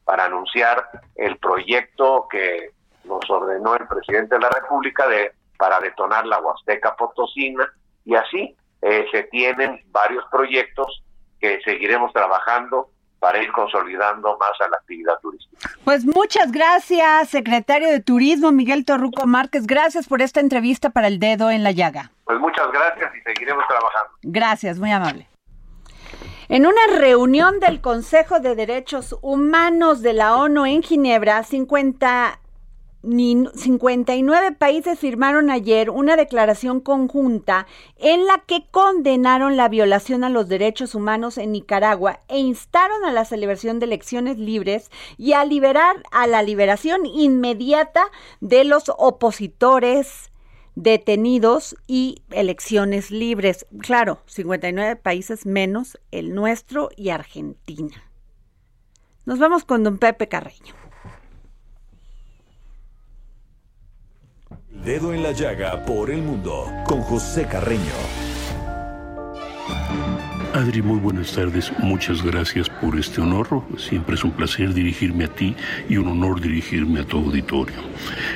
para 0.04 0.24
anunciar 0.24 0.88
el 1.14 1.36
proyecto 1.38 2.26
que 2.30 2.70
nos 3.04 3.28
ordenó 3.30 3.74
el 3.74 3.86
presidente 3.86 4.34
de 4.36 4.40
la 4.40 4.50
República 4.50 5.06
de 5.08 5.32
para 5.58 5.80
detonar 5.80 6.26
la 6.26 6.40
Huasteca 6.40 6.94
Potosina 6.96 7.66
y 8.04 8.14
así 8.14 8.54
eh, 8.82 9.06
se 9.10 9.24
tienen 9.24 9.82
varios 9.86 10.24
proyectos 10.30 11.02
que 11.40 11.60
seguiremos 11.64 12.12
trabajando 12.12 12.90
para 13.18 13.42
ir 13.42 13.50
consolidando 13.52 14.36
más 14.38 14.52
a 14.60 14.68
la 14.68 14.76
actividad 14.76 15.18
turística. 15.20 15.70
Pues 15.84 16.04
muchas 16.04 16.52
gracias, 16.52 17.30
secretario 17.30 17.88
de 17.88 18.00
Turismo 18.00 18.52
Miguel 18.52 18.84
Torruco 18.84 19.26
Márquez. 19.26 19.66
Gracias 19.66 20.06
por 20.06 20.20
esta 20.20 20.40
entrevista 20.40 20.90
para 20.90 21.08
el 21.08 21.18
dedo 21.18 21.50
en 21.50 21.64
la 21.64 21.72
llaga. 21.72 22.10
Pues 22.24 22.38
muchas 22.38 22.70
gracias 22.70 23.10
y 23.16 23.20
seguiremos 23.22 23.66
trabajando. 23.66 24.10
Gracias, 24.22 24.78
muy 24.78 24.92
amable. 24.92 25.26
En 26.48 26.64
una 26.64 26.86
reunión 26.96 27.58
del 27.58 27.80
Consejo 27.80 28.38
de 28.38 28.54
Derechos 28.54 29.16
Humanos 29.20 30.00
de 30.00 30.12
la 30.12 30.36
ONU 30.36 30.64
en 30.64 30.80
Ginebra, 30.80 31.42
50 31.42 32.40
59 33.02 34.52
países 34.52 34.98
firmaron 34.98 35.50
ayer 35.50 35.90
una 35.90 36.16
declaración 36.16 36.80
conjunta 36.80 37.66
en 37.98 38.26
la 38.26 38.42
que 38.46 38.66
condenaron 38.70 39.56
la 39.56 39.68
violación 39.68 40.24
a 40.24 40.28
los 40.28 40.48
derechos 40.48 40.94
humanos 40.94 41.38
en 41.38 41.52
Nicaragua 41.52 42.20
e 42.28 42.38
instaron 42.38 43.04
a 43.04 43.12
la 43.12 43.24
celebración 43.24 43.78
de 43.78 43.86
elecciones 43.86 44.38
libres 44.38 44.90
y 45.18 45.34
a 45.34 45.44
liberar 45.44 46.02
a 46.10 46.26
la 46.26 46.42
liberación 46.42 47.06
inmediata 47.06 48.10
de 48.40 48.64
los 48.64 48.84
opositores 48.98 50.30
detenidos 50.76 51.74
y 51.88 52.22
elecciones 52.30 53.10
libres. 53.10 53.66
Claro, 53.80 54.20
59 54.26 54.94
países 54.96 55.44
menos 55.46 55.98
el 56.12 56.34
nuestro 56.34 56.90
y 56.96 57.08
Argentina. 57.08 58.04
Nos 59.24 59.40
vamos 59.40 59.64
con 59.64 59.82
don 59.82 59.98
Pepe 59.98 60.28
Carreño. 60.28 60.74
Dedo 64.70 65.12
en 65.12 65.22
la 65.24 65.32
llaga 65.32 65.84
por 65.84 66.10
el 66.10 66.22
mundo 66.22 66.70
con 66.86 67.00
José 67.00 67.48
Carreño. 67.48 68.25
Adri, 70.56 70.80
muy 70.80 70.98
buenas 70.98 71.32
tardes. 71.32 71.70
Muchas 71.80 72.22
gracias 72.22 72.70
por 72.70 72.98
este 72.98 73.20
honor. 73.20 73.62
Siempre 73.76 74.14
es 74.14 74.24
un 74.24 74.30
placer 74.30 74.72
dirigirme 74.72 75.24
a 75.24 75.28
ti 75.28 75.54
y 75.86 75.98
un 75.98 76.08
honor 76.08 76.40
dirigirme 76.40 77.00
a 77.00 77.04
tu 77.04 77.18
auditorio. 77.18 77.76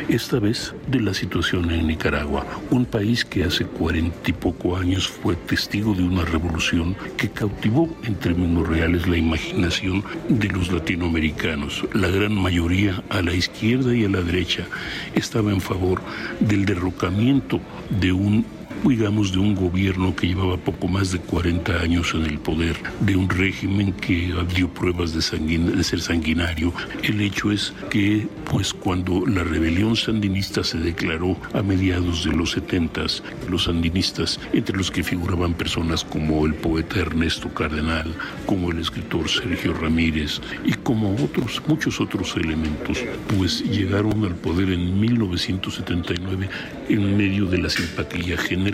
Esta 0.06 0.38
vez 0.38 0.74
de 0.86 1.00
la 1.00 1.14
situación 1.14 1.70
en 1.70 1.86
Nicaragua, 1.86 2.44
un 2.70 2.84
país 2.84 3.24
que 3.24 3.44
hace 3.44 3.64
cuarenta 3.64 4.28
y 4.28 4.34
poco 4.34 4.76
años 4.76 5.08
fue 5.08 5.34
testigo 5.34 5.94
de 5.94 6.02
una 6.02 6.26
revolución 6.26 6.94
que 7.16 7.30
cautivó 7.30 7.88
en 8.04 8.16
términos 8.16 8.68
reales 8.68 9.08
la 9.08 9.16
imaginación 9.16 10.04
de 10.28 10.48
los 10.48 10.70
latinoamericanos. 10.70 11.86
La 11.94 12.08
gran 12.08 12.34
mayoría 12.34 13.02
a 13.08 13.22
la 13.22 13.32
izquierda 13.32 13.94
y 13.94 14.04
a 14.04 14.10
la 14.10 14.20
derecha 14.20 14.66
estaba 15.14 15.52
en 15.52 15.62
favor 15.62 16.02
del 16.38 16.66
derrocamiento 16.66 17.62
de 17.88 18.12
un 18.12 18.59
digamos, 18.84 19.32
de 19.32 19.38
un 19.38 19.54
gobierno 19.54 20.14
que 20.16 20.28
llevaba 20.28 20.56
poco 20.56 20.88
más 20.88 21.12
de 21.12 21.18
40 21.18 21.80
años 21.80 22.12
en 22.14 22.24
el 22.24 22.38
poder, 22.38 22.76
de 23.00 23.16
un 23.16 23.28
régimen 23.28 23.92
que 23.92 24.34
dio 24.54 24.68
pruebas 24.68 25.12
de, 25.12 25.58
de 25.58 25.84
ser 25.84 26.00
sanguinario. 26.00 26.72
El 27.02 27.20
hecho 27.20 27.50
es 27.50 27.72
que, 27.90 28.26
pues, 28.50 28.72
cuando 28.72 29.26
la 29.26 29.44
rebelión 29.44 29.96
sandinista 29.96 30.64
se 30.64 30.78
declaró 30.78 31.36
a 31.52 31.62
mediados 31.62 32.24
de 32.24 32.32
los 32.32 32.52
70, 32.52 33.02
los 33.48 33.64
sandinistas, 33.64 34.40
entre 34.52 34.76
los 34.76 34.90
que 34.90 35.02
figuraban 35.02 35.54
personas 35.54 36.04
como 36.04 36.46
el 36.46 36.54
poeta 36.54 37.00
Ernesto 37.00 37.52
Cardenal, 37.52 38.14
como 38.46 38.70
el 38.70 38.78
escritor 38.78 39.28
Sergio 39.28 39.74
Ramírez 39.74 40.40
y 40.64 40.72
como 40.72 41.14
otros, 41.14 41.62
muchos 41.66 42.00
otros 42.00 42.36
elementos, 42.36 42.98
pues 43.36 43.62
llegaron 43.62 44.24
al 44.24 44.34
poder 44.34 44.70
en 44.70 44.98
1979 45.00 46.48
en 46.88 47.16
medio 47.16 47.46
de 47.46 47.58
la 47.58 47.70
simpatía 47.70 48.36
general 48.36 48.69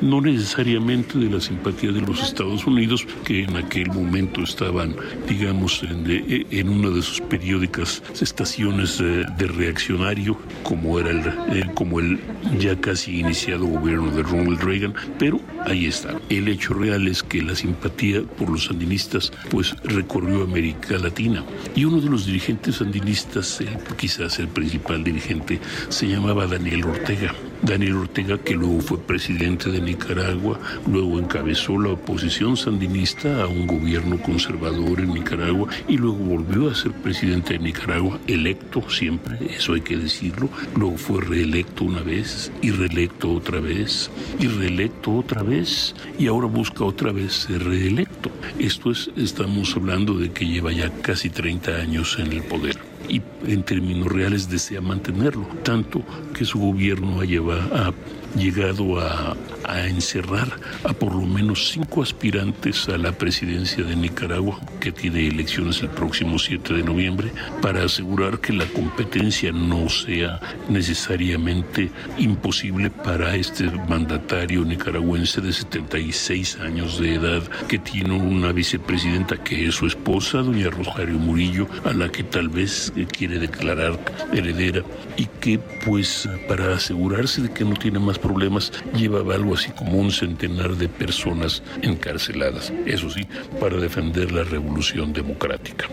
no 0.00 0.20
necesariamente 0.20 1.18
de 1.18 1.30
la 1.30 1.40
simpatía 1.40 1.92
de 1.92 2.00
los 2.00 2.22
Estados 2.22 2.66
Unidos, 2.66 3.06
que 3.24 3.44
en 3.44 3.56
aquel 3.56 3.88
momento 3.88 4.42
estaban, 4.42 4.94
digamos, 5.28 5.82
en, 5.82 6.68
una 6.68 6.90
de 6.90 7.02
sus 7.02 7.20
periódicas 7.20 8.02
estaciones 8.20 8.98
de, 8.98 9.46
reaccionario, 9.46 10.38
como 10.62 10.98
era 10.98 11.10
el, 11.10 11.72
como 11.74 12.00
el 12.00 12.20
ya 12.58 12.80
casi 12.80 13.20
iniciado 13.20 13.66
gobierno 13.66 14.10
de 14.10 14.22
Ronald 14.22 14.60
Reagan, 14.62 14.94
pero 15.18 15.40
ahí 15.64 15.86
está. 15.86 16.18
El 16.28 16.48
hecho 16.48 16.74
real 16.74 17.08
es 17.08 17.22
que 17.22 17.42
la 17.42 17.54
simpatía 17.54 18.22
por 18.22 18.50
los 18.50 18.66
sandinistas 18.66 19.32
pues 19.50 19.74
recorrió 19.84 20.44
América 20.44 20.98
Latina 20.98 21.44
y 21.74 21.84
uno 21.84 22.00
de 22.00 22.08
los 22.08 22.26
dirigentes 22.26 22.76
sandinistas, 22.76 23.62
quizás 23.96 24.38
el 24.38 24.48
principal 24.48 25.02
dirigente, 25.04 25.60
se 25.88 26.06
llamaba 26.06 26.46
Daniel 26.46 26.84
Ortega. 26.84 27.34
Daniel 27.62 27.96
Ortega, 27.96 28.38
que 28.38 28.54
luego 28.54 28.80
fue 28.80 28.98
presidente 28.98 29.70
de 29.70 29.80
Nicaragua, 29.80 30.58
luego 30.86 31.18
encabezó 31.18 31.78
la 31.78 31.90
oposición 31.90 32.56
sandinista 32.56 33.42
a 33.42 33.46
un 33.46 33.66
gobierno 33.66 34.20
conservador 34.22 35.00
en 35.00 35.14
Nicaragua 35.14 35.68
y 35.88 35.96
luego 35.96 36.16
volvió 36.16 36.70
a 36.70 36.74
ser 36.74 36.92
presidente 36.92 37.54
de 37.54 37.60
Nicaragua, 37.60 38.18
electo 38.26 38.88
siempre, 38.88 39.38
eso 39.54 39.74
hay 39.74 39.82
que 39.82 39.96
decirlo, 39.96 40.48
luego 40.76 40.96
fue 40.96 41.20
reelecto 41.20 41.84
una 41.84 42.02
vez 42.02 42.50
y 42.62 42.70
reelecto 42.70 43.32
otra 43.32 43.60
vez 43.60 44.10
y 44.38 44.46
reelecto 44.46 45.14
otra 45.14 45.42
vez 45.42 45.94
y 46.18 46.26
ahora 46.26 46.46
busca 46.46 46.84
otra 46.84 47.12
vez 47.12 47.32
ser 47.32 47.64
reelecto. 47.64 48.30
Esto 48.58 48.90
es, 48.90 49.10
estamos 49.16 49.76
hablando 49.76 50.14
de 50.14 50.32
que 50.32 50.46
lleva 50.46 50.72
ya 50.72 50.90
casi 51.02 51.30
30 51.30 51.76
años 51.76 52.18
en 52.18 52.32
el 52.32 52.42
poder 52.42 52.89
y 53.10 53.22
en 53.46 53.62
términos 53.62 54.08
reales 54.08 54.48
desea 54.48 54.80
mantenerlo, 54.80 55.46
tanto 55.64 56.02
que 56.36 56.44
su 56.44 56.58
gobierno 56.58 57.20
ha, 57.20 57.24
llevado, 57.24 57.62
ha 57.74 57.92
llegado 58.36 59.00
a, 59.00 59.36
a 59.64 59.86
encerrar 59.86 60.48
a 60.84 60.92
por 60.92 61.14
lo 61.14 61.26
menos 61.26 61.70
cinco 61.70 62.02
aspirantes 62.02 62.88
a 62.88 62.98
la 62.98 63.12
presidencia 63.12 63.84
de 63.84 63.96
Nicaragua, 63.96 64.60
que 64.80 64.92
tiene 64.92 65.28
elecciones 65.28 65.82
el 65.82 65.90
próximo 65.90 66.38
7 66.38 66.74
de 66.74 66.82
noviembre, 66.82 67.32
para 67.62 67.84
asegurar 67.84 68.40
que 68.40 68.52
la 68.52 68.66
competencia 68.66 69.52
no 69.52 69.88
sea 69.88 70.40
necesariamente 70.68 71.90
imposible 72.18 72.90
para 72.90 73.34
este 73.36 73.70
mandatario 73.88 74.64
nicaragüense 74.64 75.40
de 75.40 75.52
76 75.52 76.58
años 76.60 76.98
de 76.98 77.14
edad, 77.14 77.42
que 77.68 77.78
tiene 77.78 78.16
una 78.16 78.52
vicepresidenta 78.52 79.42
que 79.42 79.66
es 79.66 79.74
su 79.74 79.86
esposa, 79.86 80.38
doña 80.38 80.70
Rosario 80.70 81.18
Murillo, 81.18 81.66
a 81.84 81.92
la 81.92 82.10
que 82.10 82.24
tal 82.24 82.48
vez 82.48 82.92
quiere 83.16 83.38
declarar 83.38 83.98
heredera 84.32 84.82
y 85.16 85.26
que 85.40 85.58
pues 85.84 86.28
para 86.48 86.74
asegurarse 86.74 87.42
de 87.42 87.50
que 87.50 87.64
no 87.64 87.74
tiene 87.74 87.98
más 87.98 88.18
problemas 88.20 88.72
llevaba 88.96 89.34
algo 89.34 89.54
así 89.54 89.70
como 89.72 89.98
un 89.98 90.10
centenar 90.10 90.76
de 90.76 90.88
personas 90.88 91.62
encarceladas, 91.82 92.72
eso 92.86 93.10
sí, 93.10 93.26
para 93.58 93.76
defender 93.76 94.32
la 94.32 94.44
revolución 94.44 95.12
democrática. 95.12 95.86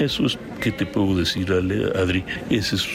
Eso 0.00 0.26
es 0.26 0.38
que 0.60 0.72
te 0.72 0.86
puedo 0.86 1.16
decir, 1.16 1.52
Adri, 1.52 2.24
esa 2.50 2.76
es, 2.76 2.88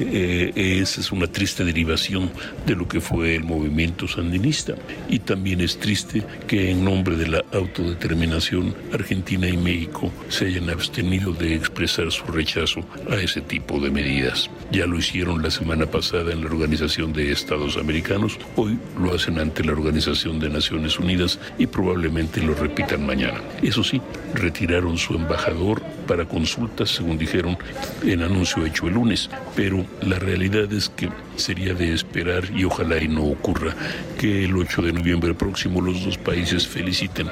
eh, 0.00 0.52
es 0.82 1.12
una 1.12 1.26
triste 1.26 1.64
derivación 1.64 2.30
de 2.66 2.74
lo 2.74 2.88
que 2.88 3.00
fue 3.00 3.36
el 3.36 3.44
movimiento 3.44 4.08
sandinista. 4.08 4.74
Y 5.08 5.20
también 5.20 5.60
es 5.60 5.78
triste 5.78 6.22
que 6.46 6.70
en 6.70 6.84
nombre 6.84 7.16
de 7.16 7.28
la 7.28 7.44
autodeterminación 7.52 8.74
Argentina 8.92 9.48
y 9.48 9.56
México 9.56 10.12
se 10.28 10.46
hayan 10.46 10.70
abstenido 10.70 11.32
de 11.32 11.54
expresar 11.54 12.10
su 12.10 12.24
rechazo 12.26 12.84
a 13.10 13.16
ese 13.16 13.40
tipo 13.40 13.78
de 13.80 13.90
medidas. 13.90 14.50
Ya 14.72 14.86
lo 14.86 14.98
hicieron 14.98 15.42
la 15.42 15.50
semana 15.50 15.86
pasada 15.86 16.32
en 16.32 16.40
la 16.40 16.46
Organización 16.46 17.12
de 17.12 17.32
Estados 17.32 17.76
Americanos, 17.76 18.15
hoy 18.56 18.78
lo 18.98 19.14
hacen 19.14 19.38
ante 19.38 19.64
la 19.64 19.72
Organización 19.72 20.38
de 20.38 20.48
Naciones 20.48 20.98
Unidas 20.98 21.38
y 21.58 21.66
probablemente 21.66 22.42
lo 22.42 22.54
repitan 22.54 23.06
mañana. 23.06 23.40
Eso 23.62 23.82
sí, 23.82 24.00
retiraron 24.34 24.98
su 24.98 25.14
embajador 25.14 25.82
para 26.06 26.24
consultas, 26.24 26.90
según 26.90 27.18
dijeron 27.18 27.58
en 28.04 28.22
anuncio 28.22 28.64
hecho 28.64 28.86
el 28.86 28.94
lunes, 28.94 29.28
pero 29.54 29.84
la 30.02 30.18
realidad 30.18 30.72
es 30.72 30.88
que 30.88 31.08
sería 31.36 31.74
de 31.74 31.92
esperar 31.92 32.44
y 32.54 32.64
ojalá 32.64 33.02
y 33.02 33.08
no 33.08 33.24
ocurra 33.24 33.74
que 34.18 34.44
el 34.44 34.56
8 34.56 34.82
de 34.82 34.92
noviembre 34.92 35.34
próximo 35.34 35.80
los 35.80 36.04
dos 36.04 36.18
países 36.18 36.66
feliciten 36.66 37.28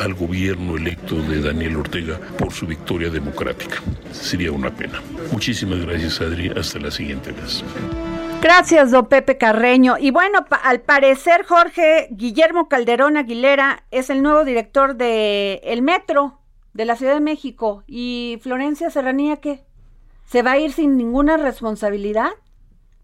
al 0.00 0.14
gobierno 0.14 0.76
electo 0.76 1.16
de 1.22 1.40
Daniel 1.40 1.76
Ortega 1.76 2.18
por 2.38 2.52
su 2.52 2.66
victoria 2.66 3.10
democrática. 3.10 3.82
Sería 4.12 4.52
una 4.52 4.70
pena. 4.70 5.02
Muchísimas 5.32 5.80
gracias, 5.80 6.20
Adri. 6.20 6.48
Hasta 6.48 6.78
la 6.78 6.90
siguiente 6.90 7.32
vez. 7.32 7.64
Gracias, 8.40 8.90
don 8.90 9.06
Pepe 9.06 9.38
Carreño. 9.38 9.96
Y 9.98 10.10
bueno, 10.10 10.44
al 10.62 10.80
parecer 10.80 11.44
Jorge 11.44 12.08
Guillermo 12.10 12.68
Calderón 12.68 13.16
Aguilera 13.16 13.84
es 13.90 14.10
el 14.10 14.22
nuevo 14.22 14.44
director 14.44 14.96
de 14.96 15.60
el 15.64 15.82
Metro 15.82 16.40
de 16.72 16.84
la 16.84 16.96
Ciudad 16.96 17.14
de 17.14 17.20
México. 17.20 17.82
¿Y 17.86 18.38
Florencia 18.42 18.90
Serranía 18.90 19.36
qué? 19.36 19.64
¿Se 20.26 20.42
va 20.42 20.52
a 20.52 20.58
ir 20.58 20.72
sin 20.72 20.96
ninguna 20.96 21.36
responsabilidad? 21.36 22.30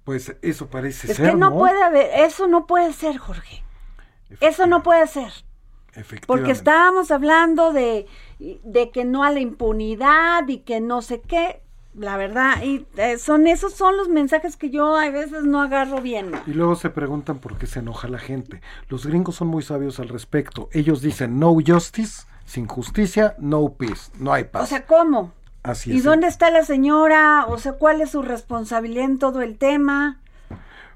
Pues 0.04 0.36
eso 0.42 0.68
parece 0.68 1.08
ser. 1.08 1.26
Es 1.26 1.32
que 1.32 1.36
no, 1.36 1.56
puede 1.56 1.82
haber, 1.82 2.10
eso 2.20 2.48
no 2.48 2.66
puede 2.66 2.92
ser, 2.92 3.18
Jorge. 3.18 3.62
Eso 4.40 4.66
no 4.66 4.82
puede 4.82 5.06
ser. 5.06 5.32
Porque 6.26 6.52
estábamos 6.52 7.10
hablando 7.10 7.72
de, 7.72 8.06
de 8.38 8.90
que 8.90 9.04
no 9.04 9.24
a 9.24 9.30
la 9.30 9.40
impunidad 9.40 10.48
y 10.48 10.58
que 10.58 10.80
no 10.80 11.02
sé 11.02 11.20
qué 11.20 11.61
la 11.94 12.16
verdad, 12.16 12.62
y 12.62 12.86
eh, 12.96 13.18
son 13.18 13.46
esos 13.46 13.74
son 13.74 13.96
los 13.96 14.08
mensajes 14.08 14.56
que 14.56 14.70
yo 14.70 14.96
a 14.96 15.10
veces 15.10 15.44
no 15.44 15.60
agarro 15.60 16.00
bien. 16.00 16.32
Y 16.46 16.52
luego 16.52 16.74
se 16.74 16.90
preguntan 16.90 17.38
por 17.38 17.58
qué 17.58 17.66
se 17.66 17.80
enoja 17.80 18.08
la 18.08 18.18
gente. 18.18 18.62
Los 18.88 19.06
gringos 19.06 19.36
son 19.36 19.48
muy 19.48 19.62
sabios 19.62 20.00
al 20.00 20.08
respecto. 20.08 20.68
Ellos 20.72 21.02
dicen 21.02 21.38
no 21.38 21.54
justice, 21.54 22.26
sin 22.46 22.66
justicia, 22.66 23.34
no 23.38 23.74
peace, 23.74 24.10
no 24.18 24.32
hay 24.32 24.44
paz. 24.44 24.62
O 24.62 24.66
sea, 24.66 24.86
¿cómo? 24.86 25.32
Así 25.62 25.92
¿Y 25.92 26.00
dónde 26.00 26.26
está 26.26 26.50
la 26.50 26.64
señora? 26.64 27.46
O 27.46 27.58
sea, 27.58 27.74
¿cuál 27.74 28.00
es 28.00 28.10
su 28.10 28.22
responsabilidad 28.22 29.04
en 29.04 29.18
todo 29.18 29.42
el 29.42 29.58
tema? 29.58 30.21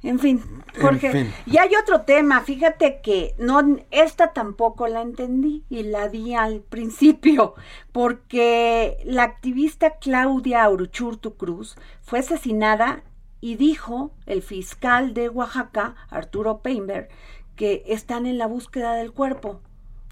En 0.03 0.19
fin, 0.19 0.43
Jorge. 0.81 1.33
Y 1.47 1.59
hay 1.59 1.71
otro 1.81 2.03
tema, 2.03 2.41
fíjate 2.43 3.01
que 3.03 3.35
no, 3.39 3.61
esta 3.91 4.33
tampoco 4.33 4.87
la 4.89 5.03
entendí 5.03 5.65
y 5.69 5.83
la 5.83 6.09
di 6.09 6.35
al 6.35 6.61
principio, 6.61 7.55
porque 7.93 8.99
la 9.05 9.25
activista 9.25 9.97
Claudia 9.99 10.69
Uruchurtu 10.69 11.37
Cruz 11.37 11.77
fue 12.03 12.21
asesinada 12.21 13.03
y 13.41 13.57
dijo 13.57 14.13
el 14.27 14.43
fiscal 14.43 15.15
de 15.15 15.29
Oaxaca, 15.29 15.95
Arturo 16.11 16.59
Peinberg, 16.59 17.09
que 17.55 17.85
están 17.87 18.27
en 18.27 18.39
la 18.39 18.47
búsqueda 18.47 18.95
del 18.95 19.13
cuerpo. 19.13 19.61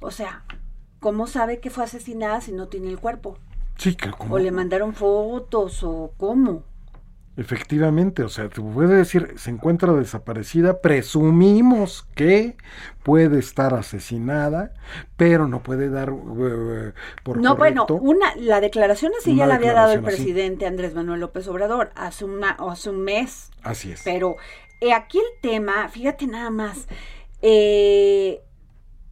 O 0.00 0.10
sea, 0.10 0.44
¿cómo 1.00 1.26
sabe 1.26 1.60
que 1.60 1.70
fue 1.70 1.84
asesinada 1.84 2.40
si 2.40 2.52
no 2.52 2.68
tiene 2.68 2.88
el 2.88 2.98
cuerpo? 2.98 3.38
Sí, 3.76 3.96
O 4.30 4.38
le 4.38 4.50
mandaron 4.50 4.94
fotos 4.94 5.82
o 5.82 6.12
cómo. 6.16 6.62
Efectivamente, 7.36 8.22
o 8.22 8.28
sea, 8.28 8.48
te 8.48 8.60
puede 8.60 8.94
decir, 8.94 9.34
se 9.36 9.50
encuentra 9.50 9.92
desaparecida, 9.92 10.80
presumimos 10.80 12.06
que 12.14 12.56
puede 13.02 13.40
estar 13.40 13.74
asesinada, 13.74 14.72
pero 15.16 15.48
no 15.48 15.60
puede 15.60 15.90
dar 15.90 16.12
uh, 16.12 16.92
por 17.24 17.38
No, 17.38 17.56
bueno, 17.56 17.86
una, 17.88 18.36
la 18.36 18.60
declaración 18.60 19.10
así 19.18 19.34
ya 19.34 19.46
la 19.46 19.56
había 19.56 19.72
dado 19.72 19.94
el 19.94 20.02
presidente 20.02 20.64
Andrés 20.64 20.94
Manuel 20.94 21.20
López 21.20 21.48
Obrador 21.48 21.90
hace, 21.96 22.24
una, 22.24 22.50
hace 22.50 22.90
un 22.90 23.02
mes. 23.02 23.50
Así 23.64 23.90
es. 23.90 24.02
Pero 24.04 24.36
eh, 24.80 24.92
aquí 24.92 25.18
el 25.18 25.40
tema, 25.40 25.88
fíjate 25.88 26.28
nada 26.28 26.50
más, 26.50 26.86
eh, 27.42 28.42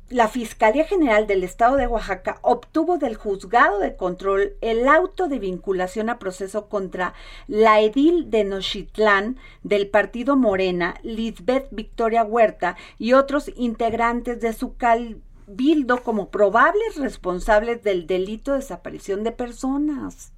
la 0.08 0.28
Fiscalía 0.28 0.84
General 0.84 1.26
del 1.26 1.42
Estado 1.42 1.76
de 1.76 1.86
Oaxaca 1.86 2.38
obtuvo 2.42 2.98
del 2.98 3.16
juzgado 3.16 3.78
de 3.78 3.96
control 3.96 4.52
el 4.60 4.86
auto 4.86 5.26
de 5.28 5.38
vinculación 5.38 6.10
a 6.10 6.18
proceso 6.18 6.68
contra 6.68 7.14
la 7.48 7.80
edil 7.80 8.30
de 8.30 8.44
Nochitlán 8.44 9.38
del 9.62 9.88
partido 9.88 10.36
Morena, 10.36 10.94
Lisbeth 11.02 11.68
Victoria 11.70 12.24
Huerta, 12.24 12.76
y 12.98 13.14
otros 13.14 13.50
integrantes 13.56 14.40
de 14.40 14.52
su 14.52 14.76
cabildo 14.76 16.02
como 16.02 16.28
probables 16.28 16.96
responsables 16.96 17.82
del 17.82 18.06
delito 18.06 18.52
de 18.52 18.58
desaparición 18.58 19.24
de 19.24 19.32
personas. 19.32 20.32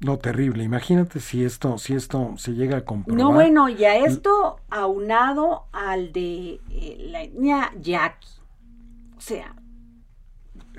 No, 0.00 0.18
terrible. 0.18 0.64
Imagínate 0.64 1.20
si 1.20 1.44
esto, 1.44 1.78
si 1.78 1.94
esto 1.94 2.34
se 2.36 2.54
llega 2.54 2.78
a 2.78 2.84
comprobar. 2.84 3.22
No, 3.22 3.32
bueno, 3.32 3.68
y 3.68 3.84
a 3.84 3.96
esto 3.98 4.58
aunado 4.68 5.66
al 5.70 6.12
de 6.12 6.60
eh, 6.70 6.96
la 7.10 7.22
etnia 7.22 7.72
Jackie 7.78 8.41
sea, 9.22 9.54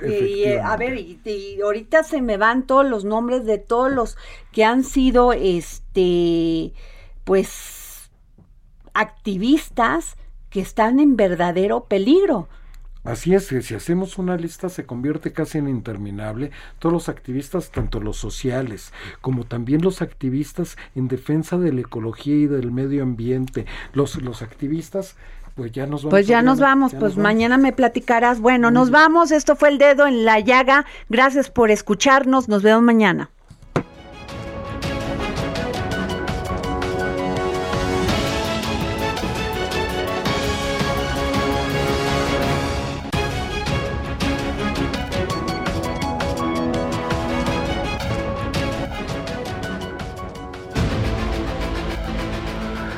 y, 0.01 0.43
eh, 0.43 0.61
a 0.61 0.75
ver, 0.75 0.97
y, 0.97 1.59
ahorita 1.61 2.03
se 2.03 2.21
me 2.21 2.37
van 2.37 2.65
todos 2.65 2.85
los 2.85 3.05
nombres 3.05 3.45
de 3.45 3.57
todos 3.57 3.91
los 3.91 4.17
que 4.51 4.63
han 4.63 4.83
sido, 4.83 5.33
este, 5.33 6.73
pues, 7.23 8.11
activistas 8.93 10.17
que 10.49 10.61
están 10.61 10.99
en 10.99 11.15
verdadero 11.15 11.85
peligro. 11.85 12.47
Así 13.03 13.33
es, 13.33 13.47
si 13.47 13.75
hacemos 13.75 14.17
una 14.17 14.37
lista 14.37 14.69
se 14.69 14.85
convierte 14.85 15.33
casi 15.33 15.57
en 15.57 15.67
interminable. 15.67 16.51
Todos 16.79 16.93
los 16.93 17.09
activistas, 17.09 17.69
tanto 17.69 17.99
los 17.99 18.15
sociales 18.15 18.93
como 19.19 19.43
también 19.43 19.81
los 19.81 20.01
activistas 20.01 20.77
en 20.95 21.09
defensa 21.09 21.57
de 21.57 21.73
la 21.73 21.81
ecología 21.81 22.35
y 22.35 22.47
del 22.47 22.71
medio 22.71 23.03
ambiente, 23.03 23.65
los, 23.91 24.21
los 24.21 24.41
activistas 24.41 25.17
pues 25.55 25.71
ya 25.71 25.85
nos 25.85 26.03
vamos. 26.03 26.11
Pues 26.11 26.27
ya 26.27 26.41
nos 26.41 26.59
vamos, 26.59 26.93
pues 26.99 27.17
mañana 27.17 27.57
me 27.57 27.73
platicarás. 27.73 28.39
Bueno, 28.39 28.71
nos 28.71 28.89
vamos. 28.89 29.31
Esto 29.31 29.55
fue 29.55 29.69
el 29.69 29.77
dedo 29.77 30.07
en 30.07 30.25
la 30.25 30.39
llaga. 30.39 30.85
Gracias 31.09 31.49
por 31.49 31.71
escucharnos. 31.71 32.49
Nos 32.49 32.63
vemos 32.63 32.83
mañana. 32.83 33.29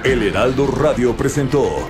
El 0.04 0.22
Heraldo 0.22 0.68
Radio 0.68 1.18
presentó 1.18 1.90